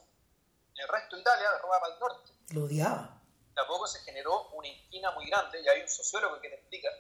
en 0.75 0.83
el 0.83 0.89
resto 0.89 1.17
de 1.17 1.23
Italia, 1.23 1.51
de 1.51 1.59
Roma 1.59 1.81
para 1.81 1.95
el 1.95 2.01
norte. 2.01 2.33
Lo 2.51 2.65
odiaba. 2.65 3.23
Tampoco 3.55 3.87
se 3.87 4.01
generó 4.01 4.49
una 4.51 4.69
inquina 4.69 5.11
muy 5.13 5.27
grande, 5.27 5.61
y 5.61 5.69
hay 5.69 5.81
un 5.81 5.89
sociólogo 5.89 6.41
que 6.41 6.51
te 6.51 6.57
explica, 6.57 6.91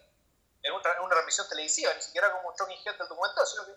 en 0.62 0.72
una, 0.72 0.92
en 0.92 1.00
una 1.00 1.10
transmisión 1.10 1.48
televisiva, 1.48 1.92
ni 1.94 2.02
siquiera 2.02 2.32
como 2.32 2.54
Talking 2.54 2.78
Head 2.84 2.98
del 2.98 3.08
documental, 3.08 3.46
sino 3.46 3.66
que 3.66 3.72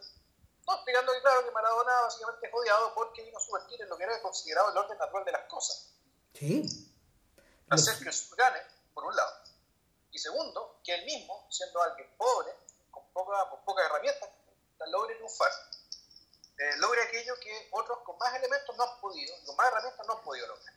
no, 0.69 0.75
explicando 0.75 1.11
que 1.13 1.21
claro 1.21 1.43
que 1.43 1.51
Maradona 1.51 2.01
básicamente 2.01 2.47
es 2.47 2.53
odiado 2.53 2.93
porque 2.93 3.23
vino 3.23 3.37
a 3.37 3.41
subvertir 3.41 3.81
en 3.81 3.89
lo 3.89 3.97
que 3.97 4.03
era 4.03 4.21
considerado 4.21 4.69
el 4.69 4.77
orden 4.77 4.99
natural 4.99 5.25
de 5.25 5.31
las 5.31 5.47
cosas. 5.49 5.95
Sí. 6.33 6.65
Hacer 7.69 7.99
que 7.99 8.11
gane, 8.37 8.59
por 8.93 9.05
un 9.05 9.15
lado. 9.15 9.43
Y 10.11 10.19
segundo, 10.19 10.79
que 10.83 10.95
él 10.95 11.05
mismo, 11.05 11.47
siendo 11.49 11.81
alguien 11.81 12.09
pobre, 12.17 12.51
con 12.89 13.03
poca, 13.13 13.49
con 13.49 13.63
pocas 13.63 13.85
herramientas, 13.85 14.29
logre 14.87 15.15
triunfar, 15.15 15.51
eh, 16.57 16.77
logre 16.77 17.03
aquello 17.03 17.33
que 17.39 17.69
otros 17.71 17.99
con 17.99 18.17
más 18.17 18.33
elementos 18.35 18.75
no 18.75 18.83
han 18.83 18.99
podido, 18.99 19.33
con 19.45 19.55
más 19.55 19.67
herramientas 19.67 20.07
no 20.07 20.13
han 20.13 20.23
podido 20.23 20.47
lograr. 20.47 20.75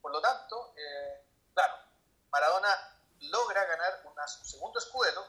Por 0.00 0.12
lo 0.12 0.20
tanto, 0.20 0.74
eh, 0.76 1.26
claro, 1.54 1.74
Maradona 2.30 2.98
logra 3.20 3.64
ganar 3.64 4.02
una, 4.04 4.26
su 4.28 4.44
segundo 4.44 4.78
escudero, 4.78 5.26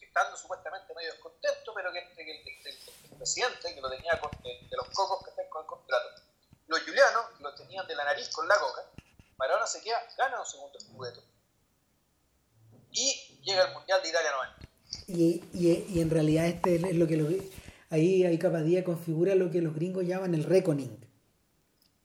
estando 0.00 0.36
supuestamente 0.36 0.94
medio 0.94 1.12
descontento, 1.12 1.74
pero 1.74 1.92
que, 1.92 1.98
el, 1.98 3.16
presidente, 3.18 3.74
que 3.74 3.80
lo 3.80 3.90
tenía 3.90 4.18
con, 4.20 4.30
de, 4.42 4.68
los 4.70 4.88
cocos 4.90 5.24
que 5.24 5.30
están 5.30 5.48
con 5.48 5.62
el 5.62 5.66
contrato, 5.66 6.22
los 6.68 6.80
julianos, 6.80 7.40
lo 7.40 7.54
tenían 7.54 7.86
de 7.86 7.94
la 7.94 8.04
nariz 8.04 8.28
con 8.30 8.46
la 8.48 8.56
coca, 8.58 8.82
Maradona 9.38 9.66
se 9.66 9.80
queda, 9.80 9.98
gana 10.16 10.40
un 10.40 10.46
segundo 10.46 10.78
escudero. 10.78 11.20
Y 12.92 13.40
llega 13.42 13.66
el 13.68 13.74
Mundial 13.74 14.00
de 14.02 14.08
Italia 14.08 14.30
90 14.32 14.68
Y, 15.08 15.44
y, 15.52 16.00
en 16.00 16.10
realidad 16.10 16.46
este 16.46 16.76
es 16.76 16.96
lo 16.96 17.06
que 17.06 17.16
lo, 17.16 17.28
ahí, 17.90 18.24
ahí 18.24 18.38
Capadía 18.38 18.84
configura 18.84 19.34
lo 19.34 19.50
que 19.50 19.60
los 19.60 19.74
gringos 19.74 20.06
llaman 20.06 20.34
el 20.34 20.44
reckoning. 20.44 21.06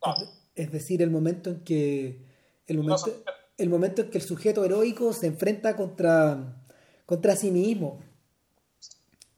Ah. 0.03 0.15
Es 0.55 0.71
decir, 0.71 1.01
el 1.01 1.09
momento 1.09 1.49
en 1.49 1.63
que 1.63 2.25
el 2.67 2.77
momento, 2.77 3.23
el 3.57 3.69
momento 3.69 4.01
en 4.01 4.09
que 4.09 4.17
el 4.17 4.23
sujeto 4.23 4.65
heroico 4.65 5.13
se 5.13 5.27
enfrenta 5.27 5.75
contra, 5.75 6.65
contra 7.05 7.35
sí 7.35 7.51
mismo. 7.51 8.01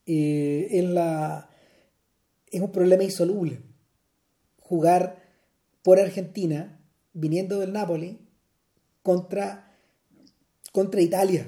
Eh, 0.05 0.81
la, 0.89 1.49
es 2.47 2.61
un 2.61 2.71
problema 2.71 3.03
insoluble. 3.03 3.61
Jugar 4.73 5.21
por 5.83 5.99
Argentina, 5.99 6.81
viniendo 7.13 7.59
del 7.59 7.73
Napoli, 7.73 8.27
contra, 9.03 9.77
contra 10.71 10.99
Italia, 10.99 11.47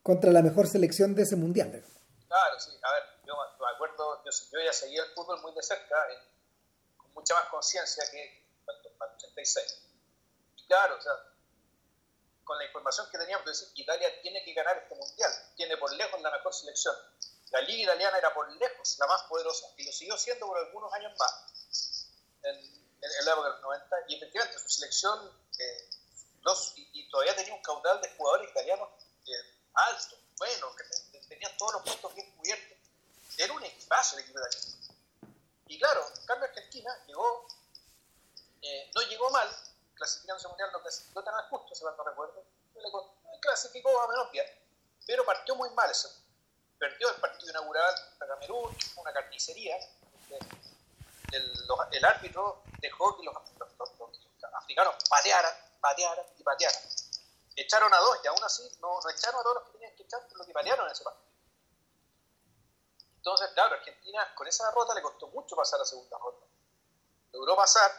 contra 0.00 0.30
la 0.30 0.42
mejor 0.42 0.68
selección 0.68 1.16
de 1.16 1.24
ese 1.24 1.34
mundial. 1.34 1.72
Claro, 2.28 2.60
sí. 2.60 2.70
A 2.80 2.92
ver, 2.92 3.02
yo 3.26 3.34
me 3.34 3.68
acuerdo, 3.74 4.22
yo, 4.24 4.60
ya 4.64 4.72
seguía 4.72 5.02
el 5.02 5.10
fútbol 5.10 5.42
muy 5.42 5.52
de 5.54 5.62
cerca, 5.64 5.96
con 6.96 7.12
mucha 7.14 7.34
más 7.34 7.46
conciencia 7.48 8.04
que 8.12 8.46
cuando 8.64 9.16
el 9.16 9.16
86. 9.16 9.82
Y 10.58 10.66
claro, 10.68 10.98
o 10.98 11.02
sea, 11.02 11.14
con 12.44 12.58
la 12.58 12.64
información 12.64 13.08
que 13.10 13.18
teníamos, 13.18 13.44
decir 13.44 13.74
que 13.74 13.82
Italia 13.82 14.08
tiene 14.22 14.44
que 14.44 14.54
ganar 14.54 14.78
este 14.78 14.94
mundial, 14.94 15.32
tiene 15.56 15.76
por 15.78 15.92
lejos 15.94 16.22
la 16.22 16.30
mejor 16.30 16.54
selección. 16.54 16.94
La 17.50 17.60
liga 17.62 17.82
italiana 17.82 18.18
era 18.18 18.32
por 18.32 18.48
lejos 18.52 18.96
la 19.00 19.08
más 19.08 19.24
poderosa 19.24 19.66
y 19.78 19.84
lo 19.84 19.90
siguió 19.90 20.16
siendo 20.16 20.46
por 20.46 20.58
algunos 20.58 20.92
años 20.94 21.12
más, 21.18 21.51
en, 22.44 22.56
en, 22.56 23.24
la 23.24 23.32
época 23.32 23.48
de 23.48 23.54
los 23.54 23.62
90, 23.62 23.96
y 24.08 24.14
efectivamente 24.16 24.58
su 24.58 24.68
selección 24.68 25.30
eh, 25.58 25.90
y, 26.92 27.08
todavía 27.08 27.36
tenía 27.36 27.54
un 27.54 27.62
caudal 27.62 28.00
de 28.00 28.10
jugadores 28.16 28.50
italianos 28.50 28.88
eh, 29.26 29.32
alto, 29.74 30.16
bueno, 30.38 30.74
que 30.76 31.18
tenían 31.28 31.56
todos 31.56 31.74
los 31.74 31.82
puestos 31.82 32.14
bien 32.14 32.30
cubiertos. 32.36 32.78
Era 33.38 33.52
un 33.52 33.62
equipazo 33.64 34.16
el 34.16 34.22
equipo 34.22 34.38
italiano. 34.38 34.76
Y 35.68 35.78
claro, 35.78 36.04
en 36.18 36.26
cambio 36.26 36.48
Argentina 36.48 37.04
llegó, 37.06 37.46
eh, 38.60 38.90
no 38.94 39.02
llegó 39.02 39.30
mal, 39.30 39.48
clasificándose 39.94 40.48
mundial 40.48 40.70
no 40.72 40.82
clasificó 40.82 41.22
tan 41.22 41.48
justo, 41.48 41.74
se 41.74 41.84
no 41.84 42.04
recuerdo, 42.04 42.44
clasificó 43.40 44.00
a 44.00 44.08
menos 44.08 44.30
bien, 44.32 44.46
pero 45.06 45.24
partió 45.24 45.54
muy 45.54 45.70
mal 45.70 45.90
ese. 45.90 46.08
Perdió 46.78 47.10
el 47.10 47.16
partido 47.20 47.50
inaugural 47.50 47.94
a 48.20 48.26
Camerún, 48.26 48.76
una 48.96 49.12
carnicería. 49.12 49.76
El, 51.32 51.52
el, 51.92 52.04
árbitro 52.04 52.62
dejó 52.80 53.16
que 53.16 53.24
los, 53.24 53.34
africanos 54.54 54.94
patearan, 55.08 55.52
patearan 55.80 56.26
y 56.38 56.42
patearan. 56.42 56.82
Echaron 57.56 57.92
a 57.92 57.98
dos 57.98 58.18
y 58.22 58.26
aún 58.28 58.44
así 58.44 58.62
no, 58.80 59.00
no 59.00 59.10
echaron 59.10 59.40
a 59.40 59.42
todos 59.42 59.56
los 59.56 59.64
que 59.64 59.72
tenían 59.72 59.96
que 59.96 60.02
echar 60.02 60.26
por 60.28 60.38
lo 60.38 60.44
que 60.44 60.52
patearon 60.52 60.86
en 60.86 60.92
ese 60.92 61.04
partido. 61.04 61.32
Entonces, 63.16 63.50
claro, 63.54 63.76
Argentina 63.76 64.34
con 64.34 64.46
esa 64.48 64.66
derrota 64.66 64.94
le 64.94 65.02
costó 65.02 65.28
mucho 65.28 65.54
pasar 65.54 65.76
a 65.76 65.82
la 65.82 65.84
segunda 65.86 66.18
ronda. 66.18 66.46
Logró 67.32 67.56
pasar, 67.56 67.90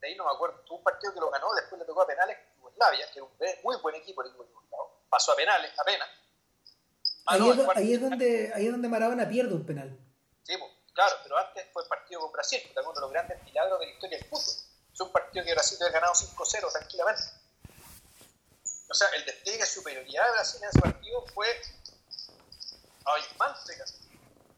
de 0.00 0.08
ahí 0.08 0.16
no 0.16 0.24
me 0.24 0.32
acuerdo, 0.32 0.60
tuvo 0.66 0.78
un 0.78 0.84
partido 0.84 1.14
que 1.14 1.20
lo 1.20 1.30
ganó, 1.30 1.54
después 1.54 1.78
le 1.78 1.86
tocó 1.86 2.02
a 2.02 2.06
penales 2.06 2.36
Yugoslavia, 2.56 3.10
que 3.12 3.18
era 3.20 3.26
un 3.26 3.62
muy 3.62 3.76
buen 3.76 3.94
equipo 3.94 4.22
el 4.22 4.28
equipo. 4.28 4.46
Pasó 5.08 5.32
a 5.32 5.36
penales, 5.36 5.72
apenas. 5.78 6.08
Ah, 7.26 7.34
ahí, 7.34 7.50
es, 7.50 7.68
ahí, 7.76 7.94
es, 7.94 8.00
donde, 8.00 8.52
ahí 8.54 8.66
es 8.66 8.72
donde 8.72 8.88
Maradona 8.88 9.28
pierde 9.28 9.54
un 9.54 9.64
penal. 9.64 9.96
Sí, 10.42 10.56
pues, 10.56 10.72
claro, 10.94 11.16
pero 11.22 11.38
antes 11.38 11.66
fue 11.72 11.82
el 11.82 11.88
partido 11.88 12.20
con 12.20 12.32
Brasil, 12.32 12.62
que 12.62 12.80
uno 12.80 12.92
de 12.92 13.00
los 13.00 13.10
grandes 13.10 13.42
milagros 13.44 13.80
de 13.80 13.86
la 13.86 13.92
historia 13.92 14.18
del 14.18 14.28
fútbol. 14.28 14.54
Es 14.92 15.00
un 15.00 15.12
partido 15.12 15.44
que 15.44 15.52
Brasil 15.54 15.78
había 15.80 15.92
ganado 15.92 16.14
5-0 16.14 16.72
tranquilamente. 16.72 17.22
O 18.90 18.94
sea, 18.94 19.08
el 19.10 19.24
despliegue 19.24 19.58
de 19.58 19.66
superioridad 19.66 20.26
de 20.26 20.32
Brasil 20.32 20.60
en 20.62 20.68
ese 20.68 20.80
partido 20.80 21.24
fue 21.32 21.46
abismante 23.04 23.72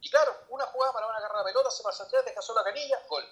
Y 0.01 0.11
claro, 0.11 0.45
una 0.49 0.67
jugada 0.67 0.93
para 0.93 1.07
una 1.07 1.21
carrera 1.21 1.41
de 1.41 1.53
pelota, 1.53 1.71
se 1.71 1.83
pasa 1.83 2.05
atrás, 2.05 2.25
deja 2.25 2.41
la 2.55 2.65
canilla, 2.65 3.03
gol. 3.09 3.25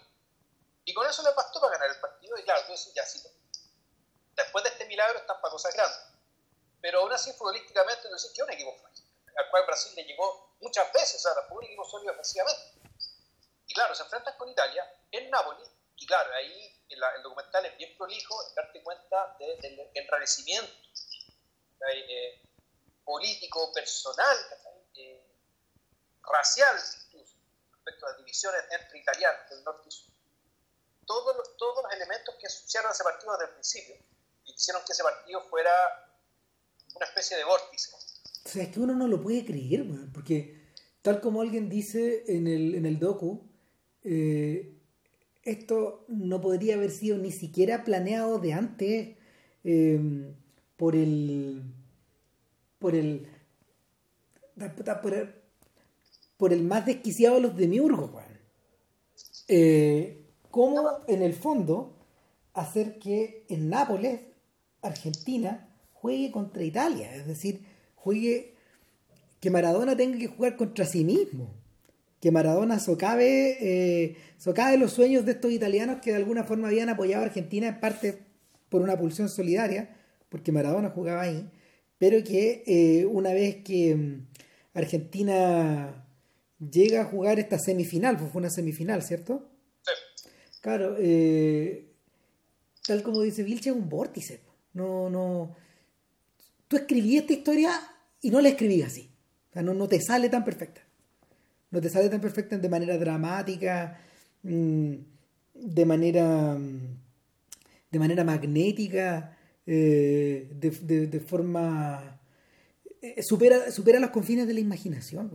Y 0.84 0.94
con 0.94 1.06
eso 1.06 1.22
le 1.22 1.30
bastó 1.32 1.60
para 1.60 1.72
ganar 1.72 1.90
el 1.90 2.00
partido. 2.00 2.36
Y 2.36 2.44
claro, 2.44 2.60
entonces 2.60 2.92
ya 2.94 3.04
sí. 3.06 3.22
Después 4.34 4.64
de 4.64 4.70
este 4.70 4.86
milagro 4.86 5.18
están 5.18 5.40
para 5.40 5.52
cosas 5.52 5.74
grandes. 5.74 6.00
Pero 6.80 7.00
aún 7.00 7.12
así, 7.12 7.32
futbolísticamente, 7.32 8.08
no 8.10 8.18
sé 8.18 8.28
que 8.28 8.40
es 8.40 8.46
un 8.46 8.52
equipo 8.52 8.74
frágil, 8.80 9.04
al 9.36 9.50
cual 9.50 9.66
Brasil 9.66 9.94
le 9.94 10.04
llegó 10.04 10.54
muchas 10.60 10.90
veces, 10.92 11.24
o 11.24 11.34
sea, 11.34 11.42
fue 11.48 11.58
un 11.58 11.64
equipo 11.64 11.84
sólido 11.84 12.12
ofensivamente. 12.12 12.79
Y 13.70 13.72
claro, 13.72 13.94
se 13.94 14.02
enfrentan 14.02 14.36
con 14.36 14.48
Italia 14.48 14.84
en 15.12 15.30
Nápoles, 15.30 15.70
y 15.94 16.04
claro, 16.04 16.34
ahí 16.34 16.84
el, 16.88 17.00
documental 17.22 17.64
es 17.66 17.76
bien 17.76 17.96
prolijo 17.96 18.34
en 18.48 18.54
darte 18.56 18.82
cuenta 18.82 19.36
del 19.38 19.88
enrarecimiento 19.94 20.72
eh, 21.88 22.42
político, 23.04 23.72
personal, 23.72 24.36
eh, 24.96 25.24
racial, 26.20 26.76
incluso, 27.06 27.36
respecto 27.70 28.06
a 28.06 28.08
las 28.08 28.18
divisiones 28.18 28.60
entre 28.72 28.98
italianos 28.98 29.48
del 29.50 29.62
norte 29.62 29.88
y 29.88 29.92
sur. 29.92 30.12
Todos 31.06 31.36
los, 31.36 31.56
todos 31.56 31.84
los 31.84 31.92
elementos 31.92 32.34
que 32.40 32.48
asociaron 32.48 32.90
ese 32.90 33.04
partido 33.04 33.32
desde 33.34 33.44
el 33.44 33.52
principio 33.52 33.94
y 34.46 34.52
hicieron 34.52 34.82
que 34.84 34.94
ese 34.94 35.04
partido 35.04 35.42
fuera 35.42 35.70
una 36.96 37.06
especie 37.06 37.36
de 37.36 37.44
vórtice. 37.44 37.92
O 37.94 38.48
sea, 38.48 38.64
es 38.64 38.72
que 38.72 38.80
uno 38.80 38.94
no 38.94 39.06
lo 39.06 39.22
puede 39.22 39.44
creer, 39.44 39.84
porque 40.12 40.72
tal 41.02 41.20
como 41.20 41.40
alguien 41.40 41.68
dice 41.68 42.24
en 42.26 42.48
el, 42.48 42.74
en 42.74 42.84
el 42.84 42.98
docu, 42.98 43.49
eh, 44.04 44.74
esto 45.42 46.04
no 46.08 46.40
podría 46.40 46.74
haber 46.74 46.90
sido 46.90 47.18
ni 47.18 47.32
siquiera 47.32 47.84
planeado 47.84 48.38
de 48.38 48.52
antes 48.52 49.16
em, 49.64 50.34
por 50.76 50.96
el 50.96 51.62
por 52.78 52.94
el 52.94 53.26
por 55.02 55.14
el, 55.14 55.34
por 56.36 56.52
el 56.52 56.62
más 56.62 56.84
desquiciado 56.86 57.36
de 57.36 57.42
los 57.42 57.56
demiurgos, 57.56 58.10
eh, 59.48 60.22
cómo 60.50 60.98
en 61.08 61.22
el 61.22 61.32
fondo 61.34 61.96
hacer 62.52 62.98
que 62.98 63.44
en 63.48 63.70
Nápoles 63.70 64.20
Argentina 64.82 65.68
juegue 65.92 66.30
contra 66.30 66.62
Italia, 66.62 67.14
es 67.14 67.26
decir, 67.26 67.64
juegue 67.94 68.54
que 69.40 69.50
Maradona 69.50 69.96
tenga 69.96 70.18
que 70.18 70.28
jugar 70.28 70.56
contra 70.56 70.84
sí 70.84 71.04
mismo, 71.04 71.54
que 72.20 72.30
Maradona 72.30 72.78
socave, 72.78 73.56
eh, 73.60 74.16
socave 74.36 74.76
los 74.76 74.92
sueños 74.92 75.24
de 75.24 75.32
estos 75.32 75.50
italianos 75.50 76.00
que 76.02 76.10
de 76.10 76.16
alguna 76.16 76.44
forma 76.44 76.68
habían 76.68 76.90
apoyado 76.90 77.22
a 77.22 77.26
Argentina 77.26 77.66
en 77.68 77.80
parte 77.80 78.18
por 78.68 78.82
una 78.82 78.98
pulsión 78.98 79.28
solidaria, 79.28 79.96
porque 80.28 80.52
Maradona 80.52 80.90
jugaba 80.90 81.22
ahí, 81.22 81.50
pero 81.98 82.22
que 82.22 82.62
eh, 82.66 83.06
una 83.06 83.32
vez 83.32 83.56
que 83.64 83.96
mm, 83.96 84.26
Argentina 84.74 86.06
llega 86.58 87.02
a 87.02 87.04
jugar 87.06 87.38
esta 87.38 87.58
semifinal, 87.58 88.18
pues 88.18 88.30
fue 88.30 88.40
una 88.40 88.50
semifinal, 88.50 89.02
¿cierto? 89.02 89.48
Claro, 90.60 90.96
eh, 90.98 91.88
tal 92.86 93.02
como 93.02 93.22
dice 93.22 93.42
Vilche, 93.42 93.70
es 93.70 93.76
un 93.76 93.88
vórtice. 93.88 94.42
No, 94.74 95.08
no. 95.08 95.56
Tú 96.68 96.76
escribí 96.76 97.16
esta 97.16 97.32
historia 97.32 97.72
y 98.20 98.30
no 98.30 98.42
la 98.42 98.50
escribí 98.50 98.82
así. 98.82 99.10
O 99.48 99.52
sea, 99.54 99.62
no, 99.62 99.72
no 99.72 99.88
te 99.88 100.00
sale 100.00 100.28
tan 100.28 100.44
perfecta. 100.44 100.82
No 101.70 101.80
te 101.80 101.88
sale 101.88 102.08
tan 102.08 102.20
perfecta 102.20 102.56
de 102.56 102.68
manera 102.68 102.98
dramática, 102.98 104.00
mm, 104.42 104.94
de 105.54 105.84
manera. 105.86 106.56
de 107.90 107.98
manera 107.98 108.22
magnética, 108.22 109.36
eh, 109.66 110.48
de, 110.52 111.06
de, 111.06 111.20
forma. 111.20 112.20
Eh, 113.02 113.22
supera, 113.22 113.70
supera 113.72 113.98
los 113.98 114.10
confines 114.10 114.46
de 114.46 114.54
la 114.54 114.60
imaginación, 114.60 115.30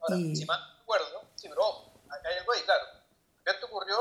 Ahora, 0.00 0.16
si 0.16 0.44
mal 0.46 0.60
recuerdo, 0.80 1.28
sí, 1.36 1.46
pero 1.48 1.62
hay 2.08 2.38
algo 2.38 2.52
ahí, 2.52 2.60
claro. 2.64 2.84
Esto 3.44 3.66
ocurrió 3.66 3.96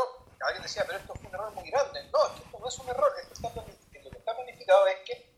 alguien 0.45 0.63
decía, 0.63 0.83
pero 0.85 0.99
esto 0.99 1.13
fue 1.15 1.27
un 1.27 1.35
error 1.35 1.51
muy 1.51 1.69
grande. 1.69 2.03
No, 2.11 2.27
esto 2.27 2.59
no 2.59 2.67
es 2.67 2.79
un 2.79 2.89
error. 2.89 3.11
Esto 3.21 3.33
está 3.33 3.49
lo 3.55 4.11
que 4.11 4.17
está 4.17 4.35
planificado 4.35 4.87
es 4.87 4.97
que 5.05 5.29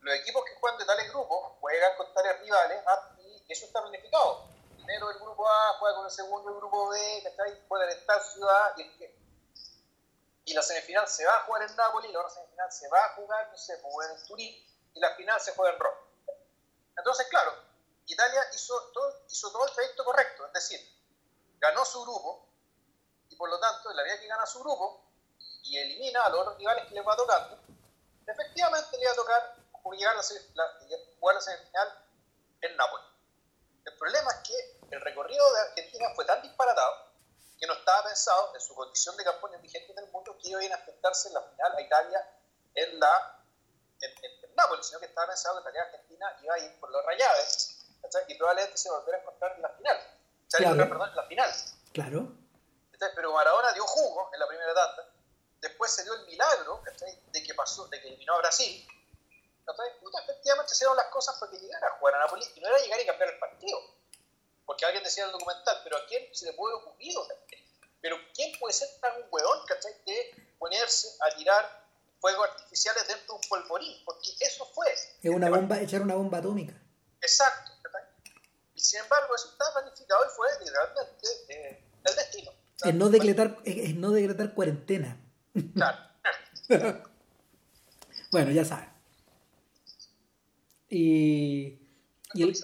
los 0.00 0.14
equipos 0.16 0.44
que 0.44 0.54
juegan 0.60 0.78
de 0.78 0.84
tales 0.84 1.08
grupos 1.10 1.52
juegan 1.60 1.96
con 1.96 2.12
tales 2.12 2.40
rivales 2.40 2.78
ah, 2.86 3.16
y 3.18 3.52
eso 3.52 3.66
está 3.66 3.80
planificado. 3.82 4.51
Primero 4.92 5.10
el 5.10 5.20
grupo 5.20 5.48
A 5.48 5.78
juega 5.78 5.96
con 5.96 6.04
el 6.04 6.10
segundo 6.10 6.50
el 6.50 6.56
grupo 6.56 6.90
B, 6.90 7.24
juega 7.66 7.90
en 7.90 8.22
ciudad 8.30 8.74
y 8.76 8.82
el 8.82 9.16
y 10.44 10.52
la 10.52 10.60
semifinal 10.60 11.08
se 11.08 11.24
va 11.24 11.34
a 11.34 11.40
jugar 11.44 11.62
en 11.62 11.74
Nápoles 11.76 12.10
y 12.10 12.12
la 12.12 12.18
otra 12.18 12.30
semifinal 12.30 12.70
se 12.70 12.88
va 12.90 13.02
a 13.02 13.14
jugar, 13.14 13.48
no 13.50 13.56
sé, 13.56 13.78
pues, 13.78 14.10
en 14.10 14.26
Turín 14.26 14.54
y 14.92 15.00
la 15.00 15.14
final 15.14 15.40
se 15.40 15.54
juega 15.54 15.72
en 15.72 15.80
Roma. 15.80 15.96
Entonces, 16.94 17.26
claro, 17.28 17.54
Italia 18.04 18.42
hizo 18.52 18.90
todo, 18.92 19.24
hizo 19.30 19.50
todo 19.50 19.64
el 19.64 19.72
trayecto 19.72 20.04
correcto, 20.04 20.44
es 20.48 20.52
decir, 20.52 20.80
ganó 21.58 21.86
su 21.86 22.02
grupo, 22.02 22.50
y 23.30 23.36
por 23.36 23.48
lo 23.48 23.58
tanto, 23.60 23.90
en 23.90 23.96
la 23.96 24.02
medida 24.02 24.20
que 24.20 24.26
gana 24.26 24.44
su 24.44 24.60
grupo 24.60 25.06
y 25.62 25.78
elimina 25.78 26.22
a 26.22 26.28
los 26.28 26.58
rivales 26.58 26.86
que 26.86 26.94
le 26.94 27.00
va 27.00 27.16
tocando, 27.16 27.58
efectivamente 28.26 28.98
le 28.98 29.06
va 29.06 29.12
a 29.12 29.16
tocar 29.16 29.56
jugar 29.72 30.16
la, 30.16 30.78
jugar 31.18 31.34
la 31.34 31.40
semifinal 31.40 32.06
en 32.60 32.76
Nápoles. 32.76 33.06
El 33.84 33.98
problema 33.98 34.30
es 34.30 34.48
que 34.48 34.81
el 34.92 35.00
recorrido 35.00 35.52
de 35.54 35.60
Argentina 35.60 36.08
fue 36.14 36.24
tan 36.24 36.42
disparatado 36.42 37.12
que 37.58 37.66
no 37.66 37.74
estaba 37.74 38.04
pensado 38.04 38.54
en 38.54 38.60
su 38.60 38.74
condición 38.74 39.16
de 39.16 39.24
campeones 39.24 39.62
vigentes 39.62 39.94
del 39.94 40.10
mundo 40.10 40.36
que 40.36 40.48
iban 40.48 40.70
a 40.72 40.74
enfrentarse 40.74 41.28
en 41.28 41.34
la 41.34 41.42
final 41.42 41.76
a 41.76 41.80
Italia 41.80 42.38
en, 42.74 43.00
la, 43.00 43.44
en, 44.00 44.54
Nápoles, 44.54 44.86
sino 44.86 45.00
que 45.00 45.06
estaba 45.06 45.28
pensado 45.28 45.54
que 45.54 45.58
en 45.60 45.64
realidad 45.64 45.86
Argentina 45.94 46.36
iba 46.42 46.54
a 46.54 46.58
ir 46.58 46.80
por 46.80 46.90
los 46.90 47.04
rayados 47.06 47.78
y 48.28 48.34
probablemente 48.34 48.76
se 48.76 48.90
volviera 48.90 49.18
a 49.18 49.20
encontrar 49.22 49.52
en 49.56 49.62
la 49.62 49.68
final. 49.70 49.96
Claro. 50.50 50.88
perdón, 50.88 51.08
en 51.08 51.16
la 51.16 51.26
final. 51.26 51.50
Claro. 51.94 52.32
pero 53.14 53.32
Maradona 53.32 53.72
dio 53.72 53.86
jugo 53.86 54.30
en 54.34 54.40
la 54.40 54.46
primera 54.46 54.74
tanda. 54.74 55.08
Después 55.60 55.90
se 55.90 56.02
dio 56.02 56.14
el 56.14 56.26
milagro 56.26 56.82
de 57.32 57.42
que 57.42 57.54
pasó, 57.54 57.86
de 57.88 58.00
que 58.00 58.08
eliminó 58.08 58.34
a 58.34 58.38
Brasil. 58.38 58.86
Puta, 60.00 60.22
efectivamente 60.24 60.74
se 60.74 60.84
dieron 60.84 60.96
las 60.96 61.06
cosas 61.06 61.38
para 61.38 61.52
que 61.52 61.58
llegara 61.58 61.86
a 61.86 61.98
jugar 61.98 62.16
a 62.16 62.18
Nápoles 62.18 62.50
y 62.54 62.60
no 62.60 62.68
era 62.68 62.78
llegar 62.78 63.00
y 63.00 63.06
cambiar 63.06 63.30
el 63.30 63.38
partido. 63.38 63.78
Porque 64.64 64.84
alguien 64.84 65.02
decía 65.02 65.24
en 65.24 65.30
el 65.30 65.32
documental, 65.32 65.80
pero 65.84 65.96
¿a 65.96 66.06
quién 66.06 66.22
se 66.32 66.46
le 66.46 66.52
puede 66.52 66.74
ocurrir? 66.74 67.14
Pero 68.00 68.16
¿quién 68.34 68.58
puede 68.58 68.72
ser 68.72 68.88
tan 69.00 69.16
un 69.16 69.28
hueón, 69.30 69.66
¿cachai? 69.66 69.92
De 70.06 70.54
ponerse 70.58 71.08
a 71.20 71.36
tirar 71.36 71.82
fuegos 72.20 72.48
artificiales 72.50 73.06
dentro 73.08 73.34
de 73.34 73.40
un 73.42 73.48
polvorín, 73.48 73.96
porque 74.04 74.30
eso 74.40 74.64
fue. 74.66 74.86
Es 74.92 75.30
una 75.30 75.50
bomba, 75.50 75.80
echar 75.80 76.02
una 76.02 76.14
bomba 76.14 76.38
atómica. 76.38 76.74
Exacto. 77.20 77.72
Y 78.74 78.80
sin 78.80 79.00
embargo, 79.00 79.34
eso 79.34 79.48
estaba 79.50 79.82
planificado 79.82 80.24
y 80.24 80.28
fue 80.34 80.48
realmente 80.70 81.28
eh, 81.48 81.84
el 82.04 82.16
destino. 82.16 82.52
Es 82.84 82.94
no, 82.94 83.08
decretar, 83.10 83.58
es 83.64 83.94
no 83.94 84.10
decretar 84.10 84.54
cuarentena. 84.54 85.20
Claro. 85.74 85.98
bueno, 88.32 88.50
ya 88.50 88.64
saben. 88.64 88.90
Y, 90.88 91.78
y 92.34 92.42
el, 92.42 92.56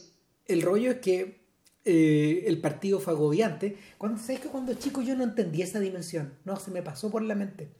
el, 0.46 0.62
rollo 0.62 0.90
es 0.90 1.01
que 1.01 1.47
eh, 1.91 2.45
el 2.47 2.61
partido 2.61 3.01
fue 3.01 3.14
agobiante. 3.14 3.78
Cuando, 3.97 4.20
¿Sabes 4.20 4.41
que 4.41 4.49
cuando 4.49 4.74
chico 4.74 5.01
yo 5.01 5.14
no 5.14 5.24
entendía 5.24 5.64
esa 5.64 5.78
dimensión? 5.78 6.39
No, 6.45 6.61
se 6.61 6.70
me 6.70 6.82
pasó 6.82 7.11
por 7.11 7.22
la 7.22 7.34
mente. 7.34 7.72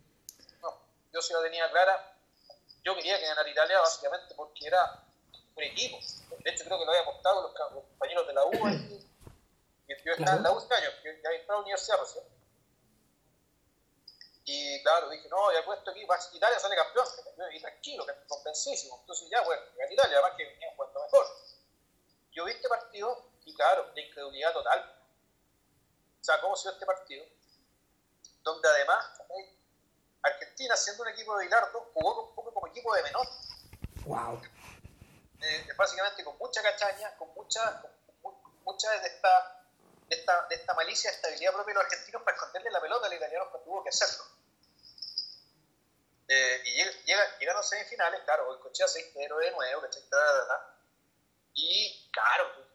No, 0.63 0.81
yo 1.13 1.21
sí 1.21 1.35
la 1.35 1.43
tenía 1.43 1.71
clara. 1.71 2.17
Yo 2.83 2.95
quería 2.97 3.19
que 3.19 3.27
ganara 3.27 3.51
Italia 3.51 3.79
básicamente 3.81 4.35
porque 4.35 4.67
era 4.67 5.05
un 5.55 5.63
equipo. 5.63 5.99
De 6.43 6.51
hecho, 6.51 6.65
creo 6.65 6.79
que 6.79 6.87
lo 6.87 6.91
había 6.91 7.03
apostado 7.03 7.43
los, 7.43 7.53
los 7.75 7.85
compañeros 7.85 8.27
de 8.27 8.33
la 8.33 8.47
U. 8.47 8.53
Y, 8.53 9.95
yo 10.07 10.13
estaba 10.13 10.39
en 10.39 10.43
la 10.43 10.53
U 10.53 10.59
este 10.59 10.75
año, 10.75 10.89
que 11.03 11.21
ya 11.23 11.31
entrado 11.31 11.53
a 11.53 11.57
la 11.57 11.63
universidad 11.65 12.01
recién. 12.01 12.25
Y 14.47 14.83
claro, 14.83 15.11
dije, 15.11 15.29
no, 15.29 15.53
ya 15.53 15.63
puesto 15.67 15.91
aquí, 15.91 16.01
Italia 16.33 16.59
sale 16.59 16.77
campeón. 16.77 17.07
Y 17.53 17.61
tranquilo, 17.61 18.07
convencísimo. 18.27 18.97
Entonces 19.03 19.29
ya, 19.29 19.43
bueno, 19.43 19.61
gana 19.77 19.93
Italia, 19.93 20.17
además 20.17 20.33
que 20.39 20.47
venía 20.47 20.73
jugando 20.75 21.03
mejor. 21.03 21.27
Yo 22.33 22.45
vi 22.47 22.53
este 22.53 22.69
partido 22.71 23.29
y 23.49 23.55
claro, 23.55 23.91
de 23.95 24.03
incredulidad 24.03 24.53
total. 24.53 24.95
O 26.21 26.25
sea, 26.25 26.41
¿cómo 26.41 26.55
se 26.55 26.69
ve 26.69 26.75
este 26.75 26.87
partido? 26.87 27.25
Donde 28.43 28.69
además, 28.69 29.23
Argentina, 30.23 30.77
siendo 30.77 31.03
un 31.03 31.09
equipo 31.09 31.37
de 31.39 31.47
Bilardo, 31.47 31.91
jugó 31.95 32.29
un 32.29 32.35
poco 32.35 32.53
como 32.53 32.67
equipo 32.67 32.95
de 32.95 33.03
menor. 33.03 33.27
Wow. 34.05 34.43
Eh, 35.41 35.67
básicamente 35.77 36.25
con 36.25 36.37
mucha 36.37 36.63
cachaña, 36.63 37.17
con 37.17 37.33
mucha, 37.35 37.83
con 38.23 38.35
mucha 38.65 38.91
de 38.91 39.07
esta, 39.07 39.65
de 40.09 40.17
esta, 40.17 40.47
de 40.49 40.55
esta 40.57 40.75
malicia, 40.75 41.11
estabilidad 41.11 41.53
propia 41.53 41.73
de 41.73 41.75
los 41.75 41.85
argentinos 41.85 42.23
para 42.23 42.37
esconderle 42.37 42.71
la 42.71 42.81
pelota 42.81 43.07
al 43.07 43.15
italiano 43.15 43.51
que 43.53 43.59
tuvo 43.61 43.83
que 43.83 43.89
hacerlo. 43.89 44.25
Eh, 46.29 46.63
y 46.67 46.75
llega, 47.07 47.55
los 47.55 47.69
semifinales, 47.69 48.21
claro, 48.25 48.51
hoy 48.51 48.61
Cochea 48.61 48.87
6-0 48.87 49.39
de 49.39 49.51
nuevo, 49.53 49.81
¿cachai? 49.81 50.03
Y 51.55 52.11
claro, 52.13 52.68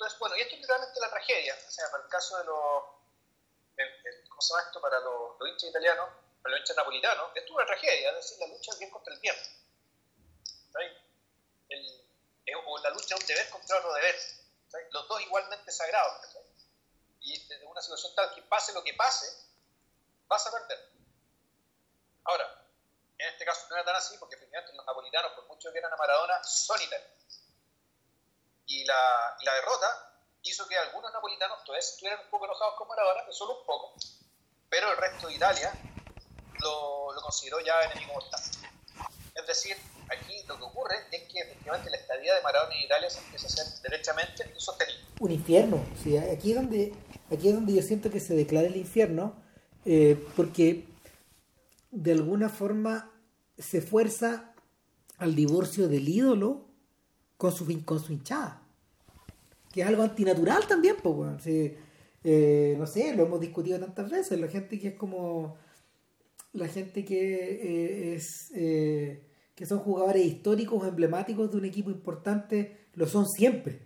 esto 0.00 0.14
es 0.14 0.18
bueno, 0.18 0.36
y 0.36 0.40
esto 0.40 0.54
es 0.54 0.60
literalmente 0.60 1.00
la 1.00 1.10
tragedia. 1.10 1.54
O 1.66 1.70
sea, 1.70 1.90
para 1.90 2.04
el 2.04 2.08
caso 2.08 2.38
de 2.38 2.44
los. 2.44 2.84
¿Cómo 4.28 4.40
se 4.40 4.52
llama 4.52 4.66
esto? 4.66 4.80
Para 4.80 5.00
los, 5.00 5.38
los 5.38 5.48
hinchas 5.48 5.70
italianos, 5.70 6.08
para 6.42 6.52
los 6.52 6.60
hinchas 6.60 6.76
napolitanos, 6.76 7.30
esto 7.34 7.44
es 7.44 7.50
una 7.50 7.66
tragedia, 7.66 8.10
es 8.10 8.16
decir, 8.16 8.38
la 8.38 8.46
lucha 8.46 8.74
bien 8.78 8.90
contra 8.90 9.12
el 9.12 9.20
bien. 9.20 9.36
O 12.66 12.78
la 12.78 12.90
lucha 12.90 13.14
es 13.14 13.20
un 13.20 13.26
deber 13.26 13.50
contra 13.50 13.78
otro 13.78 13.92
deber. 13.94 14.16
Los 14.90 15.08
dos 15.08 15.20
igualmente 15.20 15.70
sagrados. 15.70 16.28
Y 17.20 17.46
desde 17.46 17.66
una 17.66 17.82
situación 17.82 18.14
tal 18.14 18.34
que 18.34 18.42
pase 18.42 18.72
lo 18.72 18.82
que 18.82 18.94
pase, 18.94 19.26
vas 20.26 20.46
a 20.46 20.50
perder. 20.50 20.90
Ahora, 22.24 22.64
en 23.18 23.28
este 23.28 23.44
caso 23.44 23.66
no 23.68 23.76
era 23.76 23.84
tan 23.84 23.96
así, 23.96 24.16
porque 24.18 24.36
efectivamente 24.36 24.72
los 24.72 24.86
napolitanos, 24.86 25.32
por 25.32 25.46
mucho 25.48 25.70
que 25.72 25.78
eran 25.78 25.92
a 25.92 25.96
Maradona, 25.96 26.42
son 26.44 26.80
italianos. 26.80 27.39
Y 28.70 28.84
la, 28.84 29.36
la 29.42 29.54
derrota 29.54 29.86
hizo 30.42 30.66
que 30.68 30.78
algunos 30.78 31.12
napolitanos 31.12 31.58
estuvieran 31.76 32.20
un 32.24 32.30
poco 32.30 32.44
enojados 32.44 32.74
con 32.78 32.86
Maradona, 32.86 33.22
solo 33.30 33.58
un 33.58 33.66
poco, 33.66 33.94
pero 34.68 34.92
el 34.92 34.96
resto 34.96 35.26
de 35.26 35.34
Italia 35.34 35.72
lo, 36.60 37.12
lo 37.12 37.20
consideró 37.20 37.58
ya 37.60 37.82
enemigo 37.82 38.12
mortal. 38.14 38.40
Es 39.34 39.46
decir, 39.46 39.76
aquí 40.08 40.44
lo 40.46 40.56
que 40.56 40.62
ocurre 40.62 40.94
es 41.10 41.22
que 41.28 41.40
efectivamente 41.40 41.90
la 41.90 41.96
estadía 41.96 42.34
de 42.36 42.42
Maradona 42.42 42.74
en 42.76 42.84
Italia 42.84 43.10
se 43.10 43.18
empieza 43.18 43.46
a 43.46 43.48
hacer 43.48 43.82
derechamente 43.82 44.48
insostenible. 44.54 45.04
Un 45.18 45.32
infierno, 45.32 45.84
sí, 46.00 46.16
aquí 46.16 46.50
es 46.50 46.56
donde, 46.56 46.94
aquí 47.30 47.48
es 47.48 47.54
donde 47.54 47.74
yo 47.74 47.82
siento 47.82 48.08
que 48.08 48.20
se 48.20 48.34
declara 48.34 48.68
el 48.68 48.76
infierno, 48.76 49.34
eh, 49.84 50.16
porque 50.36 50.86
de 51.90 52.12
alguna 52.12 52.48
forma 52.48 53.10
se 53.58 53.82
fuerza 53.82 54.54
al 55.18 55.34
divorcio 55.34 55.88
del 55.88 56.08
ídolo 56.08 56.68
con 57.36 57.52
su, 57.52 57.66
con 57.84 57.98
su 57.98 58.12
hinchada. 58.12 58.59
Que 59.72 59.82
es 59.82 59.86
algo 59.86 60.02
antinatural 60.02 60.66
también, 60.66 60.96
pues, 61.02 61.14
bueno. 61.14 61.38
Eh, 62.22 62.74
no 62.78 62.86
sé, 62.86 63.14
lo 63.14 63.24
hemos 63.24 63.40
discutido 63.40 63.78
tantas 63.78 64.10
veces. 64.10 64.38
La 64.40 64.48
gente 64.48 64.78
que 64.78 64.88
es 64.88 64.94
como. 64.94 65.56
La 66.52 66.68
gente 66.68 67.04
que 67.04 68.12
eh, 68.12 68.14
es. 68.14 68.50
que 69.54 69.66
son 69.66 69.78
jugadores 69.80 70.24
históricos 70.24 70.86
emblemáticos 70.86 71.50
de 71.50 71.56
un 71.58 71.64
equipo 71.64 71.90
importante, 71.90 72.88
lo 72.94 73.06
son 73.06 73.26
siempre. 73.28 73.80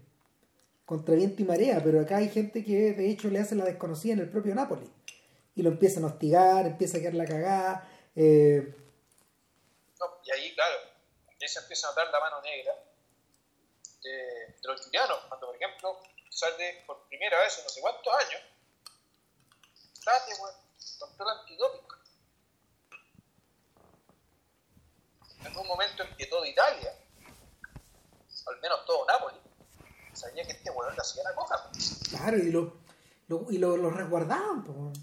Contra 0.85 1.15
viento 1.15 1.43
y 1.43 1.45
marea, 1.45 1.81
pero 1.83 2.01
acá 2.01 2.19
hay 2.19 2.29
gente 2.29 2.63
que 2.65 2.93
de 2.93 3.11
hecho 3.11 3.29
le 3.29 3.41
hace 3.41 3.55
la 3.55 3.65
desconocida 3.65 4.15
en 4.15 4.21
el 4.21 4.31
propio 4.31 4.55
Napoli. 4.55 4.91
Y 5.55 5.63
lo 5.63 5.71
empiezan 5.71 6.05
a 6.05 6.09
hostigar, 6.09 6.67
empieza 6.67 6.99
a 6.99 7.01
quedar 7.01 7.15
la 7.15 7.25
cagada. 7.27 7.89
Eh, 8.17 8.75
y 10.25 10.31
ahí, 10.31 10.55
claro, 10.55 10.77
ahí 11.41 11.49
se 11.49 11.59
empieza 11.61 11.87
a 11.87 11.91
notar 11.91 12.07
la 12.13 12.21
mano 12.21 12.43
negra 12.43 12.73
de, 14.05 14.57
los 14.63 14.81
julianos, 14.83 15.19
cuando, 15.29 15.47
por 15.47 15.57
ejemplo, 15.57 16.01
sale 16.29 16.85
por 16.87 17.07
primera 17.09 17.39
vez 17.41 17.59
en 17.59 17.65
no 17.65 17.71
sé 17.71 17.81
cuántos 17.81 18.15
años, 18.15 18.41
trate, 20.03 20.33
bueno, 20.39 20.59
control 20.99 21.29
antidópico. 21.31 21.97
En 25.45 25.57
un 25.57 25.67
momento 25.67 26.03
en 26.03 26.17
que 26.17 26.27
toda 26.27 26.47
Italia, 26.47 26.95
al 28.47 28.61
menos 28.61 28.85
todo 28.87 29.07
Nápoles, 29.07 29.41
sabía 30.13 30.45
que 30.45 30.53
este 30.53 30.71
weón 30.71 30.95
le 30.95 31.01
hacía 31.01 31.23
la 31.25 31.35
coja. 31.35 31.71
Claro, 32.11 32.37
y 32.39 32.51
lo, 32.51 32.79
y 33.51 33.59
lo, 33.59 33.77
lo 33.77 33.91
resguardaban, 33.91 34.65
pues. 34.65 34.99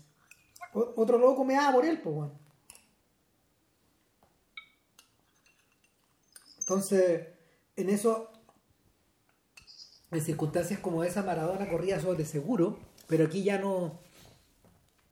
Otro 0.74 1.18
loco 1.18 1.44
me 1.44 1.56
daba 1.56 1.74
por 1.74 1.86
él, 1.86 2.02
pues, 2.02 2.16
bueno. 2.16 2.40
Entonces, 6.60 7.28
en 7.76 7.90
eso, 7.90 8.32
en 10.12 10.22
circunstancias 10.22 10.80
como 10.80 11.04
esa, 11.04 11.24
Maradona 11.24 11.70
corría 11.70 12.00
sobre 12.00 12.26
seguro, 12.26 12.80
pero 13.08 13.26
aquí 13.26 13.44
ya 13.44 13.58
no. 13.58 14.00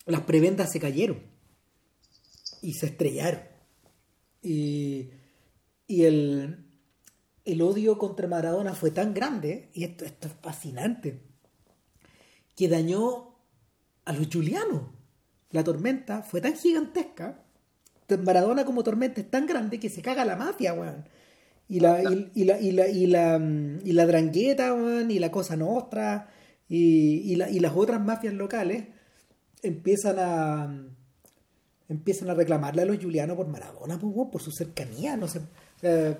Las 0.05 0.21
prebendas 0.21 0.71
se 0.71 0.79
cayeron 0.79 1.21
y 2.61 2.73
se 2.73 2.87
estrellaron. 2.87 3.41
Y, 4.41 5.11
y 5.87 6.03
el, 6.03 6.65
el 7.45 7.61
odio 7.61 7.97
contra 7.97 8.27
Maradona 8.27 8.73
fue 8.73 8.91
tan 8.91 9.13
grande, 9.13 9.69
y 9.73 9.85
esto, 9.85 10.05
esto 10.05 10.27
es 10.27 10.33
fascinante, 10.41 11.21
que 12.55 12.67
dañó 12.67 13.35
a 14.05 14.13
los 14.13 14.27
julianos. 14.27 14.83
La 15.51 15.63
tormenta 15.63 16.23
fue 16.23 16.41
tan 16.41 16.55
gigantesca, 16.55 17.43
Maradona 18.23 18.65
como 18.65 18.83
tormenta 18.83 19.21
es 19.21 19.29
tan 19.29 19.45
grande 19.45 19.79
que 19.79 19.89
se 19.89 20.01
caga 20.01 20.25
la 20.25 20.35
mafia, 20.35 20.73
weón 20.73 21.05
y 21.69 21.79
la, 21.79 22.03
y, 22.03 22.31
y, 22.33 22.43
la, 22.43 22.59
y, 22.59 22.71
la, 22.71 22.87
y, 22.87 23.05
la, 23.05 23.39
y 23.83 23.91
la 23.93 24.05
drangueta, 24.05 24.75
y 25.07 25.19
la 25.19 25.31
cosa 25.31 25.55
nostra, 25.55 26.29
y, 26.67 27.31
y, 27.31 27.35
la, 27.35 27.49
y 27.49 27.59
las 27.59 27.73
otras 27.75 28.01
mafias 28.01 28.33
locales 28.33 28.87
empiezan 29.61 30.17
a 30.19 30.85
empiezan 31.89 32.29
a 32.29 32.35
reclamarle 32.35 32.83
a 32.83 32.85
los 32.85 32.97
julianos 32.97 33.35
por 33.35 33.47
Maradona, 33.47 33.99
por, 33.99 34.29
por 34.29 34.41
su 34.41 34.51
cercanía, 34.51 35.17
no 35.17 35.27
sé. 35.27 35.41
E, 35.81 36.17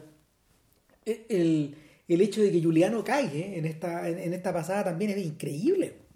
el, 1.30 1.76
el 2.08 2.22
hecho 2.22 2.42
de 2.42 2.52
que 2.52 2.62
Juliano 2.62 3.04
caiga 3.04 3.56
en 3.56 3.66
esta, 3.66 4.08
en, 4.08 4.34
esta 4.34 4.52
pasada 4.52 4.86
también 4.86 5.12
es 5.12 5.18
increíble. 5.20 6.08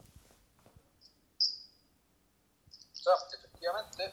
efectivamente, 3.31 4.11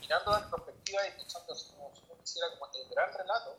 mirando 0.00 0.38
en 0.38 0.50
perspectiva 0.50 1.00
y 1.08 1.18
pensando 1.18 1.54
como 1.70 1.94
si 1.94 2.02
no 2.06 2.18
quisiera 2.20 2.48
como 2.50 2.66
el 2.66 2.88
gran 2.90 3.10
relato, 3.16 3.58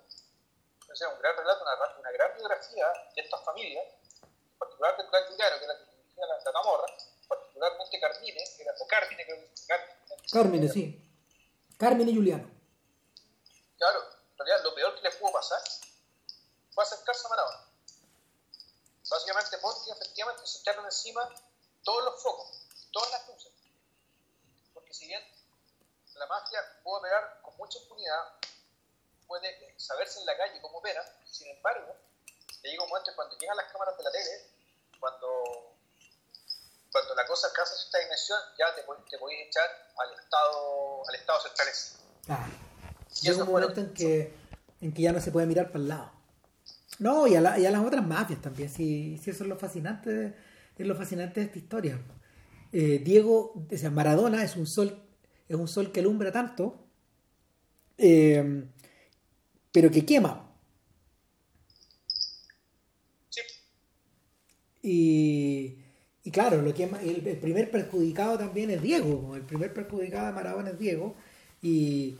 sea, 0.97 1.09
un 1.09 1.19
gran 1.19 1.35
relato, 1.35 1.63
una, 1.63 1.99
una, 1.99 2.11
gran 2.11 2.35
biografía 2.35 2.85
de 3.15 3.21
estas 3.21 3.43
familias, 3.43 3.85
en 4.21 4.57
particular 4.57 4.97
del 4.97 5.07
clan 5.07 5.23
que 5.27 5.33
es 5.33 5.39
la 5.39 5.77
que 5.77 5.91
dirigía 5.91 6.25
la, 6.25 6.37
la 6.37 6.51
Camorra, 6.51 6.85
particularmente 7.27 7.99
Carmine, 7.99 8.43
que 8.55 8.63
era, 8.63 8.73
o 8.79 8.87
Carmine, 8.87 9.25
creo 9.25 9.37
que 9.41 9.67
Carmine. 9.67 9.95
Carmine, 10.31 10.69
sí. 10.69 11.01
Carmine 11.77 12.13
Juliano. 12.13 12.49
Claro, 13.77 13.99
en 14.31 14.37
realidad 14.37 14.63
lo 14.63 14.75
peor 14.75 14.95
que 14.95 15.01
le 15.01 15.11
pudo 15.11 15.31
pasar 15.31 15.61
fue 16.71 16.83
acercarse 16.83 17.25
a 17.25 17.29
Maradona. 17.29 17.65
Básicamente 19.09 19.57
porque 19.59 19.91
efectivamente 19.91 20.45
se 20.45 20.59
echaron 20.59 20.85
encima 20.85 21.29
todos 21.83 22.03
los 22.05 22.21
focos, 22.21 22.67
todas 22.91 23.11
las 23.11 23.27
luces. 23.27 23.51
Porque 24.73 24.93
si 24.93 25.07
bien 25.07 25.21
la 26.15 26.25
mafia 26.27 26.59
puede 26.83 26.99
operar 26.99 27.41
con 27.41 27.55
mucha 27.57 27.77
impunidad, 27.79 28.39
puede 29.27 29.47
saberse 29.77 30.19
en 30.19 30.25
la 30.25 30.37
calle 30.37 30.59
cómo 30.61 30.79
opera, 30.79 31.01
sin 31.25 31.47
embargo, 31.47 31.95
le 32.63 32.71
llega 32.71 32.83
un 32.83 32.89
momento 32.89 33.11
cuando 33.15 33.37
llegan 33.37 33.57
las 33.57 33.71
cámaras 33.71 33.97
de 33.97 34.03
la 34.03 34.11
tele, 34.11 34.31
cuando, 34.99 35.27
cuando 36.91 37.15
la 37.15 37.25
cosa 37.27 37.47
alcanza 37.47 37.73
esta 37.75 37.99
dimensión, 37.99 38.39
ya 38.57 38.73
te, 38.75 38.81
te 39.09 39.17
podéis 39.17 39.47
echar 39.47 39.69
al 39.97 40.19
Estado, 40.19 41.07
al 41.07 41.15
estado 41.15 41.39
central. 41.41 41.67
Ah, 42.29 42.47
llega 43.21 43.43
un 43.43 43.51
momento 43.51 43.81
en 43.81 43.93
que, 43.93 44.33
en 44.81 44.93
que 44.93 45.01
ya 45.01 45.11
no 45.11 45.21
se 45.21 45.31
puede 45.31 45.45
mirar 45.45 45.67
para 45.67 45.79
el 45.79 45.87
lado. 45.87 46.11
No, 46.97 47.27
y 47.27 47.35
a, 47.35 47.59
y 47.59 47.65
a 47.65 47.71
las 47.71 47.85
otras 47.85 48.05
mafias 48.05 48.41
también, 48.41 48.69
si, 48.69 49.17
si 49.17 49.29
eso 49.29 49.43
es 49.43 49.49
lo 49.49 49.57
fascinante, 49.57 50.33
es 50.77 50.87
lo 50.87 50.95
fascinante 50.95 51.41
de 51.41 51.45
esta 51.47 51.57
historia. 51.57 51.99
Eh, 52.71 52.99
Diego, 52.99 53.53
o 53.53 53.77
sea, 53.77 53.89
Maradona 53.89 54.43
es 54.43 54.55
un 54.55 54.65
sol, 54.65 55.07
es 55.47 55.55
un 55.55 55.67
sol 55.67 55.91
que 55.91 55.99
alumbra 55.99 56.31
tanto, 56.31 56.87
eh, 57.97 58.69
pero 59.75 59.91
que 59.91 60.05
quema. 60.05 60.41
Sí. 63.27 63.41
Y, 64.81 65.75
y 66.23 66.31
claro, 66.31 66.61
lo 66.61 66.73
que 66.73 66.85
el, 66.85 67.27
el, 67.27 67.37
primer 67.39 67.69
perjudicado 67.69 68.37
también 68.37 68.69
es 68.69 68.81
Diego, 68.81 69.35
el 69.35 69.41
primer 69.41 69.73
perjudicado 69.73 70.27
de 70.27 70.31
Maradona 70.31 70.69
es 70.69 70.79
Diego, 70.79 71.15
y 71.61 72.15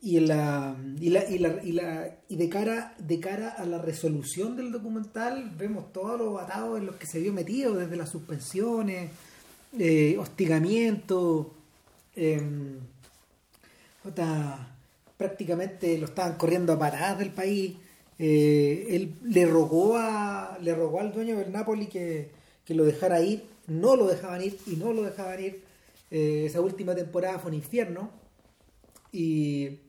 y 0.00 0.20
la, 0.20 0.76
y 1.00 1.10
la, 1.10 1.28
y 1.28 1.38
la, 1.38 1.64
y 1.64 1.72
la 1.72 2.16
y 2.28 2.36
de 2.36 2.48
cara 2.48 2.94
de 2.96 3.18
cara 3.18 3.50
a 3.50 3.66
la 3.66 3.78
resolución 3.78 4.56
del 4.56 4.70
documental 4.70 5.50
vemos 5.58 5.92
todos 5.92 6.16
los 6.16 6.40
atados 6.40 6.78
en 6.78 6.86
los 6.86 6.94
que 6.94 7.06
se 7.06 7.18
vio 7.18 7.32
metido 7.32 7.74
desde 7.74 7.96
las 7.96 8.10
suspensiones 8.10 9.10
eh, 9.78 10.16
hostigamiento 10.18 11.54
eh, 12.14 12.40
prácticamente 15.22 15.98
lo 15.98 16.06
estaban 16.06 16.36
corriendo 16.36 16.72
a 16.72 16.78
paradas 16.78 17.18
del 17.18 17.32
país 17.32 17.76
eh, 18.18 18.86
él 18.90 19.18
le 19.22 19.46
rogó 19.46 19.96
a 19.96 20.58
le 20.60 20.74
rogó 20.74 21.00
al 21.00 21.12
dueño 21.12 21.38
del 21.38 21.52
Napoli 21.52 21.86
que, 21.86 22.32
que 22.64 22.74
lo 22.74 22.84
dejara 22.84 23.20
ir 23.20 23.48
no 23.66 23.96
lo 23.96 24.06
dejaban 24.06 24.42
ir 24.42 24.58
y 24.66 24.76
no 24.76 24.92
lo 24.92 25.02
dejaban 25.02 25.40
ir 25.42 25.64
eh, 26.10 26.44
esa 26.46 26.60
última 26.60 26.94
temporada 26.94 27.38
fue 27.38 27.50
un 27.50 27.56
infierno 27.56 28.10
y 29.12 29.80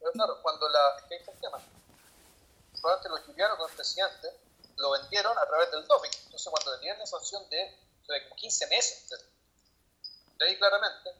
pero 0.00 0.12
claro, 0.12 0.38
cuando 0.42 0.68
la, 0.68 0.96
es 0.96 1.04
ahí 1.10 1.18
está 1.18 1.32
el 1.32 1.40
tema. 1.40 1.58
Probablemente 2.80 3.08
los 3.10 3.26
chileanos 3.26 3.58
con 3.58 3.70
el 3.70 3.76
presidente 3.76 4.28
lo 4.78 4.90
vendieron 4.92 5.36
a 5.36 5.46
través 5.46 5.70
del 5.70 5.86
doping. 5.86 6.10
Entonces, 6.24 6.48
cuando 6.50 6.78
tenían 6.78 6.98
la 6.98 7.06
sanción 7.06 7.48
de, 7.50 7.56
de 7.56 8.22
como 8.24 8.36
15 8.36 8.66
meses, 8.68 9.10
de 10.38 10.58
claramente, 10.58 11.10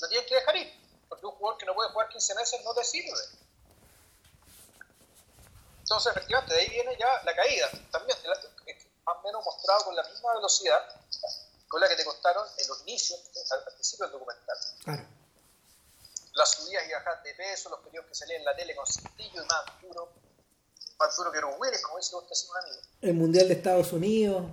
lo 0.00 0.08
tienen 0.08 0.28
que 0.28 0.34
dejar 0.34 0.56
ir. 0.56 0.79
Porque 1.10 1.26
un 1.26 1.32
jugador 1.32 1.58
que 1.58 1.66
no 1.66 1.74
puede 1.74 1.90
jugar 1.90 2.08
15 2.08 2.34
meses 2.34 2.64
no 2.64 2.72
te 2.72 2.84
sirve. 2.84 3.20
Entonces, 5.80 6.12
efectivamente, 6.12 6.54
de 6.54 6.60
ahí 6.60 6.70
viene 6.70 6.96
ya 6.98 7.22
la 7.24 7.36
caída. 7.36 7.68
También, 7.90 8.16
más 9.04 9.16
o 9.18 9.22
menos 9.22 9.44
mostrado 9.44 9.84
con 9.84 9.94
la 9.94 10.02
misma 10.04 10.34
velocidad 10.36 10.80
con 11.68 11.80
la 11.80 11.88
que 11.88 11.96
te 11.96 12.04
contaron 12.04 12.46
en 12.56 12.68
los 12.68 12.80
inicios, 12.82 13.20
al, 13.52 13.74
principio 13.74 14.06
del 14.06 14.12
documental. 14.12 14.56
Claro 14.84 15.20
las 16.34 16.52
subidas 16.52 16.82
y 16.88 16.92
bajadas 16.92 17.24
de 17.24 17.34
peso, 17.34 17.70
los 17.70 17.80
periodos 17.80 18.08
que 18.08 18.14
salían 18.14 18.40
en 18.40 18.44
la 18.44 18.56
tele 18.56 18.74
con 18.74 18.86
cintillo 18.86 19.42
y 19.42 19.46
más 19.46 19.82
duro, 19.82 20.08
más 20.98 21.16
duro 21.16 21.32
que 21.32 21.40
los 21.40 21.50
Willis, 21.58 21.82
como 21.82 21.98
dice 21.98 22.16
usted, 22.16 22.36
un 22.50 22.56
amigo. 22.56 22.82
El 23.02 23.14
Mundial 23.14 23.48
de 23.48 23.54
Estados 23.54 23.92
Unidos. 23.92 24.44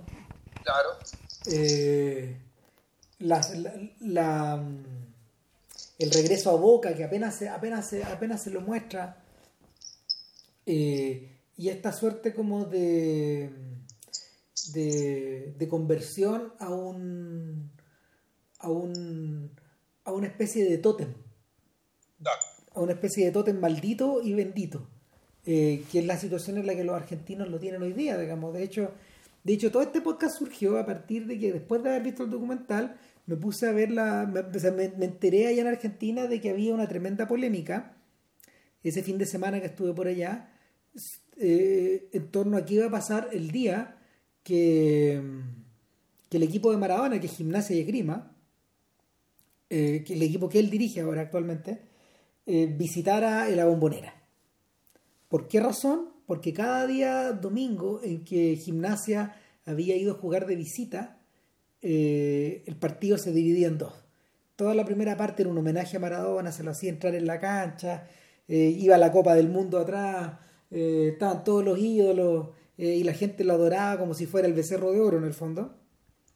Claro. 0.62 0.98
Eh, 1.46 2.40
la, 3.20 3.40
la, 3.54 3.72
la, 4.00 4.62
el 5.98 6.10
regreso 6.10 6.50
a 6.50 6.54
Boca, 6.54 6.94
que 6.94 7.04
apenas 7.04 7.34
se, 7.34 7.48
apenas 7.48 7.86
se, 7.86 8.04
apenas 8.04 8.42
se 8.42 8.50
lo 8.50 8.60
muestra. 8.60 9.24
Eh, 10.64 11.36
y 11.56 11.68
esta 11.68 11.92
suerte 11.92 12.32
como 12.34 12.64
de, 12.66 13.50
de, 14.72 15.54
de 15.58 15.68
conversión 15.68 16.52
a 16.58 16.70
un 16.70 17.72
a 18.60 18.70
un 18.70 19.50
a 20.04 20.12
una 20.12 20.26
especie 20.26 20.68
de 20.68 20.78
tótem 20.78 21.14
a 22.74 22.80
una 22.80 22.92
especie 22.92 23.24
de 23.24 23.32
tótem 23.32 23.58
maldito 23.58 24.20
y 24.22 24.34
bendito, 24.34 24.88
eh, 25.46 25.84
que 25.90 26.00
es 26.00 26.06
la 26.06 26.18
situación 26.18 26.58
en 26.58 26.66
la 26.66 26.74
que 26.74 26.84
los 26.84 26.94
argentinos 26.94 27.48
lo 27.48 27.58
tienen 27.58 27.82
hoy 27.82 27.92
día, 27.92 28.16
digamos. 28.18 28.52
De 28.54 28.62
hecho, 28.62 28.92
de 29.44 29.52
hecho, 29.52 29.72
todo 29.72 29.82
este 29.82 30.00
podcast 30.00 30.38
surgió 30.38 30.78
a 30.78 30.86
partir 30.86 31.26
de 31.26 31.38
que 31.38 31.52
después 31.52 31.82
de 31.82 31.90
haber 31.90 32.02
visto 32.02 32.24
el 32.24 32.30
documental, 32.30 32.98
me 33.28 33.36
puse 33.36 33.68
a 33.68 33.72
ver 33.72 33.92
la. 33.92 34.26
Me, 34.26 34.42
me, 34.72 35.04
enteré 35.04 35.46
allá 35.46 35.60
en 35.62 35.68
Argentina 35.68 36.26
de 36.26 36.40
que 36.40 36.50
había 36.50 36.74
una 36.74 36.88
tremenda 36.88 37.28
polémica 37.28 37.94
ese 38.82 39.02
fin 39.02 39.18
de 39.18 39.26
semana 39.26 39.60
que 39.60 39.66
estuve 39.66 39.92
por 39.92 40.06
allá, 40.06 40.50
eh, 41.36 42.08
en 42.12 42.30
torno 42.30 42.56
a 42.56 42.64
qué 42.64 42.74
iba 42.74 42.86
a 42.86 42.90
pasar 42.90 43.28
el 43.32 43.50
día 43.50 43.98
que, 44.42 45.22
el 46.30 46.42
equipo 46.42 46.70
de 46.70 46.78
Maradona, 46.78 47.20
que 47.20 47.26
es 47.26 47.36
Gimnasia 47.36 47.76
y 47.76 47.80
Esgrima, 47.80 48.34
eh, 49.70 50.04
el 50.08 50.22
equipo 50.22 50.48
que 50.48 50.58
él 50.58 50.70
dirige 50.70 51.00
ahora 51.00 51.22
actualmente, 51.22 51.82
eh, 52.46 52.66
visitara 52.66 53.48
la 53.50 53.66
bombonera. 53.66 54.14
¿Por 55.28 55.48
qué 55.48 55.60
razón? 55.60 56.10
Porque 56.26 56.52
cada 56.52 56.86
día 56.86 57.32
domingo 57.32 58.00
en 58.02 58.24
que 58.24 58.56
Gimnasia 58.56 59.36
había 59.66 59.96
ido 59.96 60.12
a 60.12 60.18
jugar 60.18 60.46
de 60.46 60.56
visita, 60.56 61.17
eh, 61.82 62.64
el 62.66 62.76
partido 62.76 63.18
se 63.18 63.32
dividía 63.32 63.68
en 63.68 63.78
dos. 63.78 63.94
Toda 64.58 64.74
la 64.74 64.84
primera 64.84 65.16
parte 65.16 65.42
era 65.42 65.50
un 65.50 65.58
homenaje 65.58 65.96
a 65.96 66.00
Maradona, 66.00 66.50
se 66.50 66.64
lo 66.64 66.72
hacía 66.72 66.90
entrar 66.90 67.14
en 67.14 67.26
la 67.26 67.38
cancha, 67.38 68.08
eh, 68.48 68.56
iba 68.56 68.96
a 68.96 68.98
la 68.98 69.12
Copa 69.12 69.34
del 69.34 69.48
Mundo 69.48 69.78
atrás, 69.78 70.32
eh, 70.70 71.10
estaban 71.12 71.44
todos 71.44 71.64
los 71.64 71.78
ídolos 71.78 72.48
eh, 72.76 72.86
y 72.86 73.04
la 73.04 73.12
gente 73.12 73.44
lo 73.44 73.54
adoraba 73.54 73.98
como 73.98 74.14
si 74.14 74.26
fuera 74.26 74.48
el 74.48 74.54
becerro 74.54 74.90
de 74.90 75.00
oro 75.00 75.18
en 75.18 75.24
el 75.24 75.34
fondo. 75.34 75.74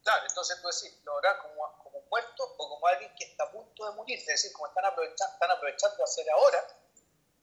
Claro, 0.04 0.22
entonces 0.28 0.56
tú 0.62 0.68
decís, 0.68 1.00
lo 1.04 1.12
adoraba 1.12 1.38
como, 1.42 1.82
como 1.82 2.06
muerto 2.08 2.44
o 2.58 2.68
como 2.68 2.86
alguien 2.86 3.10
que 3.18 3.24
está 3.24 3.44
a 3.44 3.50
punto 3.50 3.90
de 3.90 3.96
morir, 3.96 4.18
es 4.18 4.26
decir, 4.26 4.52
como 4.52 4.68
están 4.68 4.84
aprovechando, 4.84 5.32
están 5.32 5.50
aprovechando 5.50 6.04
hacer 6.04 6.26
ahora 6.30 6.58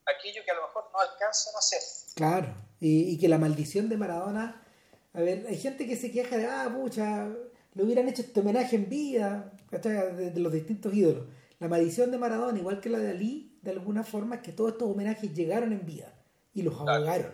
aquello 0.05 0.41
que 0.45 0.51
a 0.51 0.55
lo 0.55 0.61
mejor 0.61 0.89
no 0.93 0.99
alcanzan 0.99 1.55
a 1.55 1.59
hacer. 1.59 1.81
Claro, 2.15 2.55
y, 2.79 3.13
y, 3.13 3.19
que 3.19 3.27
la 3.27 3.37
maldición 3.37 3.89
de 3.89 3.97
Maradona, 3.97 4.65
a 5.13 5.19
ver, 5.19 5.45
hay 5.47 5.57
gente 5.57 5.87
que 5.87 5.95
se 5.95 6.11
queja 6.11 6.37
de, 6.37 6.45
ah, 6.45 6.71
pucha, 6.73 7.27
le 7.73 7.83
hubieran 7.83 8.07
hecho 8.07 8.21
este 8.21 8.39
homenaje 8.39 8.75
en 8.75 8.89
vida, 8.89 9.53
¿cachai? 9.69 10.15
De, 10.15 10.31
de 10.31 10.39
los 10.39 10.53
distintos 10.53 10.93
ídolos. 10.93 11.25
La 11.59 11.67
maldición 11.67 12.11
de 12.11 12.17
Maradona, 12.17 12.57
igual 12.57 12.79
que 12.79 12.89
la 12.89 12.99
de 12.99 13.11
Ali, 13.11 13.57
de 13.61 13.71
alguna 13.71 14.03
forma 14.03 14.35
es 14.35 14.41
que 14.41 14.51
todos 14.51 14.71
estos 14.71 14.89
homenajes 14.89 15.33
llegaron 15.33 15.73
en 15.73 15.85
vida 15.85 16.13
y 16.53 16.61
los 16.61 16.73
ahogaron. 16.79 17.33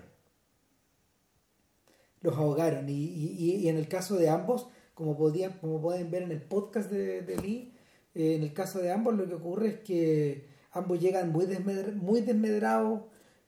Los 2.21 2.35
ahogaron. 2.35 2.89
Y, 2.89 2.93
y, 2.93 3.55
y 3.57 3.69
en 3.69 3.77
el 3.77 3.87
caso 3.87 4.15
de 4.15 4.29
ambos, 4.29 4.67
como, 4.95 5.15
podían, 5.15 5.53
como 5.59 5.79
pueden 5.81 6.09
ver 6.09 6.23
en 6.23 6.31
el 6.31 6.41
podcast 6.41 6.89
de, 6.89 7.21
de 7.21 7.37
Lee, 7.37 7.73
eh, 8.15 8.35
en 8.35 8.43
el 8.43 8.53
caso 8.53 8.79
de 8.79 8.91
ambos 8.91 9.15
lo 9.15 9.27
que 9.27 9.35
ocurre 9.35 9.67
es 9.67 9.79
que 9.81 10.47
ambos 10.71 10.99
llegan 10.99 11.31
muy, 11.31 11.45
desmedra, 11.45 11.91
muy 11.91 12.21
desmedrados, 12.21 13.01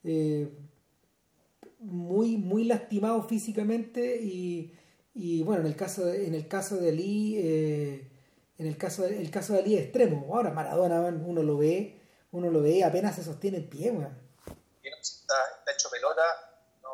eh, 0.03 0.49
muy, 1.79 2.37
muy 2.37 2.65
lastimados 2.65 3.27
físicamente 3.27 4.21
y, 4.21 4.73
y, 5.17 5.41
bueno, 5.41 5.61
en 5.61 5.67
el 5.67 5.75
caso 5.75 6.05
de, 6.05 6.27
en 6.27 6.35
el 6.35 6.47
caso 6.47 6.77
de 6.77 6.89
Ali, 6.89 7.37
eh, 7.39 8.11
en 8.59 8.67
el 8.67 8.77
caso 8.77 9.01
de, 9.01 9.19
el 9.19 9.31
caso 9.31 9.53
de 9.53 9.59
Ali 9.59 9.75
es 9.75 9.85
extremo. 9.85 10.35
Ahora 10.35 10.51
Maradona 10.51 11.01
uno 11.01 11.41
lo 11.41 11.57
ve, 11.57 11.99
uno 12.31 12.51
lo 12.51 12.61
ve 12.61 12.83
apenas 12.83 13.15
se 13.15 13.23
sostiene 13.23 13.57
en 13.57 13.69
pie, 13.69 13.89
weón. 13.89 14.15
Está, 14.83 15.35
está, 15.59 15.71
hecho 15.71 15.89
pelota, 15.89 16.21
no, 16.83 16.89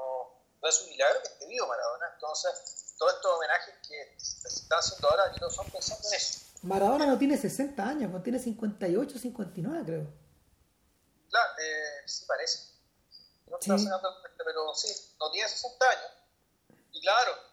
no, 0.61 0.69
es 0.69 0.82
un 0.84 0.89
milagro 0.89 1.19
que 1.21 1.28
esté 1.28 1.47
vivo 1.47 1.67
Maradona. 1.67 2.05
Entonces, 2.13 2.95
todos 2.97 3.13
estos 3.13 3.32
homenajes 3.38 3.76
que 3.88 4.15
se 4.17 4.47
están 4.47 4.80
haciendo 4.80 5.09
ahora, 5.09 5.24
no 5.41 5.49
son 5.49 5.69
pensando 5.69 6.07
en 6.07 6.15
eso. 6.15 6.39
Maradona 6.61 7.05
no 7.05 7.17
tiene 7.17 7.38
60 7.38 7.86
años, 7.86 8.09
no 8.09 8.21
tiene 8.21 8.39
58, 8.39 9.19
59 9.19 9.84
creo. 9.86 10.07
Claro, 11.30 11.51
eh, 11.61 12.03
sí 12.05 12.24
parece. 12.26 12.59
No 13.47 13.57
sí. 13.59 13.69
está 13.69 13.78
sacando 13.78 14.09
el 14.09 14.32
pero 14.38 14.74
sí, 14.74 14.88
no 15.19 15.30
tiene 15.32 15.49
60 15.49 15.86
años. 15.89 16.11
Y 16.93 17.01
claro, 17.01 17.53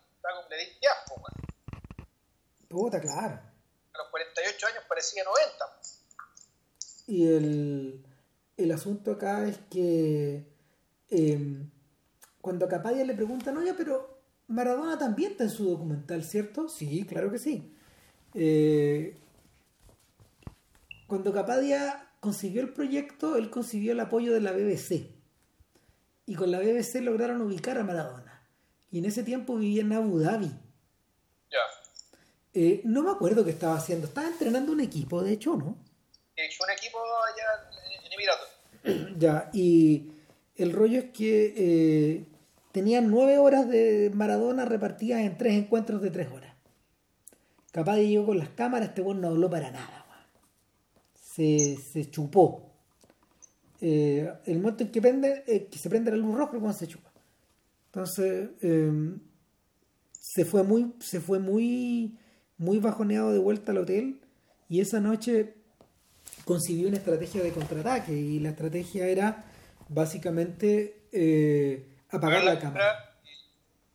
Ledil 0.51 0.79
Piafo, 0.81 1.21
man. 1.21 1.79
Puta, 2.69 3.01
claro. 3.01 3.35
A 3.93 3.99
los 3.99 4.09
48 4.11 4.67
años 4.67 4.85
parecía 4.89 5.25
90. 5.25 5.81
Y 7.07 7.27
el, 7.27 8.05
el 8.57 8.73
asunto 8.73 9.13
acá 9.13 9.47
es 9.47 9.59
que 9.71 10.47
eh, 11.11 11.67
cuando 12.41 12.67
a 12.67 12.69
Capadia 12.69 13.05
le 13.05 13.15
preguntan, 13.15 13.57
oye, 13.57 13.75
pero 13.75 14.21
Maradona 14.47 14.99
también 14.99 15.33
está 15.33 15.45
en 15.45 15.51
su 15.51 15.69
documental, 15.69 16.25
¿cierto? 16.25 16.69
Sí, 16.69 17.05
claro 17.07 17.31
que 17.31 17.39
sí. 17.39 17.75
Eh, 18.35 19.19
cuando 21.07 21.33
Capadia 21.33 22.09
consiguió 22.21 22.63
el 22.63 22.73
proyecto, 22.73 23.37
él 23.37 23.51
consiguió 23.51 23.93
el 23.93 24.01
apoyo 24.01 24.33
de 24.33 24.41
la 24.41 24.53
BBC. 24.53 25.11
Y 26.27 26.35
con 26.37 26.53
la 26.53 26.61
BBC 26.61 27.01
lograron 27.01 27.41
ubicar 27.43 27.79
a 27.79 27.85
Maradona. 27.85 28.30
Y 28.91 28.99
en 28.99 29.05
ese 29.05 29.23
tiempo 29.23 29.57
vivía 29.57 29.83
en 29.83 29.93
Abu 29.93 30.19
Dhabi. 30.19 30.51
Ya. 31.51 31.59
Eh, 32.55 32.81
no 32.85 33.03
me 33.03 33.11
acuerdo 33.11 33.45
qué 33.45 33.51
estaba 33.51 33.77
haciendo. 33.77 34.07
Estaba 34.07 34.29
entrenando 34.29 34.73
un 34.73 34.81
equipo, 34.81 35.23
de 35.23 35.33
hecho, 35.33 35.57
¿no? 35.57 35.77
Fue 36.57 36.67
un 36.67 36.73
equipo 36.73 36.99
allá 37.29 37.71
en 38.05 38.13
Emiratos. 38.13 39.19
ya, 39.19 39.51
y 39.53 40.13
el 40.57 40.73
rollo 40.73 40.99
es 40.99 41.05
que 41.11 41.55
eh, 41.57 42.25
tenían 42.73 43.11
nueve 43.11 43.39
horas 43.39 43.69
de 43.69 44.11
Maradona 44.15 44.65
repartidas 44.65 45.21
en 45.21 45.37
tres 45.37 45.55
encuentros 45.55 46.01
de 46.03 46.11
tres 46.11 46.29
horas. 46.33 46.55
Capaz 47.73 47.97
de 47.97 48.09
llegó 48.09 48.27
con 48.27 48.39
las 48.39 48.49
cámaras, 48.49 48.89
este 48.89 49.03
buen 49.03 49.21
no 49.21 49.29
habló 49.29 49.49
para 49.49 49.71
nada. 49.71 50.07
Se, 51.15 51.77
se 51.77 52.11
chupó. 52.11 52.71
Eh, 53.81 54.31
el 54.47 54.59
momento 54.59 54.85
en 54.85 54.91
que, 54.91 55.01
prende, 55.01 55.45
eh, 55.47 55.69
que 55.71 55.79
se 55.79 55.89
prende 55.89 56.11
la 56.11 56.17
luz 56.17 56.35
roja, 56.37 56.51
cuando 56.51 56.73
se 56.73 56.89
chupa. 56.89 57.10
Entonces, 57.93 58.51
em, 58.61 59.19
se 60.13 60.45
fue 60.45 60.63
muy, 60.63 60.95
se 61.01 61.21
fue 61.21 61.41
muy, 61.41 62.17
muy 62.57 62.79
bajoneado 62.79 63.33
de 63.33 63.41
vuelta 63.41 63.73
al 63.73 63.79
hotel 63.79 64.21
y 64.69 64.81
esa 64.81 65.01
noche 65.01 65.55
concibió 66.45 66.89
una 66.89 66.99
estrategia 66.99 67.43
de 67.43 67.51
contraataque 67.51 68.13
y 68.13 68.39
la 68.39 68.51
estrategia 68.51 69.09
era 69.09 69.45
básicamente 69.89 71.07
eh, 71.11 71.89
apagar 72.11 72.45
la 72.45 72.59
cámara. 72.61 73.17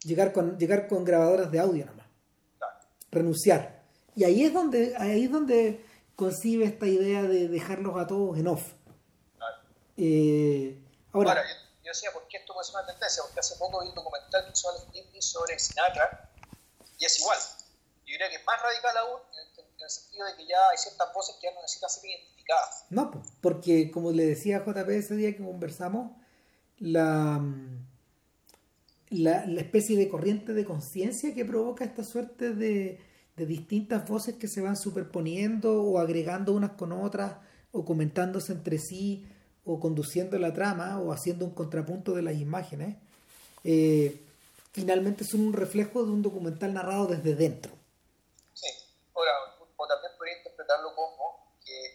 Llegar 0.04 0.34
con, 0.34 0.58
llegar 0.60 0.88
con 0.88 1.06
grabadoras 1.06 1.52
de 1.52 1.60
audio 1.60 1.86
nomás. 1.86 2.06
Renunciar. 3.12 3.84
Y 4.16 4.26
ahí 4.26 4.43
es 4.43 4.54
donde, 4.54 4.93
ahí 4.98 5.24
es 5.24 5.32
donde 5.32 5.84
concibe 6.16 6.66
esta 6.66 6.88
idea 6.88 7.24
de 7.24 7.48
dejarlos 7.48 7.98
a 7.98 8.08
todos 8.08 8.38
en 8.38 8.48
off. 8.48 8.74
Eh, 9.98 10.78
ahora, 11.14 11.41
yo, 11.86 11.92
decía, 11.92 12.12
¿por 12.12 12.28
qué 12.28 12.38
esto 12.38 12.54
puede 12.54 12.66
ser 12.66 12.76
una 12.76 12.88
tendencia? 12.88 13.22
Porque 13.24 13.40
hace 13.40 13.56
poco 13.58 13.82
vi 13.82 13.90
un 13.90 13.96
documental 13.96 14.44
que 14.46 14.52
hizo 14.52 14.70
sobre 15.40 15.60
Sinatra 15.60 16.32
y 16.98 17.06
es 17.06 17.20
igual. 17.20 17.38
Yo 18.06 18.12
diría 18.14 18.30
que 18.30 18.38
es 18.38 18.46
más 18.46 18.62
radical 18.62 18.98
aún 18.98 19.22
en 19.34 19.84
el, 19.84 19.90
sentido 19.90 20.26
de 20.26 20.36
que 20.36 20.48
ya 20.48 20.58
hay 20.72 20.78
ciertas 20.78 21.14
voces 21.14 21.36
que 21.40 21.48
ya 21.48 21.54
no 21.54 21.62
necesitan 21.62 21.90
ser 21.90 22.10
identificadas. 22.10 22.86
No, 22.90 23.12
porque 23.42 23.92
como 23.92 24.12
le 24.12 24.26
decía 24.26 24.64
JP 24.66 24.90
ese 24.90 25.16
día 25.16 25.32
que 25.36 25.46
conversamos, 25.46 26.12
la, 26.80 27.40
la, 29.10 29.46
la 29.46 29.62
especie 29.62 29.96
de 29.96 30.10
corriente 30.10 30.54
de 30.54 30.66
conciencia 30.66 31.36
que 31.36 31.46
provoca 31.46 31.86
esta 31.86 32.04
suerte 32.04 32.52
de, 32.52 33.00
de 33.36 33.46
distintas 33.46 34.08
voces 34.08 34.36
que 34.36 34.48
se 34.48 34.62
van 34.62 34.76
superponiendo 34.76 35.84
o 35.84 36.00
agregando 36.00 36.54
unas 36.54 36.72
con 36.72 36.92
otras 36.92 37.38
o 37.72 37.86
comentándose 37.86 38.54
entre 38.54 38.80
sí 38.80 39.30
o 39.66 39.80
conduciendo 39.80 40.38
la 40.38 40.53
trama 40.53 40.99
o 40.99 41.11
haciendo 41.11 41.45
un 41.45 41.51
contrapunto 41.51 42.13
de 42.13 42.22
las 42.22 42.36
imágenes, 42.36 42.95
eh, 43.63 44.22
finalmente 44.72 45.24
son 45.24 45.41
un 45.41 45.53
reflejo 45.53 46.03
de 46.03 46.11
un 46.11 46.22
documental 46.22 46.74
narrado 46.74 47.07
desde 47.07 47.36
dentro. 47.36 47.72
Sí, 48.53 48.70
ahora, 49.16 49.32
o 49.76 49.88
también 49.88 50.11
podría 50.18 50.38
interpretarlo 50.38 50.93
como 50.95 51.55
que 51.66 51.86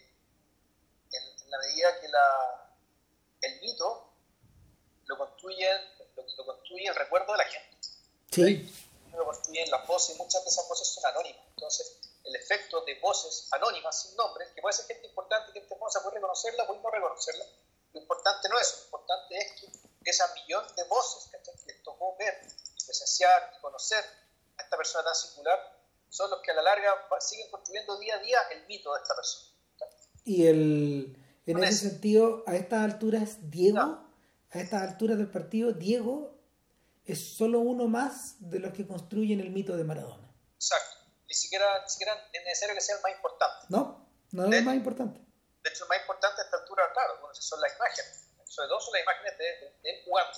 en, 1.11 1.49
la 1.49 1.57
medida 1.59 1.99
que 2.01 2.07
la, 2.09 2.75
el 3.41 3.61
mito 3.61 4.09
lo 5.05 5.17
construye, 5.17 5.67
lo, 6.17 6.23
lo 6.37 6.45
construye 6.45 6.87
el 6.87 6.95
recuerdo 6.95 7.31
de 7.31 7.37
la 7.37 7.45
gente. 7.45 7.77
Sí. 8.31 8.73
Lo 9.15 9.25
construyen 9.25 9.69
las 9.69 9.87
voces 9.87 10.17
muchas 10.17 10.43
de 10.43 10.49
esas 10.49 10.67
voces 10.67 10.87
son 10.87 11.05
anónimas. 11.05 11.41
Entonces, 11.55 11.99
el 12.31 12.37
efecto 12.37 12.83
de 12.85 12.97
voces 12.99 13.47
anónimas 13.51 14.01
sin 14.01 14.15
nombre, 14.15 14.45
que 14.55 14.61
puede 14.61 14.73
ser 14.73 14.85
gente 14.87 15.07
importante, 15.07 15.51
gente 15.51 15.67
famosa, 15.67 16.01
puede 16.01 16.15
reconocerla, 16.15 16.65
puede 16.65 16.81
no 16.81 16.89
reconocerla. 16.89 17.45
Lo 17.93 17.99
importante 17.99 18.49
no 18.49 18.57
es 18.57 18.67
eso, 18.67 18.77
lo 18.79 18.85
importante 18.85 19.37
es 19.37 19.51
que 19.59 20.09
esa 20.09 20.33
millón 20.33 20.65
de 20.75 20.83
voces 20.85 21.29
que 21.29 21.37
les 21.67 21.83
tocó 21.83 22.15
ver, 22.17 22.33
presenciar 22.85 23.53
y 23.57 23.61
conocer 23.61 24.03
a 24.57 24.63
esta 24.63 24.77
persona 24.77 25.03
tan 25.03 25.15
singular, 25.15 25.59
son 26.09 26.29
los 26.29 26.41
que 26.41 26.51
a 26.51 26.55
la 26.55 26.61
larga 26.61 27.07
siguen 27.19 27.49
construyendo 27.51 27.99
día 27.99 28.15
a 28.15 28.19
día 28.19 28.37
el 28.51 28.65
mito 28.67 28.93
de 28.93 29.01
esta 29.01 29.15
persona. 29.15 29.51
Y 30.23 30.47
el, 30.47 31.17
en 31.45 31.63
ese 31.63 31.89
sentido, 31.89 32.43
a 32.47 32.55
estas 32.55 32.83
alturas, 32.83 33.49
Diego, 33.49 33.79
a 34.51 34.59
estas 34.59 34.81
alturas 34.83 35.17
del 35.17 35.29
partido, 35.29 35.71
Diego 35.73 36.37
es 37.05 37.35
solo 37.35 37.59
uno 37.59 37.87
más 37.87 38.35
de 38.39 38.59
los 38.59 38.73
que 38.73 38.87
construyen 38.87 39.39
el 39.39 39.49
mito 39.49 39.75
de 39.75 39.83
Maradona. 39.83 40.31
Exacto 40.55 41.00
ni 41.31 41.35
siquiera, 41.35 41.65
ni 41.81 41.89
siquiera 41.89 42.11
es 42.33 42.43
necesario 42.43 42.75
que 42.75 42.81
sea 42.81 42.97
el 42.97 43.01
más 43.01 43.13
importante. 43.13 43.67
No, 43.69 44.05
no 44.31 44.47
es 44.47 44.59
el 44.59 44.65
más 44.65 44.75
importante. 44.75 45.17
De 45.63 45.69
hecho, 45.69 45.85
el 45.85 45.89
más 45.89 46.01
importante 46.01 46.41
a 46.41 46.43
esta 46.43 46.57
altura, 46.57 46.83
claro, 46.91 47.19
bueno, 47.21 47.33
son 47.35 47.61
las 47.61 47.73
imágenes. 47.73 48.27
Sobre 48.43 48.67
todo 48.67 48.81
son 48.81 48.93
las 48.93 49.03
imágenes 49.03 49.37
de, 49.37 49.45
de, 49.81 49.89
él 49.89 50.01
jugando. 50.03 50.37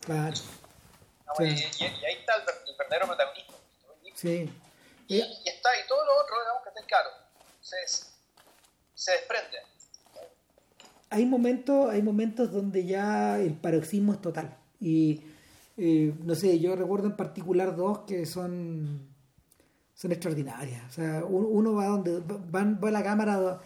Claro. 0.00 0.34
y, 1.40 1.44
y, 1.44 2.04
ahí 2.06 2.16
está 2.20 2.36
el, 2.36 2.42
el 2.68 2.76
verdadero 2.78 3.06
protagonismo. 3.06 3.54
Sí. 4.14 4.50
Y, 5.08 5.16
y, 5.16 5.48
está, 5.48 5.68
y 5.78 5.86
todo 5.86 6.02
lo 6.06 6.22
otro, 6.22 6.40
digamos 6.40 6.62
que 6.62 6.68
está 6.70 6.86
claro, 6.86 7.10
se, 7.60 7.76
se 8.94 9.12
desprende. 9.12 9.58
Hay 11.10 11.26
momentos, 11.26 11.90
hay 11.90 12.00
momentos 12.00 12.50
donde 12.50 12.86
ya 12.86 13.36
el 13.36 13.60
paroxismo 13.60 14.14
es 14.14 14.22
total. 14.22 14.56
Y 14.80 15.22
eh, 15.76 16.14
no 16.24 16.34
sé, 16.34 16.58
yo 16.58 16.76
recuerdo 16.76 17.08
en 17.08 17.16
particular 17.16 17.76
dos 17.76 18.00
que 18.06 18.24
son 18.24 19.11
son 20.02 20.10
extraordinarias. 20.10 20.82
O 20.88 20.92
sea, 20.92 21.24
uno 21.24 21.74
va 21.74 21.86
donde 21.86 22.18
va, 22.18 22.64
va 22.64 22.90
la 22.90 23.04
cámara, 23.04 23.60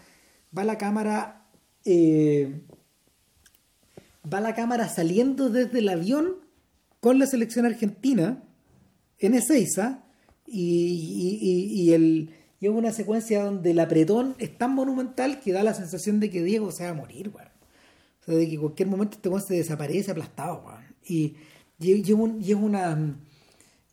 va 0.55 0.63
la 0.63 0.77
cámara, 0.77 1.47
eh, 1.83 2.61
va 4.31 4.39
la 4.39 4.53
cámara 4.53 4.87
saliendo 4.87 5.49
desde 5.49 5.79
el 5.79 5.89
avión 5.89 6.35
con 6.99 7.17
la 7.17 7.25
selección 7.25 7.65
argentina 7.65 8.43
en 9.17 9.33
Ezeiza 9.33 10.03
y, 10.45 11.39
y, 11.41 11.81
y, 11.81 11.93
el, 11.93 12.29
y 12.59 12.67
es 12.67 12.71
una 12.71 12.91
secuencia 12.91 13.43
donde 13.43 13.71
el 13.71 13.79
apretón 13.79 14.35
es 14.37 14.55
tan 14.55 14.75
monumental 14.75 15.39
que 15.39 15.53
da 15.53 15.63
la 15.63 15.73
sensación 15.73 16.19
de 16.19 16.29
que 16.29 16.43
Diego 16.43 16.71
se 16.71 16.83
va 16.83 16.91
a 16.91 16.93
morir, 16.93 17.29
O 17.29 18.25
sea, 18.25 18.35
de 18.35 18.47
que 18.47 18.53
en 18.53 18.61
cualquier 18.61 18.89
momento 18.89 19.17
este 19.17 19.47
se 19.47 19.55
desaparece 19.55 20.11
aplastado, 20.11 20.63
Y, 21.03 21.35
y, 21.79 21.93
y 21.93 22.51
es 22.51 22.57
una 22.57 23.17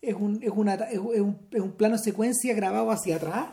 es 0.06 0.14
un, 0.14 0.42
es, 0.42 0.50
un, 0.50 1.38
es 1.50 1.60
un 1.60 1.72
plano 1.72 1.98
secuencia 1.98 2.54
grabado 2.54 2.90
hacia 2.90 3.16
atrás, 3.16 3.46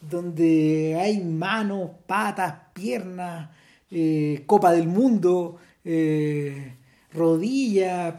donde 0.00 0.98
hay 1.00 1.20
manos, 1.20 1.90
patas, 2.06 2.54
piernas, 2.72 3.50
eh, 3.90 4.42
Copa 4.46 4.72
del 4.72 4.88
Mundo, 4.88 5.58
eh, 5.84 6.76
rodillas, 7.12 8.14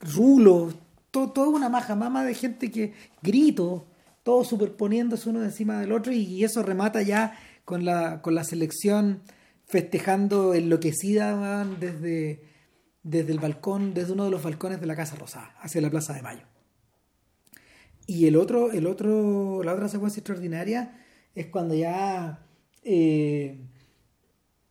rulos, 0.00 0.74
todo, 1.10 1.30
toda 1.30 1.48
una 1.48 1.68
maja 1.68 1.94
mama 1.94 2.24
de 2.24 2.34
gente 2.34 2.70
que 2.70 2.94
grito, 3.22 3.86
todo 4.22 4.44
superponiéndose 4.44 5.28
uno 5.28 5.42
encima 5.42 5.80
del 5.80 5.92
otro 5.92 6.12
y, 6.12 6.44
eso 6.44 6.62
remata 6.62 7.02
ya 7.02 7.38
con 7.64 7.84
la, 7.84 8.22
con 8.22 8.34
la 8.34 8.44
selección 8.44 9.22
festejando 9.66 10.54
enloquecida 10.54 11.64
desde, 11.78 12.42
desde 13.02 13.32
el 13.32 13.38
balcón, 13.38 13.94
desde 13.94 14.12
uno 14.12 14.24
de 14.24 14.30
los 14.30 14.42
balcones 14.42 14.80
de 14.80 14.86
la 14.86 14.96
Casa 14.96 15.14
Rosada, 15.16 15.54
hacia 15.60 15.80
la 15.80 15.90
Plaza 15.90 16.12
de 16.12 16.22
Mayo. 16.22 16.49
Y 18.10 18.26
el 18.26 18.34
otro, 18.34 18.72
el 18.72 18.88
otro, 18.88 19.62
la 19.62 19.72
otra 19.72 19.88
secuencia 19.88 20.18
extraordinaria 20.18 20.98
es 21.32 21.46
cuando 21.46 21.76
ya 21.76 22.44
eh, 22.82 23.56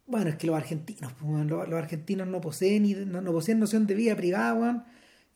bueno, 0.08 0.30
es 0.30 0.36
que 0.36 0.48
los 0.48 0.58
argentinos, 0.58 1.14
pues, 1.14 1.46
los, 1.46 1.74
argentinos 1.74 2.28
no 2.28 2.42
poseen, 2.42 3.10
no, 3.10 3.32
poseen 3.32 3.60
noción 3.60 3.88
de 3.88 3.94
vida 3.96 4.14
privada, 4.18 4.88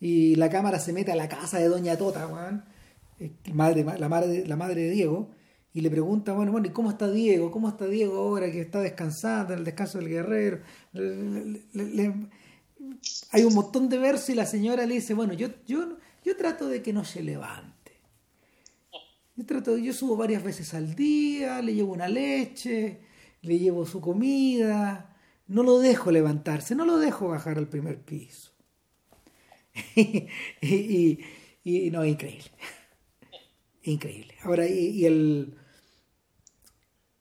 y 0.01 0.35
la 0.35 0.49
cámara 0.49 0.79
se 0.79 0.91
mete 0.91 1.13
a 1.13 1.15
la 1.15 1.29
casa 1.29 1.59
de 1.59 1.69
Doña 1.69 1.97
Tota, 1.97 2.27
eh, 3.19 3.31
madre, 3.53 3.85
la, 3.85 4.09
madre, 4.09 4.45
la 4.47 4.57
madre 4.57 4.81
de 4.81 4.89
Diego, 4.89 5.29
y 5.73 5.79
le 5.79 5.89
pregunta, 5.89 6.33
bueno, 6.33 6.51
bueno, 6.51 6.67
¿y 6.67 6.71
cómo 6.71 6.89
está 6.89 7.09
Diego? 7.09 7.51
¿Cómo 7.51 7.69
está 7.69 7.87
Diego 7.87 8.19
ahora 8.19 8.51
que 8.51 8.59
está 8.59 8.81
descansando 8.81 9.53
en 9.53 9.59
el 9.59 9.65
descanso 9.65 9.99
del 9.99 10.09
guerrero? 10.09 10.59
hay 13.31 13.43
un 13.43 13.53
montón 13.53 13.87
de 13.87 13.97
versos 13.97 14.29
y 14.29 14.35
la 14.35 14.45
señora 14.45 14.85
le 14.85 14.95
dice, 14.95 15.13
bueno, 15.13 15.33
yo, 15.33 15.47
yo, 15.65 15.97
yo 16.25 16.35
trato 16.35 16.67
de 16.67 16.81
que 16.81 16.91
no 16.91 17.05
se 17.05 17.23
levante. 17.23 17.72
Yo, 19.35 19.45
trato, 19.45 19.77
yo 19.77 19.93
subo 19.93 20.15
varias 20.15 20.43
veces 20.43 20.73
al 20.75 20.93
día, 20.93 21.61
le 21.61 21.73
llevo 21.73 21.93
una 21.93 22.07
leche, 22.07 22.99
le 23.41 23.57
llevo 23.57 23.85
su 23.85 23.99
comida, 23.99 25.17
no 25.47 25.63
lo 25.63 25.79
dejo 25.79 26.11
levantarse, 26.11 26.75
no 26.75 26.85
lo 26.85 26.99
dejo 26.99 27.29
bajar 27.29 27.57
al 27.57 27.67
primer 27.67 27.99
piso. 27.99 28.51
y, 29.95 31.19
y, 31.63 31.89
no, 31.89 32.05
increíble. 32.05 32.51
increíble. 33.83 34.35
Ahora, 34.43 34.67
y, 34.67 35.05
el... 35.05 35.55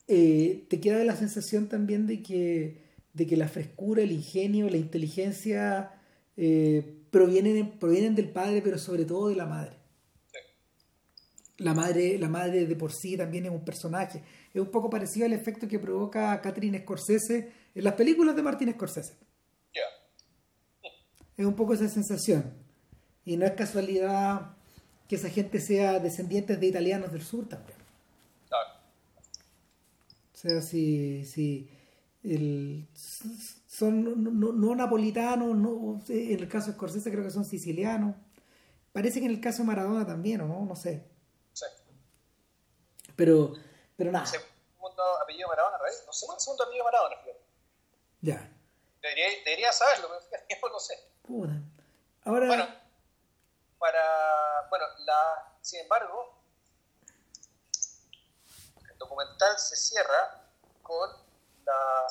Eh, 0.08 0.66
te 0.68 0.80
queda 0.80 1.02
la 1.04 1.16
sensación 1.16 1.68
también 1.68 2.06
de 2.06 2.22
que, 2.22 2.82
de 3.14 3.26
que 3.26 3.38
la 3.38 3.48
frescura, 3.48 4.02
el 4.02 4.12
ingenio, 4.12 4.68
la 4.68 4.76
inteligencia 4.76 5.92
eh, 6.36 6.98
provienen, 7.10 7.78
provienen 7.78 8.14
del 8.14 8.28
padre, 8.28 8.60
pero 8.60 8.76
sobre 8.76 9.06
todo 9.06 9.28
de 9.28 9.36
la 9.36 9.46
madre 9.46 9.81
la 11.62 11.74
madre, 11.74 12.18
la 12.18 12.28
madre 12.28 12.66
de 12.66 12.76
por 12.76 12.92
sí 12.92 13.16
también 13.16 13.46
es 13.46 13.52
un 13.52 13.64
personaje. 13.64 14.22
Es 14.52 14.60
un 14.60 14.70
poco 14.70 14.90
parecido 14.90 15.26
al 15.26 15.32
efecto 15.32 15.68
que 15.68 15.78
provoca 15.78 16.40
Catherine 16.40 16.80
Scorsese 16.80 17.52
en 17.74 17.84
las 17.84 17.94
películas 17.94 18.36
de 18.36 18.42
Martin 18.42 18.72
Scorsese. 18.72 19.14
Es 21.36 21.46
un 21.46 21.54
poco 21.54 21.74
esa 21.74 21.88
sensación. 21.88 22.52
Y 23.24 23.36
no 23.36 23.46
es 23.46 23.52
casualidad 23.52 24.54
que 25.08 25.16
esa 25.16 25.30
gente 25.30 25.60
sea 25.60 25.98
descendientes 25.98 26.60
de 26.60 26.66
italianos 26.66 27.12
del 27.12 27.22
sur 27.22 27.48
también. 27.48 27.78
O 30.34 30.38
sea, 30.42 30.60
si, 30.60 31.24
si 31.24 31.68
el, 32.24 32.88
son 33.68 34.22
no, 34.24 34.52
no, 34.52 34.74
napolitanos, 34.74 35.56
no, 35.56 36.00
en 36.08 36.40
el 36.40 36.48
caso 36.48 36.68
de 36.68 36.72
Scorsese 36.72 37.12
creo 37.12 37.24
que 37.24 37.30
son 37.30 37.44
sicilianos. 37.44 38.16
Parece 38.92 39.20
que 39.20 39.26
en 39.26 39.32
el 39.32 39.40
caso 39.40 39.62
de 39.62 39.68
Maradona 39.68 40.04
también, 40.04 40.40
¿o 40.40 40.48
no? 40.48 40.66
No 40.66 40.74
sé. 40.74 41.11
Pero, 43.22 43.54
pero 43.96 44.10
nada. 44.10 44.26
Segundo 44.26 45.02
apellido 45.22 45.46
Maradona, 45.46 45.78
No 46.06 46.12
sé 46.12 46.26
segundo 46.38 46.64
apellido 46.64 46.84
Maradona, 46.84 47.16
Ya. 48.20 48.50
Debería, 49.00 49.28
debería 49.44 49.72
saberlo, 49.72 50.08
pero 50.28 50.68
no 50.72 50.80
sé. 50.80 50.98
Puta. 51.22 51.52
Ahora. 52.24 52.46
Bueno, 52.48 52.66
para. 53.78 54.66
Bueno, 54.70 54.86
la, 55.06 55.54
sin 55.60 55.80
embargo, 55.82 56.34
el 58.90 58.98
documental 58.98 59.56
se 59.56 59.76
cierra 59.76 60.42
con 60.82 61.08
la. 61.64 62.06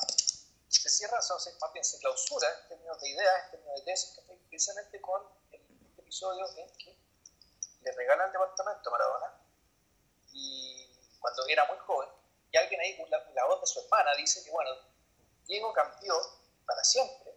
Se 0.69 0.89
cierra, 0.89 1.17
o 1.17 1.21
sea, 1.21 1.53
más 1.59 1.73
bien 1.73 1.83
se 1.83 1.99
clausura 1.99 2.47
en 2.61 2.69
términos 2.69 3.01
de 3.01 3.09
ideas, 3.09 3.45
en 3.45 3.51
términos 3.51 3.75
de 3.79 3.83
tesis, 3.83 4.21
precisamente 4.47 5.01
con 5.01 5.21
el, 5.51 5.59
este 5.59 6.01
episodio 6.03 6.47
en 6.55 6.77
que 6.77 6.97
le 7.81 7.91
regalan 7.91 8.27
el 8.27 8.31
departamento 8.31 8.89
a 8.89 8.91
Maradona 8.93 9.41
y 10.33 10.80
cuando 11.21 11.47
era 11.47 11.63
muy 11.65 11.77
joven, 11.77 12.09
y 12.51 12.57
alguien 12.57 12.81
ahí, 12.81 12.97
la, 13.09 13.23
la 13.33 13.45
voz 13.45 13.61
de 13.61 13.67
su 13.67 13.79
hermana, 13.79 14.11
dice 14.17 14.43
que, 14.43 14.51
bueno, 14.51 14.71
Diego 15.45 15.71
cambió 15.71 16.15
para 16.65 16.83
siempre, 16.83 17.33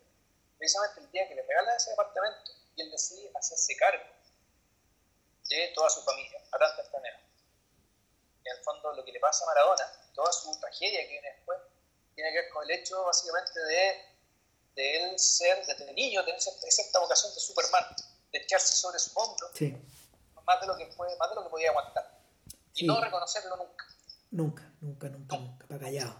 precisamente 0.59 1.01
el 1.01 1.11
día 1.11 1.29
que 1.29 1.35
le 1.35 1.43
regalan 1.43 1.77
ese 1.77 1.91
departamento 1.91 2.51
y 2.75 2.83
él 2.83 2.91
decide 2.91 3.31
hacerse 3.35 3.77
cargo 3.77 4.05
de 5.49 5.73
toda 5.75 5.91
su 5.91 6.03
familia 6.03 6.41
a 6.53 6.59
tan 6.59 6.77
temprana 6.77 7.21
Y 8.43 8.49
en 8.49 8.57
el 8.57 8.63
fondo 8.65 8.93
lo 8.95 9.05
que 9.05 9.13
le 9.13 9.21
pasa 9.21 9.45
a 9.45 9.49
Maradona, 9.49 10.11
toda 10.15 10.33
su 10.33 10.59
tragedia 10.59 11.03
que 11.03 11.09
viene 11.09 11.31
después, 11.33 11.59
tiene 12.15 12.31
que 12.33 12.41
ver 12.43 12.51
con 12.51 12.65
el 12.65 12.71
hecho 12.71 13.05
básicamente 13.05 13.61
de, 13.61 14.17
de 14.75 14.97
él 14.97 15.19
ser, 15.19 15.65
desde 15.67 15.93
niño, 15.93 16.25
tener 16.25 16.39
esa 16.39 17.01
vocación 17.01 17.35
de 17.35 17.41
Superman, 17.41 17.85
de 18.33 18.39
echarse 18.39 18.75
sobre 18.75 18.99
su 18.99 19.11
hombro, 19.19 19.49
más, 20.45 20.61
de 20.61 20.67
lo 20.67 20.77
que 20.77 20.87
fue, 20.87 21.15
más 21.17 21.31
de 21.31 21.35
lo 21.37 21.45
que 21.45 21.51
podía 21.51 21.71
aguantar. 21.71 22.14
Y 22.75 22.87
no 22.87 23.01
reconocerlo 23.01 23.57
nunca. 23.57 23.85
Nunca, 24.31 24.73
nunca, 24.81 25.09
nunca, 25.09 25.39
nunca, 25.39 25.67
para 25.67 25.81
callado. 25.81 26.15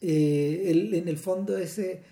Eh, 0.00 0.90
en 0.92 1.08
el 1.08 1.18
fondo 1.18 1.56
ese 1.56 2.04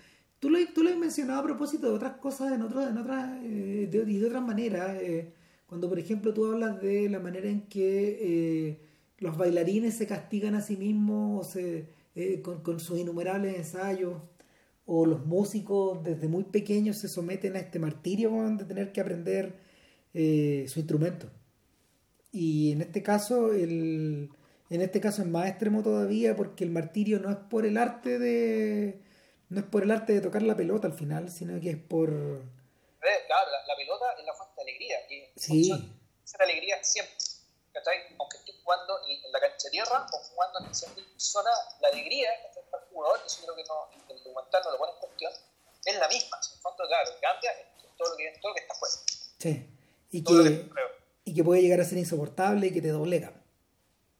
Tú 0.43 0.49
lo, 0.49 0.57
tú 0.75 0.83
lo 0.83 0.89
has 0.89 0.97
mencionado 0.97 1.39
a 1.39 1.43
propósito 1.43 1.87
de 1.87 1.93
otras 1.93 2.17
cosas 2.17 2.51
en, 2.51 2.61
otro, 2.63 2.85
en 2.85 2.97
otras, 2.97 3.39
eh, 3.45 3.87
de, 3.89 4.11
y 4.11 4.17
de 4.17 4.25
otras 4.25 4.43
maneras. 4.43 4.97
Eh, 5.01 5.31
cuando, 5.65 5.87
por 5.87 5.97
ejemplo, 5.97 6.33
tú 6.33 6.45
hablas 6.45 6.81
de 6.81 7.07
la 7.07 7.19
manera 7.19 7.47
en 7.47 7.61
que 7.69 8.17
eh, 8.19 8.81
los 9.19 9.37
bailarines 9.37 9.95
se 9.95 10.05
castigan 10.05 10.55
a 10.55 10.61
sí 10.61 10.75
mismos 10.75 11.57
con, 12.43 12.61
con, 12.61 12.81
sus 12.81 12.99
innumerables 12.99 13.55
ensayos, 13.55 14.15
o 14.85 15.05
los 15.05 15.25
músicos 15.25 16.03
desde 16.03 16.27
muy 16.27 16.43
pequeños 16.43 16.97
se 16.97 17.07
someten 17.07 17.55
a 17.55 17.59
este 17.59 17.79
martirio 17.79 18.31
de 18.57 18.65
tener 18.65 18.91
que 18.91 18.99
aprender 18.99 19.55
su 20.11 20.79
instrumento. 20.79 21.27
Y 22.33 22.71
en 22.71 22.81
este 22.81 23.03
caso, 23.03 23.53
el, 23.53 24.29
en 24.69 24.81
este 24.81 24.99
caso 24.99 25.21
es 25.21 25.27
más 25.27 25.47
extremo 25.47 25.83
todavía 25.83 26.35
porque 26.35 26.63
el 26.63 26.71
martirio 26.71 27.19
no 27.19 27.29
es 27.29 27.37
por 27.37 27.65
el 27.65 27.77
arte 27.77 28.17
de 28.19 28.99
no 29.49 29.59
es 29.59 29.65
por 29.67 29.83
el 29.83 29.91
arte 29.91 30.13
de 30.13 30.21
tocar 30.21 30.41
la 30.41 30.57
pelota 30.57 30.87
al 30.87 30.93
final, 30.93 31.29
sino 31.29 31.61
que 31.61 31.69
es 31.69 31.77
por... 31.77 32.09
Claro, 32.09 33.51
la, 33.67 33.75
pelota 33.75 34.05
es 34.17 34.25
la 34.25 34.33
fuente 34.33 34.55
de 34.57 34.61
alegría. 34.63 34.97
Y 35.09 35.39
sí. 35.39 35.93
Es 36.25 36.35
alegría 36.39 36.83
siempre. 36.83 37.13
Aunque 38.17 38.37
estés 38.37 38.55
jugando 38.63 38.99
en 39.05 39.31
la 39.31 39.39
cancha 39.39 39.65
de 39.65 39.69
tierra 39.69 40.07
o 40.11 40.17
jugando 40.17 40.59
en 40.59 40.65
el 40.65 40.75
zona, 41.17 41.49
la 41.81 41.89
alegría 41.89 42.29
el 42.33 42.79
jugador, 42.89 43.19
eso 43.25 43.41
creo 43.43 43.55
que 43.55 43.63
no, 43.63 43.89
el 44.09 44.23
documental 44.23 44.61
no 44.65 44.71
lo 44.71 44.77
pone 44.77 44.91
en 44.93 44.99
cuestión, 44.99 45.33
es 45.85 45.97
la 45.97 46.07
misma. 46.07 46.37
En 46.53 46.61
fondo, 46.61 46.83
claro, 46.87 47.11
cambia 47.21 47.51
todo 47.97 48.09
lo 48.09 48.17
que, 48.17 48.33
todo 48.41 48.49
lo 48.51 48.55
que 48.55 48.61
está 48.61 48.73
fuera. 48.73 48.95
Sí. 49.39 49.69
Y 50.11 50.23
que, 50.23 50.69
y 51.25 51.35
que 51.35 51.43
puede 51.43 51.61
llegar 51.61 51.79
a 51.79 51.85
ser 51.85 51.97
insoportable 51.97 52.67
y 52.67 52.73
que 52.73 52.81
te 52.81 52.89
doblega. 52.89 53.33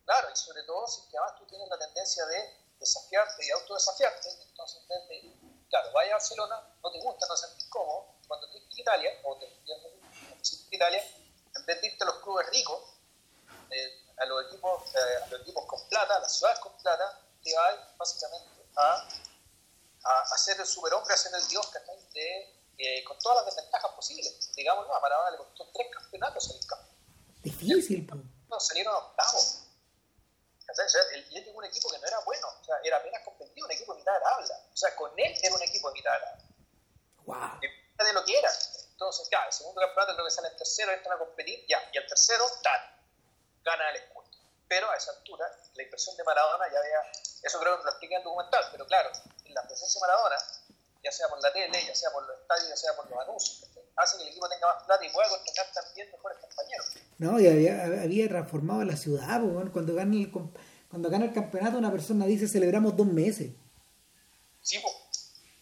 Claro, 0.06 0.28
y 0.32 0.36
sobre 0.36 0.64
todo 0.64 0.88
si 0.88 1.02
además 1.16 1.40
tú 1.40 1.46
tienes 1.48 1.68
la 1.70 1.78
tendencia 1.78 2.26
de 2.26 2.64
desafiarte 2.80 3.46
y 3.46 3.50
autodesafiarte. 3.52 4.30
Entonces, 4.50 4.82
claro, 5.70 5.92
vaya 5.94 6.12
a 6.12 6.16
Barcelona, 6.16 6.76
no 6.84 6.92
te 6.92 7.00
gusta, 7.00 7.26
no 7.28 7.38
sentís 7.38 7.66
cómodo. 7.66 8.16
Cuando 8.28 8.50
te 8.52 8.58
a 8.58 8.62
Italia, 8.82 9.12
o 9.24 9.38
te 9.38 9.46
a 9.46 10.76
Italia, 10.76 11.04
en 11.56 11.66
vez 11.66 11.82
de 11.82 11.88
irte 11.88 12.04
a 12.04 12.08
los 12.08 12.20
clubes 12.20 12.50
ricos, 12.50 12.80
eh, 13.70 14.06
a, 14.18 14.26
los 14.26 14.46
equipos, 14.46 14.96
eh, 14.96 15.24
a 15.24 15.28
los 15.28 15.42
equipos 15.42 15.66
con 15.66 15.88
plata, 15.90 16.16
a 16.16 16.20
las 16.20 16.38
ciudades 16.38 16.60
con 16.60 16.76
plata, 16.78 17.20
te 17.44 17.54
vas 17.56 17.98
básicamente 17.98 18.66
a, 18.76 19.08
a, 20.04 20.38
ser 20.38 20.60
el 20.60 20.66
superhombre, 20.66 21.14
a 21.14 21.18
ser 21.18 21.34
el 21.36 21.48
dios, 21.48 21.68
que 21.70 21.80
eh, 22.78 23.04
con 23.04 23.18
todas 23.20 23.46
las 23.46 23.56
desventajas 23.56 23.92
posibles. 23.92 24.52
Digamos, 24.56 24.88
no, 24.88 24.96
a 24.96 25.00
Maradona 25.00 25.32
le 25.32 25.38
costó 25.38 25.70
tres 25.74 25.88
campeonatos 25.92 26.50
en 26.52 26.58
el 26.58 26.68
campo. 26.68 26.93
Difícil, 27.44 28.08
No, 28.48 28.60
salieron 28.60 28.96
octavos 28.96 29.64
él, 30.82 31.26
él 31.32 31.44
tenía 31.44 31.54
un 31.54 31.66
equipo 31.66 31.90
que 31.90 32.00
no 32.00 32.08
era 32.08 32.20
bueno, 32.20 32.48
o 32.48 32.64
sea, 32.64 32.76
era 32.84 32.98
apenas 32.98 33.22
competitivo, 33.24 33.66
un 33.66 33.72
equipo 33.72 33.94
de 33.94 34.00
mitad 34.00 34.14
de. 34.14 34.54
O 34.74 34.78
sea, 34.78 34.96
con 34.96 35.12
él 35.18 35.38
era 35.42 35.56
un 35.56 35.62
equipo 35.62 35.90
de 35.90 35.94
mitad 35.94 36.12
de 36.12 36.16
habla. 36.16 36.38
Wow. 37.26 37.60
De 37.62 38.14
lo 38.14 38.26
que 38.26 38.38
era. 38.38 38.52
Entonces, 38.92 39.30
ya, 39.32 39.46
el 39.46 39.54
segundo 39.54 39.82
campeonato 39.82 40.14
creo 40.16 40.26
que 40.26 40.32
sale 40.32 40.48
en 40.50 40.58
tercero, 40.58 40.92
entran 40.92 41.16
a 41.16 41.20
competir, 41.20 41.66
ya, 41.68 41.82
y 41.94 41.98
el 41.98 42.08
tercero, 42.08 42.46
tal, 42.62 42.82
gana 43.64 43.90
el 43.92 43.98
escudo. 43.98 44.24
Pero 44.68 44.90
a 44.90 44.96
esa 44.96 45.12
altura, 45.12 45.50
la 45.76 45.84
impresión 45.84 46.18
de 46.18 46.24
Maradona 46.24 46.66
ya 46.72 46.80
había, 46.80 47.00
eso 47.44 47.60
creo 47.60 47.78
que 47.78 47.84
lo 47.84 47.90
expliqué 47.90 48.16
en 48.16 48.22
el 48.22 48.24
documental, 48.24 48.68
pero 48.72 48.86
claro, 48.88 49.12
la 49.46 49.64
presencia 49.64 50.00
de 50.00 50.08
Maradona, 50.08 50.38
ya 51.04 51.12
sea 51.12 51.28
por 51.28 51.42
la 51.42 51.54
tele, 51.54 51.86
ya 51.86 51.96
sea 51.96 52.12
por 52.12 52.26
los 52.26 52.40
estadios, 52.40 52.70
ya 52.70 52.76
sea 52.76 52.96
por 52.96 53.10
los 53.10 53.20
anuncios, 53.20 53.70
hace 53.96 54.18
que 54.18 54.24
el 54.24 54.30
equipo 54.30 54.50
tenga 54.50 54.74
más 54.74 54.84
plata 54.84 55.06
y 55.06 55.10
pueda 55.10 55.30
contratar 55.30 55.72
también 55.74 56.12
mejores 56.12 56.38
compañeros. 56.40 56.92
No, 57.24 57.40
y 57.40 57.48
había, 57.48 57.86
había 57.86 58.28
transformado 58.28 58.84
la 58.84 58.98
ciudad, 58.98 59.40
cuando 59.72 59.96
gana 59.96 60.14
el 60.14 60.30
cuando 60.90 61.10
gana 61.10 61.24
el 61.24 61.32
campeonato 61.32 61.78
una 61.78 61.90
persona 61.90 62.26
dice 62.26 62.50
celebramos 62.50 62.98
dos 62.98 63.08
meses. 63.08 63.54
Sí, 64.62 64.78
pues. 64.80 64.94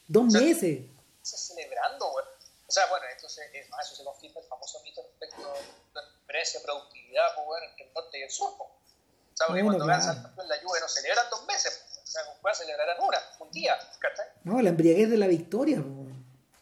Dos 0.07 0.25
meses. 0.33 0.89
Se 1.21 1.37
celebrando, 1.37 2.09
güey. 2.09 2.25
O 2.65 2.71
sea, 2.71 2.87
bueno, 2.87 3.05
entonces 3.15 3.45
eso 3.53 3.95
se 3.95 4.03
confirma 4.03 4.41
el 4.41 4.47
famoso 4.47 4.81
mito 4.81 5.03
respecto 5.03 5.53
a 5.53 6.01
la 6.01 6.01
diferencia 6.19 6.59
productividad, 6.63 7.35
pues, 7.35 7.45
bueno, 7.45 7.67
entre 7.69 7.85
el 7.85 7.93
norte 7.93 8.17
y 8.17 8.23
el 8.23 8.31
sur, 8.31 8.57
pues. 8.57 8.69
O 8.71 9.37
sea, 9.37 9.45
porque 9.45 9.63
cuando 9.63 9.85
claro. 9.85 10.03
ganan 10.03 10.33
en 10.41 10.49
la 10.49 10.61
lluvia 10.63 10.81
no 10.81 10.89
celebran 10.89 11.29
dos 11.29 11.45
meses, 11.45 12.01
o 12.03 12.07
sea, 12.07 12.23
pueden 12.41 12.57
celebrar 12.57 12.97
una, 12.99 13.19
un 13.39 13.51
día, 13.51 13.77
¿cachai? 13.99 14.25
No, 14.45 14.59
la 14.59 14.69
embriaguez 14.69 15.11
de 15.11 15.17
la 15.17 15.27
victoria, 15.27 15.77
pues. 15.77 16.15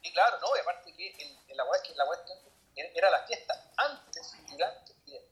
Y 0.04 0.12
claro, 0.12 0.40
no, 0.42 0.58
y 0.58 0.60
aparte 0.60 0.94
que 0.94 1.16
el, 1.24 1.56
la 1.56 1.64
que 1.88 1.96
la 1.96 2.06
cuestión 2.06 2.38
era 2.76 3.10
la 3.10 3.26
fiesta 3.26 3.69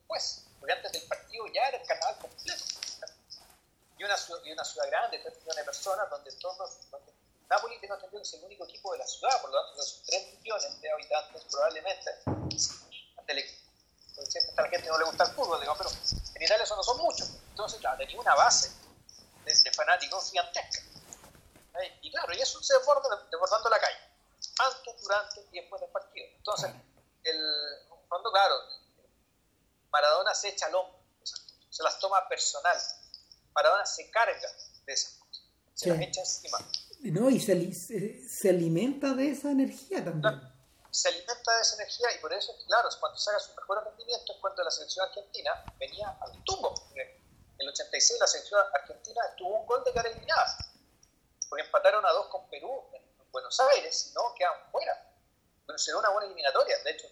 después. 0.08 0.44
Porque 0.58 0.72
antes 0.72 0.92
del 0.92 1.02
partido 1.02 1.46
ya 1.54 1.68
era 1.68 1.78
el 1.78 1.86
carnaval 1.86 2.18
completo. 2.18 2.64
Y 3.98 4.04
una, 4.04 4.16
y 4.44 4.52
una 4.52 4.64
ciudad 4.64 4.86
grande, 4.88 5.18
3 5.18 5.36
millones 5.38 5.56
de 5.56 5.64
personas, 5.64 6.10
donde 6.10 6.32
todos. 6.32 6.90
Donde 6.90 7.12
Napoli 7.48 7.80
tengo 7.80 7.94
entendido 7.94 8.22
que 8.22 8.28
es 8.28 8.34
el 8.34 8.44
único 8.44 8.64
equipo 8.64 8.92
de 8.92 8.98
la 8.98 9.06
ciudad, 9.06 9.40
por 9.40 9.50
lo 9.50 9.60
tanto, 9.60 9.82
esos 9.82 10.02
3 10.06 10.40
millones 10.40 10.80
de 10.80 10.90
habitantes, 10.90 11.44
probablemente, 11.50 12.10
del. 13.26 13.44
Porque 14.14 14.38
a 14.56 14.62
la 14.62 14.68
gente 14.68 14.88
no 14.88 14.98
le 14.98 15.04
gusta 15.04 15.24
el 15.24 15.30
fútbol, 15.30 15.60
digo, 15.60 15.74
pero 15.78 15.90
en 15.90 16.42
Italia 16.42 16.64
eso 16.64 16.74
no 16.74 16.82
son 16.82 16.98
muchos. 16.98 17.28
Entonces, 17.50 17.78
claro, 17.78 17.98
tenía 17.98 18.18
una 18.20 18.34
base 18.34 18.70
de, 19.44 19.54
de 19.54 19.72
fanáticos 19.72 20.30
gigantesca. 20.30 20.82
Y 22.02 22.10
claro, 22.10 22.34
y 22.34 22.40
eso 22.40 22.60
se 22.60 22.74
desborda 22.74 23.24
desbordando 23.30 23.68
la 23.68 23.78
calle 23.78 23.98
antes, 24.58 25.00
durante 25.02 25.40
y 25.52 25.60
después 25.60 25.80
del 25.80 25.90
partido. 25.90 26.26
Entonces, 26.36 26.70
el, 27.22 27.88
cuando, 28.08 28.32
claro, 28.32 28.56
Maradona 29.90 30.34
se 30.34 30.48
echa 30.48 30.66
al 30.66 30.74
hombro, 30.74 30.98
se 31.70 31.82
las 31.82 31.98
toma 31.98 32.28
personal. 32.28 32.76
Maradona 33.54 33.86
se 33.86 34.10
carga 34.10 34.48
de 34.84 34.92
esas 34.92 35.14
cosas, 35.14 35.44
se 35.74 35.88
las 35.88 36.00
echa 36.00 36.20
encima. 36.20 36.58
No, 37.00 37.30
y 37.30 37.40
se, 37.40 38.28
se, 38.28 38.48
alimenta 38.48 39.14
de 39.14 39.30
esa 39.30 39.50
energía 39.50 40.04
también. 40.04 40.40
se 40.90 41.08
alimenta 41.08 41.56
de 41.56 41.62
esa 41.62 41.76
energía 41.76 42.06
y 42.16 42.18
por 42.20 42.32
eso, 42.32 42.52
claro, 42.66 42.88
cuando 42.98 43.18
saca 43.18 43.38
sus 43.38 43.54
mejores 43.56 43.84
rendimientos 43.84 44.34
es 44.34 44.40
cuando 44.40 44.64
la 44.64 44.70
selección 44.70 45.06
argentina 45.06 45.64
venía 45.78 46.16
al 46.20 46.44
tumbo. 46.44 46.74
En 46.94 47.66
el 47.66 47.68
86 47.68 48.20
la 48.20 48.26
selección 48.26 48.60
argentina 48.74 49.20
tuvo 49.36 49.60
un 49.60 49.66
gol 49.66 49.84
de 49.84 49.92
cara 49.92 50.08
eliminada, 50.08 50.56
porque 51.48 51.64
empataron 51.64 52.04
a 52.04 52.10
dos 52.10 52.26
con 52.28 52.48
Perú 52.50 52.88
Buenos 53.30 53.60
Aires, 53.60 53.96
si 53.96 54.14
no, 54.14 54.34
quedan 54.34 54.54
fuera. 54.70 54.92
Pero 55.66 55.78
será 55.78 55.98
una 55.98 56.10
buena 56.10 56.26
eliminatoria. 56.26 56.76
De 56.82 56.90
hecho, 56.90 57.06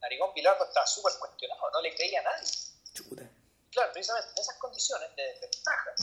Narigón 0.00 0.32
Pilardo 0.34 0.64
estaba 0.64 0.86
súper 0.86 1.12
cuestionado, 1.18 1.70
no 1.72 1.80
le 1.82 1.94
creía 1.94 2.20
a 2.20 2.24
nadie. 2.24 2.48
Chuta. 2.92 3.28
Claro, 3.70 3.92
precisamente 3.92 4.30
en 4.30 4.42
esas 4.42 4.56
condiciones 4.56 5.14
de 5.16 5.22
desventaja, 5.22 5.94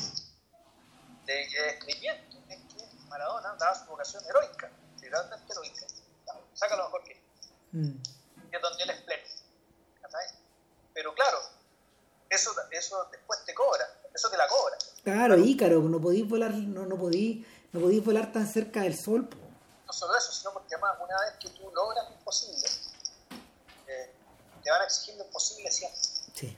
de 1.26 1.70
escribimiento, 1.70 2.38
es 2.50 2.60
que 2.74 2.86
Maradona 3.10 3.56
daba 3.56 3.76
su 3.76 3.86
vocación 3.86 4.24
heroica, 4.26 4.72
literalmente 4.96 5.52
heroica. 5.52 5.86
Saca 6.54 6.76
lo 6.76 6.86
mejor 6.86 7.04
que 7.04 7.22
mm. 7.74 8.02
es 8.52 8.62
donde 8.62 8.84
él 8.84 8.90
es 8.90 9.02
pleno. 9.02 9.24
Pero 10.94 11.14
claro, 11.14 11.38
eso, 12.30 12.52
eso 12.72 13.08
después 13.12 13.46
te 13.46 13.54
cobra, 13.54 13.86
eso 14.14 14.30
te 14.32 14.38
la 14.38 14.48
cobra. 14.48 14.78
Claro, 15.04 15.38
Ícaro, 15.38 15.80
no 15.82 16.02
podís 16.02 16.28
volar, 16.28 16.52
no, 16.52 16.86
no 16.86 16.98
podís, 16.98 17.46
no 17.72 17.82
podís 17.82 18.04
volar 18.04 18.32
tan 18.32 18.48
cerca 18.48 18.82
del 18.82 18.98
sol. 18.98 19.30
No 19.86 19.94
solo 19.94 20.18
eso, 20.18 20.32
sino 20.32 20.54
porque 20.54 20.74
además 20.74 20.98
una 21.00 21.22
vez 21.22 21.34
que 21.40 21.50
tú 21.50 21.70
logras 21.72 22.10
lo 22.10 22.16
imposible, 22.16 22.68
te 24.68 24.72
van 24.72 25.18
lo 25.18 25.24
imposible 25.24 25.72
siempre. 25.72 26.02
Sí. 26.36 26.58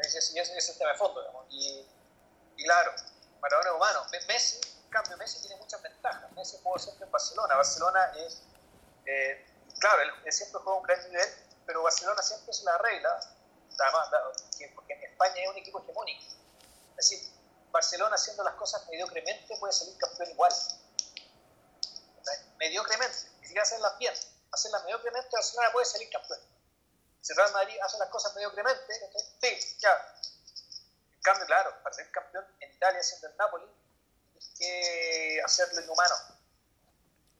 Ese, 0.00 0.18
ese, 0.18 0.40
ese 0.40 0.56
es 0.56 0.68
el 0.70 0.78
tema 0.78 0.92
de 0.92 0.98
fondo, 0.98 1.20
digamos. 1.20 1.46
Y, 1.50 1.86
y 2.56 2.64
claro, 2.64 2.92
Maradona 3.40 3.68
es 3.68 3.76
humano. 3.76 4.06
Messi, 4.26 4.60
en 4.84 4.90
cambio, 4.90 5.16
Messi 5.18 5.40
tiene 5.40 5.56
muchas 5.56 5.82
ventajas. 5.82 6.32
Messi 6.32 6.56
jugó 6.62 6.78
siempre 6.78 7.04
en 7.04 7.12
Barcelona. 7.12 7.56
Barcelona 7.56 8.12
es, 8.16 8.42
eh, 9.04 9.46
claro, 9.78 10.02
él, 10.02 10.32
siempre 10.32 10.58
juega 10.62 10.78
un 10.78 10.84
gran 10.84 11.10
nivel, 11.10 11.28
pero 11.66 11.82
Barcelona 11.82 12.22
siempre 12.22 12.50
es 12.50 12.62
la 12.62 12.78
regla, 12.78 13.20
además, 13.78 14.08
porque 14.74 14.94
en 14.94 15.02
España 15.04 15.34
es 15.36 15.50
un 15.50 15.58
equipo 15.58 15.82
hegemónico. 15.82 16.24
Es 16.96 17.10
decir, 17.10 17.30
Barcelona 17.72 18.14
haciendo 18.14 18.42
las 18.42 18.54
cosas 18.54 18.88
mediocremente 18.88 19.54
puede 19.58 19.72
salir 19.74 19.98
campeón 19.98 20.30
igual. 20.30 20.52
Mediocremente, 22.56 23.16
ni 23.40 23.48
siquiera 23.48 23.64
hacerlas 23.64 23.98
bien. 23.98 24.14
Hacerlas 24.50 24.84
mediocremente, 24.84 25.28
Barcelona 25.30 25.68
puede 25.72 25.84
salir 25.84 26.08
campeón. 26.08 26.53
Si 27.24 27.32
Real 27.32 27.50
Madrid 27.54 27.74
hace 27.82 27.96
las 27.96 28.10
cosas 28.10 28.34
mediocremente, 28.34 28.94
sí, 29.40 29.78
ya. 29.78 29.90
En 31.14 31.22
cambio, 31.22 31.46
claro, 31.46 31.74
para 31.82 31.94
ser 31.94 32.10
campeón 32.10 32.44
en 32.60 32.70
Italia, 32.70 33.02
siendo 33.02 33.28
el 33.28 33.36
Napoli, 33.38 33.64
tienes 34.34 34.54
que 34.58 35.40
hacerlo 35.42 35.80
inhumano. 35.80 36.14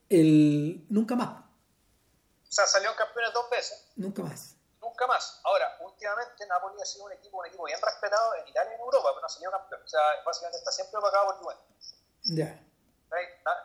El... 0.09 0.87
Nunca 0.89 1.13
más. 1.13 1.29
O 1.29 2.51
sea, 2.51 2.65
salió 2.65 2.95
campeones 2.95 3.31
dos 3.31 3.47
veces. 3.51 3.85
Nunca 3.95 4.23
más. 4.23 4.55
Nunca 4.81 5.05
más. 5.05 5.39
Ahora, 5.43 5.77
últimamente 5.81 6.47
Napoli 6.47 6.81
ha 6.81 6.85
sido 6.85 7.05
un 7.05 7.11
equipo, 7.11 7.37
un 7.37 7.45
equipo 7.45 7.65
bien 7.65 7.79
respetado 7.79 8.33
en 8.37 8.47
Italia 8.47 8.71
y 8.71 8.75
en 8.75 8.81
Europa, 8.81 9.09
pero 9.09 9.21
no 9.21 9.27
ha 9.27 9.29
salido 9.29 9.51
campeón. 9.51 9.83
O 9.83 9.87
sea, 9.87 10.01
básicamente 10.25 10.57
está 10.57 10.71
siempre 10.71 10.99
pagado 10.99 11.25
por 11.27 11.35
Juventus. 11.43 11.95
Ya. 12.23 12.59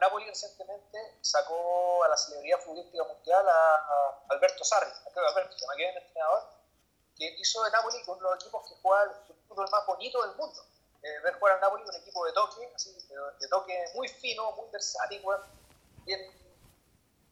Napoli 0.01 0.27
recientemente 0.27 1.19
sacó 1.23 2.05
a 2.05 2.09
la 2.09 2.17
celebridad 2.17 2.59
futbolística 2.61 3.05
mundial 3.05 3.49
a, 3.49 4.25
Alberto 4.29 4.65
Sarri, 4.65 4.91
creo 5.13 5.27
que 5.27 5.33
Alberto, 5.33 5.53
se 5.53 5.61
llama 5.61 5.77
que 5.77 5.89
es 5.89 5.97
el 5.97 6.03
entrenador, 6.03 6.43
que 7.17 7.27
hizo 7.39 7.63
de 7.65 7.71
Napoli 7.71 8.03
con 8.05 8.23
los 8.23 8.35
equipos 8.37 8.69
que 8.69 8.75
juega 8.81 9.05
el 9.05 9.35
fútbol 9.49 9.69
más 9.71 9.87
bonito 9.87 10.23
del 10.23 10.37
mundo. 10.37 10.65
Eh, 11.03 11.19
ver 11.21 11.35
jugar 11.39 11.55
al 11.55 11.61
Napoli 11.61 11.83
un 11.83 11.95
equipo 11.95 12.25
de 12.27 12.33
toque, 12.33 12.71
así, 12.75 12.93
de, 12.93 13.49
toque 13.49 13.85
muy 13.95 14.07
fino, 14.07 14.53
muy 14.53 14.71
versátil, 14.71 15.23
bien, 16.05 16.21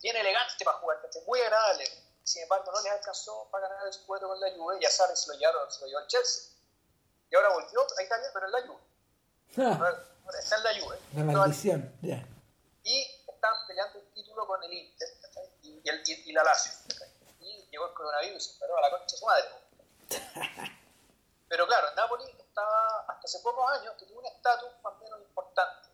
bien 0.00 0.16
elegante 0.16 0.64
para 0.64 0.78
jugar, 0.78 0.98
muy 1.26 1.40
agradable. 1.40 1.84
Sin 2.24 2.42
embargo, 2.42 2.72
no 2.72 2.80
les 2.82 2.92
alcanzó 2.92 3.48
para 3.50 3.68
ganar 3.68 3.84
el 3.84 3.90
escudo 3.90 4.28
con 4.28 4.40
la 4.40 4.50
Juve 4.52 4.78
y 4.80 4.84
a 4.84 4.90
Sarri 4.90 5.16
se 5.16 5.32
lo, 5.32 5.38
llevaron, 5.38 5.70
se 5.70 5.80
lo 5.82 5.86
llevó 5.86 6.00
al 6.00 6.06
Chelsea. 6.08 6.52
Y 7.30 7.36
ahora 7.36 7.50
volvió 7.50 7.80
a 7.80 8.02
Italia, 8.02 8.30
pero 8.32 8.46
en 8.46 8.52
la 8.52 8.66
Juve. 8.66 8.82
está 10.38 10.56
en 10.56 10.64
la 10.64 10.80
Juve. 10.80 10.98
La 11.14 11.24
maldición, 11.24 11.98
ya. 12.02 12.26
Y 12.84 13.02
están 13.26 13.54
peleando 13.66 13.98
el 13.98 14.12
título 14.12 14.46
con 14.46 14.62
el 14.64 14.72
Inter 14.72 15.08
y, 15.62 15.88
el, 15.88 16.02
y, 16.06 16.32
la 16.32 16.44
Lazio. 16.44 16.72
Y 17.40 17.68
llegó 17.70 17.86
el 17.86 17.94
coronavirus 17.94 18.46
y 18.46 18.58
se 18.58 18.64
a 18.64 18.80
la 18.80 18.90
concha 18.90 19.12
de 19.12 19.18
su 19.18 19.26
madre. 19.26 19.48
Pero 21.48 21.66
claro, 21.66 21.88
Napoli 21.96 22.24
estaba 22.38 23.00
hasta 23.08 23.20
hace 23.24 23.38
pocos 23.40 23.70
años 23.72 23.94
que 23.98 24.06
tuvo 24.06 24.20
un 24.20 24.26
estatus 24.26 24.70
más 24.82 24.92
o 24.94 25.04
menos 25.04 25.20
importante. 25.20 25.88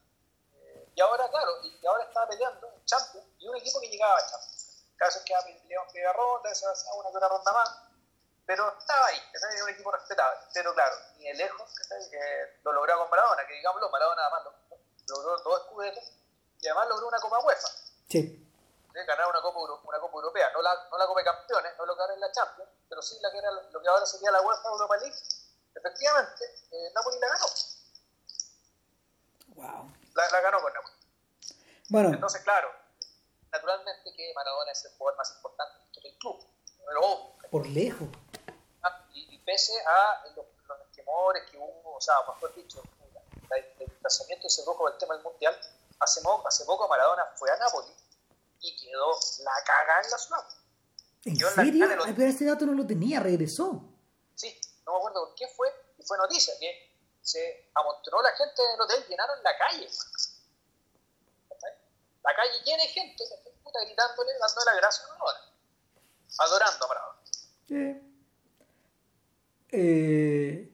Eh, 0.55 0.93
y 0.97 1.01
ahora, 1.01 1.29
claro, 1.31 1.53
y 1.63 1.87
ahora 1.87 2.05
estaba 2.05 2.29
peleando 2.29 2.73
en 2.75 2.85
Champions 2.85 3.27
y 3.39 3.47
un 3.47 3.57
equipo 3.57 3.81
que 3.81 3.89
llegaba 3.89 4.17
a 4.17 4.27
Champions. 4.27 4.85
Vez 4.99 5.23
que 5.27 5.35
peleaba 5.63 5.85
en 5.85 5.91
primera 5.91 6.13
ronda, 6.13 6.51
esa 6.51 6.73
una 6.95 7.11
que 7.11 7.17
otra 7.17 7.29
ronda 7.29 7.53
más 7.53 7.94
pero 8.47 8.79
estaba 8.79 9.07
ahí, 9.07 9.23
era 9.33 9.65
un 9.65 9.71
equipo 9.71 9.91
respetable. 9.91 10.41
Pero 10.53 10.75
claro, 10.75 10.97
ni 11.17 11.25
de 11.25 11.35
lejos 11.35 11.75
que 12.11 12.61
lo 12.63 12.73
logró 12.73 12.99
con 12.99 13.11
Maradona, 13.11 13.47
que 13.47 13.55
digámoslo, 13.55 13.91
Maradona 13.91 14.23
además 14.23 14.55
logró 15.09 15.39
dos 15.39 15.61
escudetos 15.63 16.13
y 16.61 16.67
además 16.69 16.89
logró 16.89 17.09
una 17.09 17.19
Copa 17.19 17.39
UEFA. 17.41 17.69
Sí. 18.09 18.41
Ganar 18.93 19.29
una 19.29 19.41
Copa, 19.41 19.59
una 19.59 19.99
Copa 19.99 20.15
Europea, 20.15 20.51
no 20.53 20.63
la, 20.63 20.73
no 20.91 20.99
la 20.99 21.07
Copa 21.07 21.21
de 21.21 21.25
Campeones, 21.25 21.73
no 21.79 21.87
lo 21.87 21.97
que 21.97 22.15
en 22.15 22.21
la 22.21 22.31
Champions, 22.31 22.71
pero 22.89 23.03
sí 23.03 23.19
la 23.21 23.33
que 23.33 23.39
era 23.39 23.51
lo 23.51 23.83
que 23.83 23.89
ahora 23.89 24.07
sería 24.07 24.31
la 24.31 24.41
UEFA 24.41 24.69
Europa 24.69 24.97
League. 24.99 25.17
Efectivamente, 25.75 26.45
eh, 26.71 26.93
Napoli 26.95 27.19
la 27.19 27.29
ganó. 27.29 27.47
Wow. 29.57 29.93
La, 30.15 30.31
la 30.31 30.41
ganó 30.41 30.63
con 30.63 30.73
Napoli. 30.73 30.95
Bueno. 31.89 32.09
Entonces, 32.11 32.43
claro, 32.43 32.71
naturalmente 33.51 34.15
que 34.15 34.33
Maradona 34.35 34.71
es 34.71 34.85
el 34.85 34.93
jugador 34.93 35.19
más 35.19 35.33
importante 35.35 36.01
del 36.01 36.17
club. 36.19 36.47
Pero, 36.87 37.37
Por 37.51 37.67
lejos 37.67 38.09
pese 39.45 39.73
a 39.87 40.25
los, 40.37 40.47
temores 40.95 41.43
que 41.51 41.59
hubo, 41.59 41.97
o 41.97 42.01
sea, 42.01 42.15
mejor 42.29 42.55
dicho, 42.55 42.83
el 43.51 43.79
desplazamiento 43.79 44.49
se 44.49 44.63
produjo 44.63 44.89
el 44.89 44.99
tema 44.99 45.15
del 45.15 45.25
mundial, 45.25 45.59
hace, 46.01 46.21
hace 46.47 46.65
poco 46.65 46.89
Maradona 46.89 47.25
fue 47.37 47.51
a 47.51 47.57
Nápoles 47.57 47.93
y 48.61 48.77
quedó 48.77 49.11
la 49.45 49.53
caga 49.65 50.01
en 50.03 50.11
la 50.11 50.19
ciudad. 50.19 50.45
¿En 51.25 51.37
serio? 51.37 51.87
pero 51.89 52.29
ese 52.29 52.45
dato 52.45 52.67
no 52.67 52.73
lo 52.73 52.87
tenía, 52.87 53.21
regresó. 53.21 53.83
Sí, 54.35 54.59
no 54.87 54.93
me 54.93 54.99
acuerdo 54.99 55.27
por 55.27 55.35
qué 55.35 55.49
fue, 55.49 55.69
y 55.99 56.03
fue 56.03 56.19
noticia, 56.19 56.55
que 56.59 56.95
se 57.23 57.71
amontonó 57.75 58.23
la 58.23 58.33
gente 58.33 58.63
del 58.63 58.81
hotel, 58.81 59.05
llenaron 59.09 59.43
la 59.43 59.57
calle. 59.59 59.89
La 62.23 62.35
calle 62.35 62.63
llena 62.65 62.83
de 62.83 62.89
gente, 62.89 63.25
puta, 63.63 63.81
gritándole, 63.85 64.33
dándole 64.39 64.65
la 64.67 64.77
gracia 64.77 65.05
a 65.05 65.09
Maradona, 65.09 65.53
adorando 66.39 66.85
a 66.85 66.89
Maradona. 66.89 67.21
Sí. 67.69 68.14
Eh, 69.71 70.71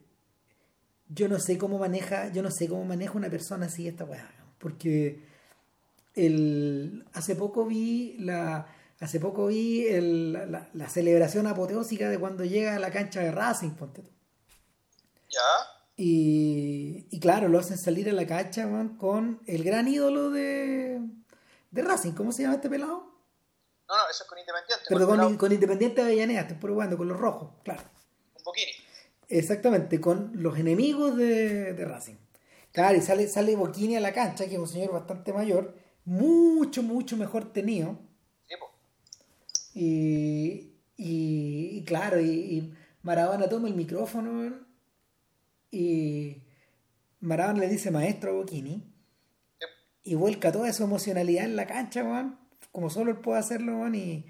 yo 1.08 1.28
no 1.28 1.38
sé 1.38 1.58
cómo 1.58 1.78
maneja, 1.78 2.32
yo 2.32 2.42
no 2.42 2.50
sé 2.50 2.68
cómo 2.68 2.84
maneja 2.84 3.14
una 3.14 3.30
persona 3.30 3.66
así 3.66 3.88
esta 3.88 4.04
weá, 4.04 4.30
porque 4.58 5.24
el, 6.14 7.04
hace 7.12 7.34
poco 7.34 7.66
vi 7.66 8.16
la 8.18 8.66
hace 9.00 9.18
poco 9.18 9.46
vi 9.46 9.86
el, 9.86 10.32
la, 10.32 10.88
celebración 10.88 11.46
apoteósica 11.46 12.08
de 12.10 12.18
cuando 12.18 12.44
llega 12.44 12.76
a 12.76 12.78
la 12.78 12.90
cancha 12.90 13.20
de 13.20 13.30
Racing, 13.30 13.70
ponte 13.70 14.02
¿Ya? 15.30 15.40
Y, 15.96 17.06
y, 17.10 17.20
claro, 17.20 17.48
lo 17.48 17.58
hacen 17.58 17.76
salir 17.76 18.08
a 18.08 18.12
la 18.12 18.26
cancha 18.26 18.68
con 18.98 19.42
el 19.46 19.64
gran 19.64 19.86
ídolo 19.86 20.30
de, 20.30 21.00
de 21.70 21.82
Racing, 21.82 22.12
¿cómo 22.12 22.32
se 22.32 22.42
llama 22.42 22.56
este 22.56 22.70
pelado? 22.70 23.10
No, 23.88 23.96
no, 23.96 24.08
eso 24.08 24.22
es 24.22 24.28
con 24.28 24.38
Independiente. 24.38 24.84
Pero 24.88 25.06
con, 25.06 25.36
con, 25.36 25.52
Independiente 25.52 26.00
de 26.00 26.06
Avellaneda, 26.06 26.40
estoy 26.42 26.56
probando, 26.56 26.96
con 26.96 27.08
los 27.08 27.18
rojos, 27.18 27.50
claro. 27.64 27.82
Un 28.34 28.42
poquito. 28.42 28.79
Exactamente, 29.30 30.00
con 30.00 30.32
los 30.34 30.58
enemigos 30.58 31.16
de, 31.16 31.72
Racing. 31.84 32.16
Claro, 32.72 32.98
y 32.98 33.00
sale, 33.00 33.28
sale 33.28 33.54
Boquini 33.56 33.96
a 33.96 34.00
la 34.00 34.12
cancha, 34.12 34.46
que 34.46 34.54
es 34.54 34.58
un 34.58 34.66
señor 34.66 34.92
bastante 34.92 35.32
mayor, 35.32 35.76
mucho, 36.04 36.82
mucho 36.82 37.16
mejor 37.16 37.52
tenido. 37.52 37.98
y, 39.72 40.72
y, 40.96 41.84
claro, 41.84 42.20
y, 42.20 42.74
Maradona 43.02 43.48
toma 43.48 43.68
el 43.68 43.74
micrófono 43.74 44.52
y 45.70 46.42
Maradona 47.20 47.60
le 47.60 47.68
dice 47.68 47.90
maestro 47.90 48.30
a 48.30 48.34
Boquini 48.34 48.82
y 50.02 50.14
vuelca 50.16 50.52
toda 50.52 50.72
su 50.72 50.82
emocionalidad 50.84 51.44
en 51.44 51.56
la 51.56 51.66
cancha, 51.66 52.36
como 52.72 52.90
solo 52.90 53.12
él 53.12 53.18
puede 53.18 53.38
hacerlo, 53.38 53.88
y, 53.94 54.26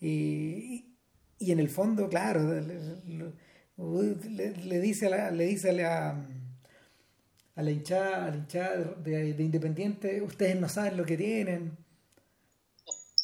y, 0.00 0.96
y, 1.38 1.52
en 1.52 1.60
el 1.60 1.68
fondo, 1.68 2.08
claro, 2.08 2.40
le, 3.78 4.80
dice 4.80 5.06
a 5.06 5.10
la, 5.10 5.30
le 5.30 5.44
dice 5.44 5.70
a 5.70 5.72
la, 5.72 6.26
a 7.54 7.62
la 7.62 7.70
hinchada, 7.70 8.26
a 8.26 8.30
de, 8.30 9.36
Independiente, 9.38 10.20
ustedes 10.20 10.56
no 10.56 10.68
saben 10.68 10.96
lo 10.96 11.04
que 11.04 11.16
tienen. 11.16 11.76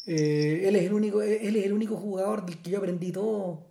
Eh, 0.07 0.67
él 0.67 0.75
es 0.75 0.83
el 0.83 0.93
único, 0.93 1.21
él 1.21 1.55
es 1.55 1.65
el 1.65 1.73
único 1.73 1.97
jugador 1.97 2.45
del 2.45 2.61
que 2.61 2.69
yo 2.69 2.77
aprendí 2.77 3.11
todo. 3.11 3.65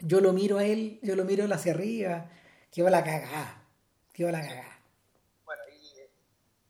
Yo 0.00 0.20
lo 0.20 0.32
miro 0.32 0.58
a 0.58 0.64
él, 0.64 1.00
yo 1.02 1.16
lo 1.16 1.24
miro 1.24 1.44
hacia 1.52 1.72
arriba, 1.72 2.30
que 2.70 2.82
va 2.82 2.88
la 2.88 3.04
cagada, 3.04 3.62
que 4.12 4.24
va 4.24 4.32
la 4.32 4.40
cagada. 4.40 4.78
Bueno, 5.44 5.62
y 5.70 6.00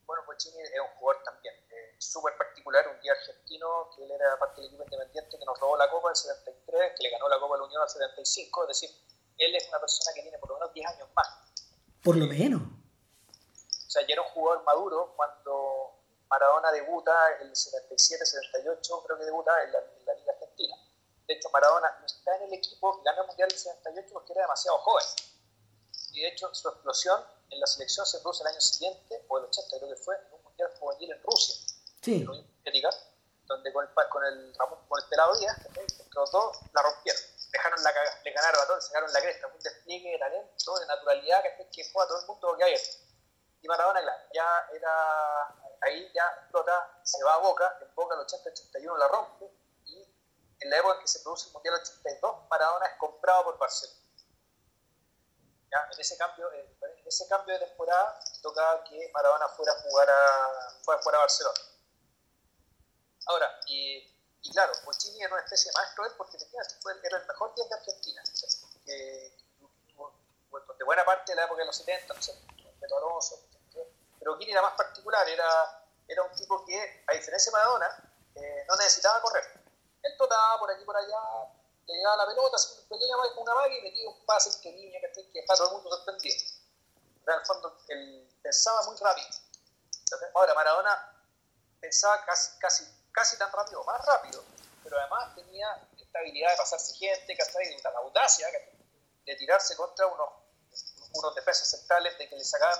bueno, 0.05 0.23
pues 0.25 0.39
Chini 0.39 0.61
es 0.61 0.71
un 0.81 0.99
jugador 0.99 1.23
también 1.23 1.53
eh, 1.69 1.95
súper 1.99 2.33
un 2.69 3.01
día 3.01 3.11
argentino, 3.13 3.89
que 3.95 4.03
él 4.03 4.11
era 4.11 4.37
parte 4.37 4.61
del 4.61 4.67
equipo 4.67 4.83
independiente, 4.83 5.37
que 5.37 5.45
nos 5.45 5.59
robó 5.59 5.75
la 5.77 5.89
Copa 5.89 6.09
del 6.09 6.15
73, 6.15 6.93
que 6.97 7.03
le 7.03 7.09
ganó 7.09 7.27
la 7.27 7.39
Copa 7.39 7.55
de 7.55 7.59
la 7.61 7.65
Unión 7.65 7.81
al 7.81 7.89
75, 7.89 8.63
es 8.63 8.67
decir, 8.67 8.89
él 9.37 9.55
es 9.55 9.67
una 9.69 9.79
persona 9.79 10.13
que 10.13 10.21
tiene 10.21 10.37
por 10.37 10.49
lo 10.49 10.55
menos 10.55 10.73
10 10.73 10.87
años 10.87 11.09
más. 11.15 11.27
Por 12.03 12.15
lo 12.15 12.27
menos. 12.27 12.61
O 12.61 13.89
sea, 13.89 14.05
ya 14.05 14.13
era 14.13 14.21
un 14.21 14.29
jugador 14.29 14.63
maduro 14.63 15.13
cuando 15.15 15.99
Maradona 16.29 16.71
debuta 16.71 17.11
en 17.41 17.47
el 17.47 17.53
77-78, 17.53 19.03
creo 19.05 19.17
que 19.17 19.25
debuta 19.25 19.51
en 19.63 19.71
la, 19.71 19.79
Liga 20.13 20.33
Argentina. 20.33 20.75
De 21.27 21.33
hecho, 21.33 21.49
Maradona 21.49 21.97
no 21.99 22.05
está 22.05 22.35
en 22.37 22.43
el 22.43 22.53
equipo 22.53 23.01
ganó 23.03 23.21
el 23.21 23.27
Mundial 23.27 23.49
del 23.49 23.57
78 23.57 24.09
porque 24.13 24.33
era 24.33 24.43
demasiado 24.43 24.77
joven. 24.79 25.05
Y 26.11 26.21
de 26.21 26.27
hecho, 26.27 26.53
su 26.53 26.69
explosión 26.69 27.23
en 27.49 27.59
la 27.59 27.67
selección 27.67 28.05
se 28.05 28.19
produce 28.19 28.43
el 28.43 28.47
año 28.47 28.61
siguiente, 28.61 29.25
o 29.27 29.37
el 29.39 29.45
80 29.45 29.77
creo 29.77 29.89
que 29.89 29.95
fue, 29.95 30.15
en 30.15 30.33
un 30.33 30.43
Mundial 30.43 30.69
juvenil 30.79 31.11
en 31.11 31.23
Rusia. 31.23 31.55
Sí. 32.01 32.25
Donde 33.45 33.73
con 33.73 33.83
el, 33.83 34.09
con 34.09 34.25
el, 34.25 34.55
Ramón, 34.57 34.79
con 34.87 35.01
el 35.01 35.09
pelado 35.09 35.35
Díaz, 35.35 35.57
los 36.13 36.31
dos 36.31 36.59
la 36.71 36.83
rompieron. 36.83 37.21
Dejaron 37.51 37.83
la, 37.83 37.91
le 38.23 38.31
ganaron 38.31 38.61
a 38.61 38.67
todos, 38.67 38.85
sacaron 38.85 39.11
la 39.11 39.21
cresta. 39.21 39.47
Un 39.47 39.59
despliegue 39.59 40.11
de 40.11 40.19
talento, 40.19 40.79
de 40.79 40.85
naturalidad 40.85 41.41
que, 41.41 41.69
que 41.71 41.91
juega 41.91 42.07
todo 42.07 42.21
el 42.21 42.27
mundo 42.27 42.55
que 42.57 42.63
hay. 42.63 42.75
Y 43.61 43.67
Maradona, 43.67 44.01
ya 44.33 44.69
era, 44.71 45.55
ahí 45.81 46.11
ya 46.13 46.23
explota, 46.41 46.99
se 47.03 47.23
va 47.23 47.35
a 47.35 47.37
Boca, 47.37 47.77
en 47.81 47.93
Boca 47.93 48.15
el 48.15 48.21
80-81 48.21 48.97
la 48.97 49.07
rompe, 49.07 49.51
y 49.85 50.15
en 50.59 50.69
la 50.69 50.77
época 50.77 50.95
en 50.95 51.01
que 51.01 51.07
se 51.07 51.19
produce 51.19 51.47
el 51.47 51.53
Mundial 51.53 51.75
82, 51.75 52.47
Maradona 52.49 52.85
es 52.85 52.97
comprado 52.97 53.43
por 53.45 53.57
Barcelona. 53.57 53.99
¿Ya? 55.71 55.89
En, 55.91 55.99
ese 55.99 56.17
cambio, 56.17 56.51
en 56.51 57.07
ese 57.07 57.27
cambio 57.27 57.53
de 57.59 57.65
temporada 57.65 58.19
tocaba 58.41 58.83
que 58.85 59.11
Maradona 59.13 59.47
fuera 59.49 59.73
a 59.73 59.75
jugar 59.81 60.09
a, 60.09 60.71
fuera 60.83 60.99
a, 60.99 61.15
a 61.15 61.19
Barcelona. 61.19 61.59
Ahora, 63.29 63.59
y, 63.67 64.11
y 64.41 64.51
claro, 64.51 64.73
Bochini 64.85 65.21
era 65.21 65.31
una 65.31 65.43
especie 65.43 65.71
de 65.71 65.77
maestro 65.77 66.03
él 66.03 66.13
porque 66.17 66.37
fue, 66.81 66.93
era 67.03 67.17
el 67.17 67.27
mejor 67.27 67.53
10 67.53 67.69
de 67.69 67.75
Argentina, 67.75 68.23
que, 68.83 69.37
de 70.77 70.83
buena 70.83 71.05
parte 71.05 71.31
de 71.31 71.35
la 71.35 71.45
época 71.45 71.59
de 71.59 71.67
los 71.67 71.75
70, 71.75 72.11
no 72.11 72.21
sé, 72.21 72.33
Alonso, 72.97 73.39
pero 74.17 74.35
Kini 74.39 74.51
era 74.51 74.63
más 74.63 74.73
particular, 74.73 75.29
era, 75.29 75.85
era 76.07 76.23
un 76.23 76.35
tipo 76.35 76.65
que, 76.65 77.03
a 77.07 77.13
diferencia 77.13 77.51
de 77.51 77.57
Maradona, 77.57 78.13
eh, 78.33 78.65
no 78.67 78.75
necesitaba 78.77 79.21
correr. 79.21 79.43
Él 80.01 80.17
totaba 80.17 80.57
por 80.57 80.71
aquí 80.71 80.83
por 80.83 80.97
allá, 80.97 81.19
le 81.85 81.93
llegaba 81.93 82.17
la 82.17 82.25
pelota, 82.25 82.57
un 82.81 82.89
pequeño 82.89 83.15
con 83.35 83.43
una 83.43 83.53
magia 83.53 83.77
y 83.77 83.81
metía 83.83 84.09
un 84.09 84.25
pase 84.25 84.59
que 84.61 84.71
línea 84.71 84.99
que, 85.01 85.29
que 85.29 85.45
todo 85.45 85.67
el 85.67 85.73
mundo 85.73 85.89
sorprendido. 85.91 86.35
en 87.27 87.33
el 87.33 87.45
fondo, 87.45 87.77
él 87.89 88.27
pensaba 88.41 88.81
muy 88.83 88.97
rápido. 88.97 89.27
Ahora, 90.33 90.55
Maradona 90.55 91.19
pensaba 91.79 92.25
casi, 92.25 92.57
casi, 92.59 92.98
casi 93.11 93.37
tan 93.37 93.51
rápido, 93.51 93.83
más 93.83 94.05
rápido, 94.05 94.43
pero 94.83 94.97
además 94.97 95.35
tenía 95.35 95.67
esta 95.97 96.19
habilidad 96.19 96.51
de 96.51 96.57
pasarse 96.57 96.95
gente, 96.95 97.35
que 97.35 97.43
la 97.83 97.99
audacia 97.99 98.47
de 99.25 99.35
tirarse 99.35 99.75
contra 99.75 100.07
unos, 100.07 100.29
unos 101.13 101.35
defensas 101.35 101.69
centrales, 101.69 102.17
de 102.17 102.27
que 102.27 102.35
le 102.35 102.43
sacaban 102.43 102.79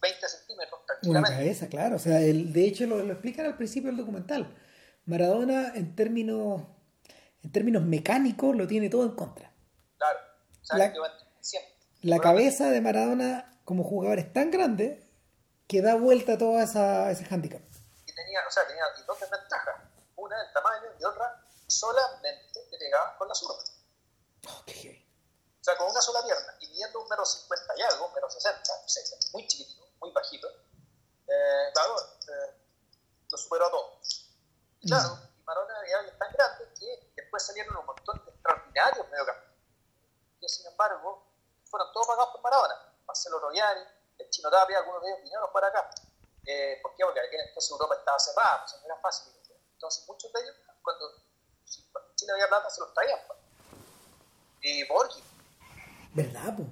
20 0.00 0.28
centímetros 0.28 0.80
tranquilamente. 0.86 1.30
Una 1.30 1.38
cabeza, 1.38 1.68
claro. 1.68 1.96
O 1.96 1.98
sea, 1.98 2.20
el, 2.20 2.52
de 2.52 2.64
hecho 2.66 2.86
lo, 2.86 2.98
lo 2.98 3.12
explican 3.12 3.46
al 3.46 3.56
principio 3.56 3.88
del 3.88 3.96
documental. 3.96 4.56
Maradona 5.06 5.72
en 5.74 5.96
términos, 5.96 6.62
en 7.42 7.52
términos 7.52 7.82
mecánicos 7.82 8.54
lo 8.54 8.66
tiene 8.66 8.90
todo 8.90 9.04
en 9.04 9.14
contra. 9.14 9.52
Claro. 9.96 10.18
la, 10.72 10.92
la 12.02 12.18
cabeza 12.18 12.70
de 12.70 12.80
Maradona 12.80 13.60
como 13.64 13.84
jugador 13.84 14.18
es 14.18 14.32
tan 14.32 14.50
grande 14.50 15.08
que 15.66 15.82
da 15.82 15.94
vuelta 15.94 16.34
a 16.34 16.38
todo 16.38 16.60
esa, 16.60 17.10
ese 17.10 17.26
handicap. 17.28 17.60
Tenía, 18.18 18.44
o 18.44 18.50
sea, 18.50 18.66
tenía 18.66 18.84
dos 19.06 19.20
desventajas. 19.20 19.76
Una, 20.16 20.42
el 20.42 20.52
tamaño, 20.52 20.90
y 20.98 21.04
otra, 21.04 21.40
solamente 21.68 22.66
le 22.68 22.76
pegaba 22.76 23.16
con 23.16 23.28
la 23.28 23.34
zurda. 23.34 23.62
Qué 24.66 25.06
o 25.60 25.64
sea, 25.64 25.76
con 25.76 25.88
una 25.88 26.00
sola 26.00 26.20
pierna 26.24 26.52
y 26.60 26.66
midiendo 26.66 27.00
un 27.00 27.08
metro 27.08 27.24
cincuenta 27.24 27.74
y 27.76 27.82
algo, 27.82 28.06
un 28.06 28.14
metro 28.14 28.28
sesenta, 28.28 28.72
muy 29.32 29.46
chiquitito, 29.46 29.86
muy 30.00 30.10
bajito, 30.10 30.48
eh, 30.48 31.70
claro, 31.74 31.96
eh, 32.28 32.54
lo 33.30 33.38
superó 33.38 33.66
a 33.66 33.70
todos. 33.70 34.30
claro, 34.80 35.14
mm. 35.14 35.38
y 35.38 35.42
Marona 35.44 35.74
era 35.86 36.18
tan 36.18 36.32
grande 36.32 36.72
que 36.74 37.12
después 37.14 37.46
salieron 37.46 37.76
un 37.76 37.86
montón 37.86 38.24
de 38.24 38.30
extraordinarios 38.32 39.08
mediocampistas, 39.10 39.58
que 40.40 40.48
sin 40.48 40.66
embargo 40.66 41.24
fueron 41.66 41.92
todos 41.92 42.06
pagados 42.08 42.30
por 42.30 42.40
Maradona. 42.40 42.94
Marcelo 43.06 43.38
Rogliani, 43.38 43.82
el 44.18 44.30
Chino 44.30 44.50
Tapia, 44.50 44.78
algunos 44.78 45.02
de 45.02 45.08
ellos 45.08 45.22
vinieron 45.22 45.52
para 45.52 45.68
acá. 45.68 45.90
Eh, 46.46 46.78
¿Por 46.82 46.94
qué? 46.96 47.04
Porque 47.04 47.20
en 47.20 47.48
entonces 47.48 47.70
Europa 47.70 47.94
estaba 47.98 48.18
cerrada, 48.18 48.64
pues 48.64 48.80
no 48.80 48.86
era 48.86 49.00
fácil. 49.00 49.32
Entonces 49.72 50.04
muchos 50.08 50.32
de 50.32 50.40
ellos, 50.40 50.56
cuando, 50.82 51.12
Chile 52.16 52.32
había 52.32 52.48
plata, 52.48 52.70
se 52.70 52.80
los 52.80 52.92
traían. 52.94 53.20
Pues. 53.26 53.38
Y 54.62 54.88
Borgi, 54.88 55.22
¿Verdad, 56.14 56.56
po? 56.56 56.66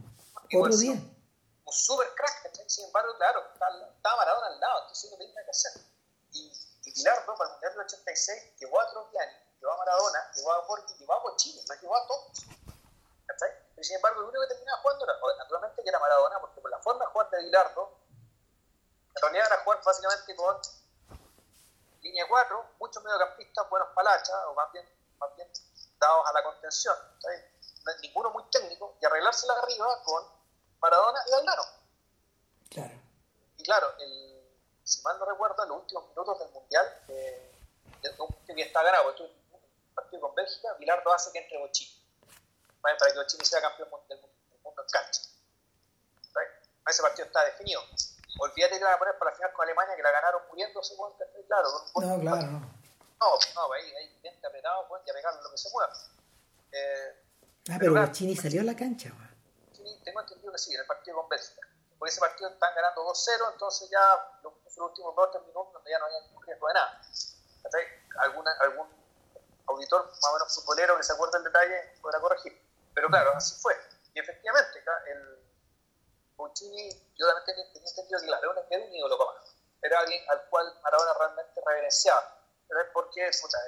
Otro 0.59 0.77
día. 0.77 0.95
Un 0.95 1.73
super 1.73 2.09
crack, 2.14 2.51
Sin 2.67 2.85
embargo, 2.87 3.14
claro, 3.17 3.47
estaba 3.47 4.17
Maradona 4.17 4.47
al 4.49 4.61
lado, 4.61 4.81
entonces 4.83 5.11
no 5.11 5.19
tenía 5.19 5.35
nada 5.35 5.45
que 5.45 5.51
hacer. 5.51 5.73
Y, 6.33 6.53
y 6.85 7.05
para 7.05 7.21
el 7.21 7.51
Mundial 7.53 7.73
del 7.73 7.81
86, 7.81 8.59
llevó 8.59 8.81
a 8.81 8.91
Troviani, 8.91 9.33
llevó 9.61 9.73
a 9.73 9.77
Maradona, 9.77 10.31
llevó 10.35 10.53
a 10.53 10.67
Borghi, 10.67 10.95
llevó 10.99 11.14
a 11.14 11.21
Bochini, 11.21 11.62
nos 11.64 11.81
llevó 11.81 11.97
a 11.97 12.07
todos. 12.07 12.39
¿Cachai? 13.27 13.51
Pero 13.75 13.85
sin 13.85 13.97
embargo, 13.97 14.21
el 14.23 14.29
único 14.29 14.43
que 14.43 14.49
terminaba 14.49 14.83
jugando 14.83 15.05
era, 15.05 15.14
naturalmente, 15.39 15.83
que 15.83 15.89
era 15.89 15.99
Maradona, 15.99 16.41
porque 16.41 16.61
por 16.61 16.71
la 16.71 16.79
forma 16.79 17.05
de 17.05 17.11
jugar 17.11 17.31
de 17.31 17.45
Bilardo, 17.45 17.99
realidad 19.23 19.47
era 19.47 19.64
jugar 19.64 19.81
básicamente 19.85 20.37
con 20.37 20.61
línea 22.03 22.27
4, 22.29 22.67
muchos 22.79 23.03
mediocampistas, 23.03 23.69
buenos 23.69 23.89
palachas, 23.95 24.37
o 24.49 24.55
más 24.55 24.73
bien, 24.73 24.89
más 25.19 25.35
bien 25.37 25.49
dados 25.99 26.27
a 26.29 26.33
la 26.33 26.43
contención. 26.43 26.97
¿sabes? 27.21 27.45
ninguno 28.03 28.31
muy 28.31 28.45
técnico, 28.51 28.97
y 29.01 29.07
arreglársela 29.07 29.55
arriba 29.55 30.03
con 30.05 30.25
Maradona 30.81 31.21
y 31.29 31.33
Aldano. 31.33 31.62
Claro. 32.71 32.95
Y 33.57 33.62
claro, 33.62 33.95
el, 33.99 34.37
si 34.85 35.03
mal 35.03 35.19
no 35.19 35.25
recuerdo, 35.25 35.62
en 35.62 35.69
los 35.69 35.79
últimos 35.79 36.09
minutos 36.09 36.39
del 36.39 36.51
Mundial, 36.51 37.03
eh, 37.09 37.53
que 38.47 38.62
está 38.62 38.83
ganado, 38.83 39.11
el 39.11 39.31
partido 39.95 40.21
con 40.21 40.35
Bélgica, 40.35 40.73
Bilardo 40.79 41.12
hace 41.12 41.33
que 41.33 41.39
entre 41.39 41.59
Bochini, 41.59 42.03
para 42.81 42.97
que 42.97 43.19
Bochini 43.19 43.45
sea 43.45 43.61
campeón 43.61 43.89
del 44.09 44.21
mundo 44.62 44.83
en 44.83 44.89
cancha. 44.89 45.23
Ese 46.89 47.03
partido 47.03 47.27
está 47.27 47.45
definido. 47.45 47.83
Olvídate 48.39 48.78
que 48.78 48.84
la 48.84 48.91
van 48.91 48.95
a 48.97 48.99
poner 48.99 49.18
para 49.18 49.30
la 49.30 49.37
final 49.37 49.53
con 49.53 49.64
Alemania, 49.64 49.97
que 49.97 50.03
la 50.03 50.11
ganaron 50.11 50.43
muriéndose, 50.49 50.95
claro. 51.47 51.68
no, 51.95 52.20
claro, 52.20 52.47
no. 52.47 52.61
No, 53.18 53.28
no, 53.55 53.72
ahí, 53.72 53.95
ahí, 53.97 54.18
bien 54.20 54.34
apretado, 54.45 54.87
bueno, 54.89 55.05
y 55.07 55.11
a 55.11 55.14
pegarle 55.14 55.43
lo 55.43 55.51
que 55.51 55.57
se 55.59 55.70
mueva. 55.70 55.93
Eh, 56.72 57.22
Ah, 57.68 57.76
pero, 57.80 57.95
pero 57.95 58.12
Chini 58.12 58.37
salió 58.37 58.61
a 58.61 58.64
la 58.64 58.76
cancha. 58.76 59.11
Chini, 59.72 59.99
tengo 60.05 60.20
entendido 60.20 60.53
que 60.53 60.59
sí, 60.59 60.72
en 60.72 60.80
el 60.80 60.87
partido 60.87 61.16
con 61.16 61.28
Bélgica. 61.28 61.66
Porque 61.99 62.12
ese 62.12 62.20
partido 62.20 62.51
están 62.51 62.72
ganando 62.76 63.03
2-0, 63.11 63.53
entonces 63.55 63.91
ya 63.91 64.39
los, 64.43 64.53
los 64.64 64.78
últimos 64.78 65.14
2-3 65.16 65.41
minutos 65.47 65.72
donde 65.72 65.91
ya 65.91 65.99
no 65.99 66.05
había 66.05 66.20
ningún 66.20 66.43
riesgo 66.45 66.68
de 66.68 66.74
nada. 66.74 67.01
Alguna, 68.18 68.53
algún 68.61 68.89
auditor 69.66 70.07
más 70.07 70.30
o 70.30 70.32
menos 70.34 70.55
futbolero 70.55 70.97
que 70.97 71.03
se 71.03 71.12
acuerde 71.12 71.39
del 71.39 71.45
detalle 71.45 71.95
podrá 72.01 72.20
corregir. 72.20 72.53
Pero 72.95 73.08
claro, 73.08 73.33
así 73.34 73.61
fue. 73.61 73.75
Y 74.14 74.21
efectivamente, 74.21 74.84
el 75.07 75.36
Puccini, 76.37 76.91
yo 77.17 77.26
también 77.26 77.45
tenía, 77.46 77.64
entendido 77.64 78.21
que 78.21 78.26
claro, 78.26 78.67
era 78.71 78.84
un 78.84 78.95
ídolo 78.95 79.18
para 79.18 79.41
Era 79.83 80.00
alguien 80.00 80.22
al 80.30 80.49
cual 80.49 80.67
Maradona 80.83 81.13
realmente 81.18 81.61
reverenciaba. 81.64 82.33
Porque, 82.92 83.30
puta, 83.41 83.58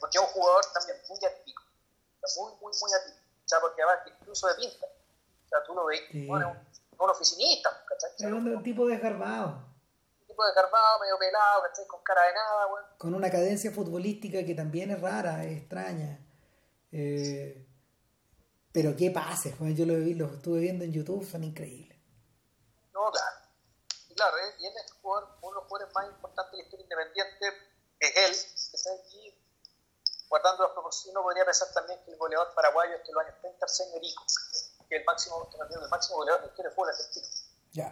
porque 0.00 0.18
es 0.18 0.24
un 0.24 0.30
jugador 0.30 0.64
también 0.72 0.98
muy 1.08 1.18
atípico. 1.24 1.62
Muy, 2.36 2.52
muy, 2.60 2.72
muy 2.80 2.92
atípico 2.92 3.20
sea, 3.50 3.60
porque 3.60 3.82
además 3.82 4.06
incluso 4.06 4.46
de 4.48 4.54
pinta. 4.54 4.86
O 4.86 5.48
sea, 5.48 5.58
tú 5.66 5.74
lo 5.74 5.86
ves, 5.86 6.00
bueno, 6.26 6.56
un, 6.98 7.10
oficinista, 7.10 7.70
¿cachai? 7.86 8.10
Es 8.18 8.32
un 8.32 8.62
tipo 8.62 8.86
desgarbado. 8.86 9.64
Un 10.20 10.26
tipo 10.26 10.44
desgarbado, 10.44 11.00
medio 11.00 11.18
pelado, 11.18 11.62
¿cachai? 11.62 11.86
Con 11.86 12.02
cara 12.02 12.22
de 12.22 12.34
nada, 12.34 12.66
bueno. 12.66 12.86
Con 12.98 13.14
una 13.14 13.30
cadencia 13.30 13.72
futbolística 13.72 14.44
que 14.44 14.54
también 14.54 14.92
es 14.92 15.00
rara, 15.00 15.44
es 15.44 15.58
extraña. 15.58 16.20
Eh, 16.92 17.66
pero 18.72 18.94
qué 18.96 19.10
pases, 19.10 19.54
yo 19.76 19.84
lo, 19.84 19.94
vi, 19.94 20.14
lo 20.14 20.26
estuve 20.26 20.60
viendo 20.60 20.84
en 20.84 20.92
YouTube, 20.92 21.28
son 21.28 21.42
increíbles. 21.42 21.89
Y 24.08 24.14
claro, 24.14 24.36
y 24.58 24.66
él 24.66 24.74
es 24.76 24.92
uno 25.02 25.20
de 25.20 25.54
los 25.54 25.64
jugadores 25.64 25.94
más 25.94 26.06
importantes 26.06 26.52
de 26.52 26.58
la 26.58 26.64
historia 26.64 26.84
independiente, 26.84 27.70
es 28.00 28.86
él, 28.86 29.00
y 29.12 29.34
guardando 30.28 30.64
las 30.64 30.72
proporciones, 30.72 31.16
uno 31.16 31.22
podría 31.22 31.44
pensar 31.44 31.68
también 31.72 32.02
que 32.04 32.12
el 32.12 32.16
goleador 32.16 32.54
paraguayo 32.54 32.94
este 32.96 33.12
los 33.12 33.24
años 33.24 33.34
30, 33.40 33.64
Arsenio 33.64 33.96
Erico, 33.96 34.24
que 34.88 34.96
es 34.96 35.00
el 35.00 35.04
máximo, 35.04 35.50
el 35.52 35.88
máximo 35.88 36.16
goleador 36.18 36.40
de 36.40 36.46
la 36.46 36.50
historia 36.50 36.68
del 36.68 36.76
fútbol 36.76 36.88
argentino. 36.88 37.26
Ya. 37.72 37.86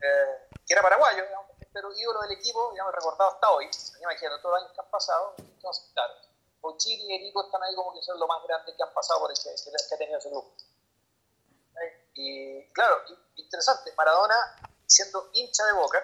Eh, 0.00 0.48
que 0.66 0.72
era 0.72 0.82
paraguayo, 0.82 1.24
digamos, 1.24 1.50
pero 1.72 1.92
ídolo 1.92 2.20
del 2.22 2.32
equipo, 2.32 2.70
digamos, 2.72 2.94
recordado 2.94 3.30
hasta 3.30 3.50
hoy, 3.50 3.68
imagínate, 4.00 4.42
todos 4.42 4.54
los 4.54 4.62
años 4.62 4.72
que 4.72 4.80
han 4.80 4.90
pasado, 4.90 5.34
entonces, 5.38 5.90
claro, 5.92 6.14
Bochini 6.60 7.04
y 7.04 7.14
Erico 7.16 7.44
están 7.44 7.62
ahí 7.62 7.74
como 7.74 7.92
que 7.92 8.02
son 8.02 8.18
lo 8.18 8.26
más 8.26 8.42
grande 8.44 8.74
que 8.74 8.82
han 8.82 8.94
pasado 8.94 9.20
por 9.20 9.30
el 9.30 9.36
que, 9.36 9.50
que 9.52 9.94
ha 9.94 9.98
tenido 9.98 10.18
ese 10.18 10.30
grupo. 10.30 10.54
¿Eh? 12.16 12.68
Y 12.68 12.72
claro, 12.72 12.96
interesante, 13.36 13.92
Maradona, 13.96 14.36
siendo 14.86 15.30
hincha 15.32 15.64
de 15.66 15.72
Boca, 15.72 16.02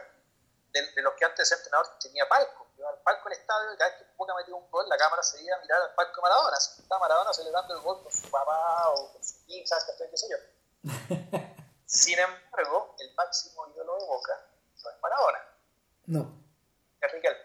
de, 0.73 0.93
de 0.93 1.03
los 1.03 1.15
que 1.15 1.25
antes 1.25 1.51
el 1.51 1.59
entrenador 1.59 1.99
tenía 1.99 2.29
palco, 2.29 2.71
al 2.89 3.03
palco 3.03 3.29
del 3.29 3.39
estadio 3.39 3.75
y 3.75 3.77
cada 3.77 3.91
vez 3.91 3.99
que 4.01 4.07
Boca 4.17 4.35
metía 4.35 4.55
un 4.55 4.71
gol, 4.71 4.89
la 4.89 4.97
cámara 4.97 5.23
se 5.23 5.43
iba 5.43 5.57
a 5.57 5.61
mirar 5.61 5.83
al 5.83 5.95
palco 5.95 6.17
de 6.17 6.23
Maradona. 6.23 6.57
Si 6.59 6.83
estaba 6.83 7.01
Maradona 7.01 7.33
celebrando 7.33 7.75
el 7.75 7.81
gol 7.83 8.03
con 8.03 8.13
su 8.13 8.31
papá 8.31 8.89
o 8.95 9.13
con 9.13 9.25
su 9.25 9.37
hija, 9.49 9.77
qué 9.99 10.17
sé 10.17 10.27
yo. 10.31 10.37
Sin 11.87 12.19
embargo, 12.19 12.95
el 12.99 13.15
máximo 13.15 13.67
ídolo 13.75 13.99
de 13.99 14.07
Boca 14.07 14.33
no 14.83 14.91
es 14.91 14.97
Maradona. 15.03 15.39
No. 16.07 16.45
Es 17.01 17.13
Riquelme. 17.13 17.41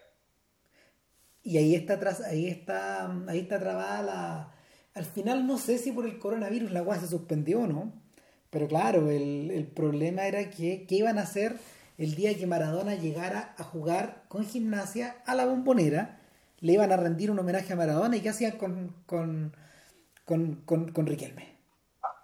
Y 1.44 1.58
ahí 1.58 1.76
está, 1.76 2.00
ahí 2.26 2.50
está, 2.50 3.06
ahí 3.28 3.40
está 3.42 3.60
trabada 3.60 4.02
la, 4.02 4.56
al 4.96 5.06
final 5.06 5.46
no 5.46 5.60
sé 5.60 5.78
si 5.78 5.92
por 5.92 6.06
el 6.06 6.18
coronavirus 6.18 6.72
la 6.72 6.82
weá 6.82 7.00
se 7.00 7.08
suspendió 7.08 7.60
o 7.60 7.68
no, 7.68 7.94
pero 8.56 8.70
claro, 8.70 9.12
el, 9.12 9.52
el 9.52 9.68
problema 9.68 10.28
era 10.28 10.50
que 10.50 10.86
qué 10.88 10.96
iban 10.96 11.18
a 11.18 11.24
hacer 11.24 11.58
el 11.98 12.16
día 12.16 12.38
que 12.38 12.48
Maradona 12.48 12.96
llegara 12.96 13.54
a 13.58 13.66
jugar 13.66 14.24
con 14.30 14.46
gimnasia 14.46 15.18
a 15.26 15.36
la 15.36 15.46
bombonera, 15.46 16.22
le 16.62 16.72
iban 16.72 16.90
a 16.94 16.96
rendir 16.96 17.32
un 17.32 17.40
homenaje 17.40 17.74
a 17.74 17.76
Maradona 17.76 18.16
y 18.16 18.22
qué 18.22 18.30
hacían 18.30 18.54
con, 18.54 18.96
con, 19.06 19.54
con, 20.24 20.62
con, 20.64 20.94
con 20.94 21.06
Riquelme. 21.06 21.58
Ah, 22.02 22.16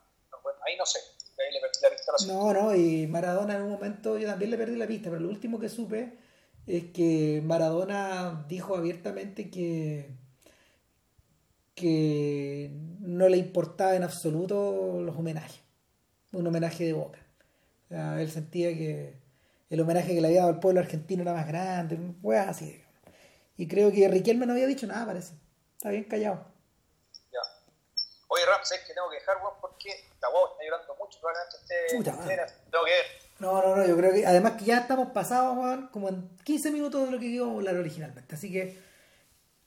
bueno, 0.41 0.59
ahí 0.65 0.77
no 0.77 0.85
sé, 0.85 0.99
ahí 1.37 1.53
le 1.53 1.59
perdí 1.59 1.79
la 1.83 1.89
pista. 1.89 2.11
a 2.13 2.25
la 2.25 2.33
No, 2.33 2.53
no, 2.53 2.75
y 2.77 3.07
Maradona 3.07 3.57
en 3.57 3.63
un 3.63 3.71
momento 3.71 4.17
yo 4.17 4.25
también 4.29 4.51
le 4.51 4.57
perdí 4.57 4.77
la 4.77 4.87
pista, 4.87 5.09
pero 5.09 5.21
lo 5.21 5.27
último 5.27 5.59
que 5.59 5.67
supe 5.67 6.13
es 6.65 6.85
que 6.93 7.41
Maradona 7.43 8.45
dijo 8.47 8.77
abiertamente 8.77 9.49
que 9.49 10.15
que 11.75 12.69
no 12.99 13.27
le 13.27 13.37
importaba 13.37 13.95
en 13.95 14.03
absoluto 14.03 15.01
los 15.01 15.15
homenajes, 15.17 15.60
un 16.31 16.47
homenaje 16.47 16.85
de 16.85 16.93
boca. 16.93 17.19
Él 17.89 18.31
sentía 18.31 18.69
que 18.69 19.13
el 19.69 19.79
homenaje 19.79 20.13
que 20.13 20.21
le 20.21 20.27
había 20.27 20.41
dado 20.41 20.53
al 20.53 20.59
pueblo 20.59 20.79
argentino 20.79 21.23
era 21.23 21.33
más 21.33 21.47
grande, 21.47 21.97
fue 22.21 22.37
así. 22.37 22.83
Y 23.57 23.67
creo 23.67 23.91
que 23.91 24.07
Riquelme 24.07 24.45
no 24.45 24.53
había 24.53 24.67
dicho 24.67 24.87
nada, 24.87 25.05
parece. 25.05 25.33
Está 25.77 25.89
bien 25.89 26.05
callado. 26.05 26.45
Ya. 27.31 27.39
Oye, 28.27 28.45
Ram, 28.45 28.59
¿sabes 28.63 28.85
que 28.85 28.93
tengo 28.93 29.09
que 29.09 29.15
dejar, 29.15 29.37
weón? 29.37 29.55
Porque 29.59 29.89
la 30.21 30.29
guagua 30.29 30.51
está 30.51 30.63
llorando 30.63 30.95
mucho, 30.95 31.19
probablemente 31.19 31.57
esté... 31.57 31.97
Puta. 31.97 32.11
Tengo 32.11 32.85
que 32.85 32.91
ver. 32.91 33.05
No, 33.39 33.61
no, 33.61 33.75
no, 33.75 33.87
yo 33.87 33.97
creo 33.97 34.13
que 34.13 34.25
además 34.25 34.53
que 34.53 34.65
ya 34.65 34.77
estamos 34.77 35.09
pasados, 35.09 35.57
Juan, 35.57 35.87
como 35.87 36.09
en 36.09 36.29
15 36.43 36.71
minutos 36.71 37.05
de 37.05 37.11
lo 37.11 37.19
que 37.19 37.25
íbamos 37.25 37.55
a 37.55 37.57
hablar 37.57 37.75
originalmente. 37.77 38.35
Así 38.35 38.51
que 38.51 38.79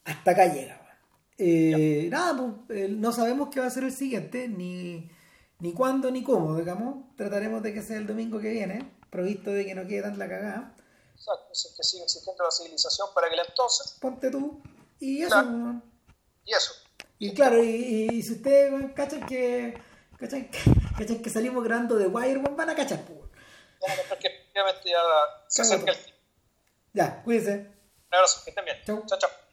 hasta 0.04 0.30
acá 0.30 0.46
llega, 0.46 0.76
Juan. 0.76 0.96
Eh, 1.38 2.08
nada, 2.10 2.54
pues, 2.66 2.78
eh, 2.78 2.88
no 2.88 3.10
sabemos 3.10 3.48
qué 3.52 3.60
va 3.60 3.66
a 3.66 3.70
ser 3.70 3.84
el 3.84 3.92
siguiente, 3.92 4.48
ni, 4.48 5.10
ni 5.64 5.72
cuándo, 5.72 6.10
ni 6.10 6.22
cómo, 6.22 6.54
digamos. 6.58 7.16
Trataremos 7.16 7.62
de 7.62 7.72
que 7.72 7.80
sea 7.80 7.96
el 7.96 8.06
domingo 8.06 8.38
que 8.38 8.50
viene, 8.50 8.98
provisto 9.08 9.50
de 9.50 9.64
que 9.64 9.74
no 9.74 9.86
quede 9.86 10.02
tan 10.02 10.18
la 10.18 10.28
cagada. 10.28 10.74
Exacto, 11.14 11.54
si 11.54 11.68
es 11.68 11.74
que 11.74 11.82
sigue 11.82 12.02
existiendo 12.02 12.44
la 12.44 12.50
civilización 12.50 13.08
para 13.14 13.28
aquel 13.28 13.40
entonces. 13.48 13.96
Ponte 13.98 14.30
tú. 14.30 14.62
Y 15.00 15.22
eso, 15.22 15.30
Claro. 15.30 15.82
Y 16.44 16.52
eso. 16.52 16.72
Y 17.18 17.32
claro, 17.32 17.64
y, 17.64 18.22
si 18.22 18.32
ustedes 18.34 18.92
cachan 18.94 19.24
que, 19.24 19.80
cachan, 20.18 20.50
que- 20.50 20.58
cachan 20.98 21.22
que 21.22 21.30
salimos 21.30 21.64
grabando 21.64 21.96
de 21.96 22.08
Wire, 22.08 22.40
van 22.40 22.68
a 22.68 22.74
cachar, 22.74 23.00
pues, 23.06 23.18
weón. 23.18 23.30
Vamos 23.80 23.96
a 23.96 24.00
mostrar 24.00 24.18
que 24.18 24.28
efectivamente 24.28 24.90
ya 24.90 25.00
se 25.48 25.62
acerca 25.62 25.92
el 25.92 25.96
fin. 25.96 26.14
Ya, 26.92 27.22
cuídense. 27.22 27.52
Un 27.54 28.14
abrazo, 28.14 28.42
que 28.44 28.50
estén 28.50 28.64
bien. 28.66 28.76
Chau. 28.84 29.02
chao. 29.06 29.18
chao. 29.18 29.43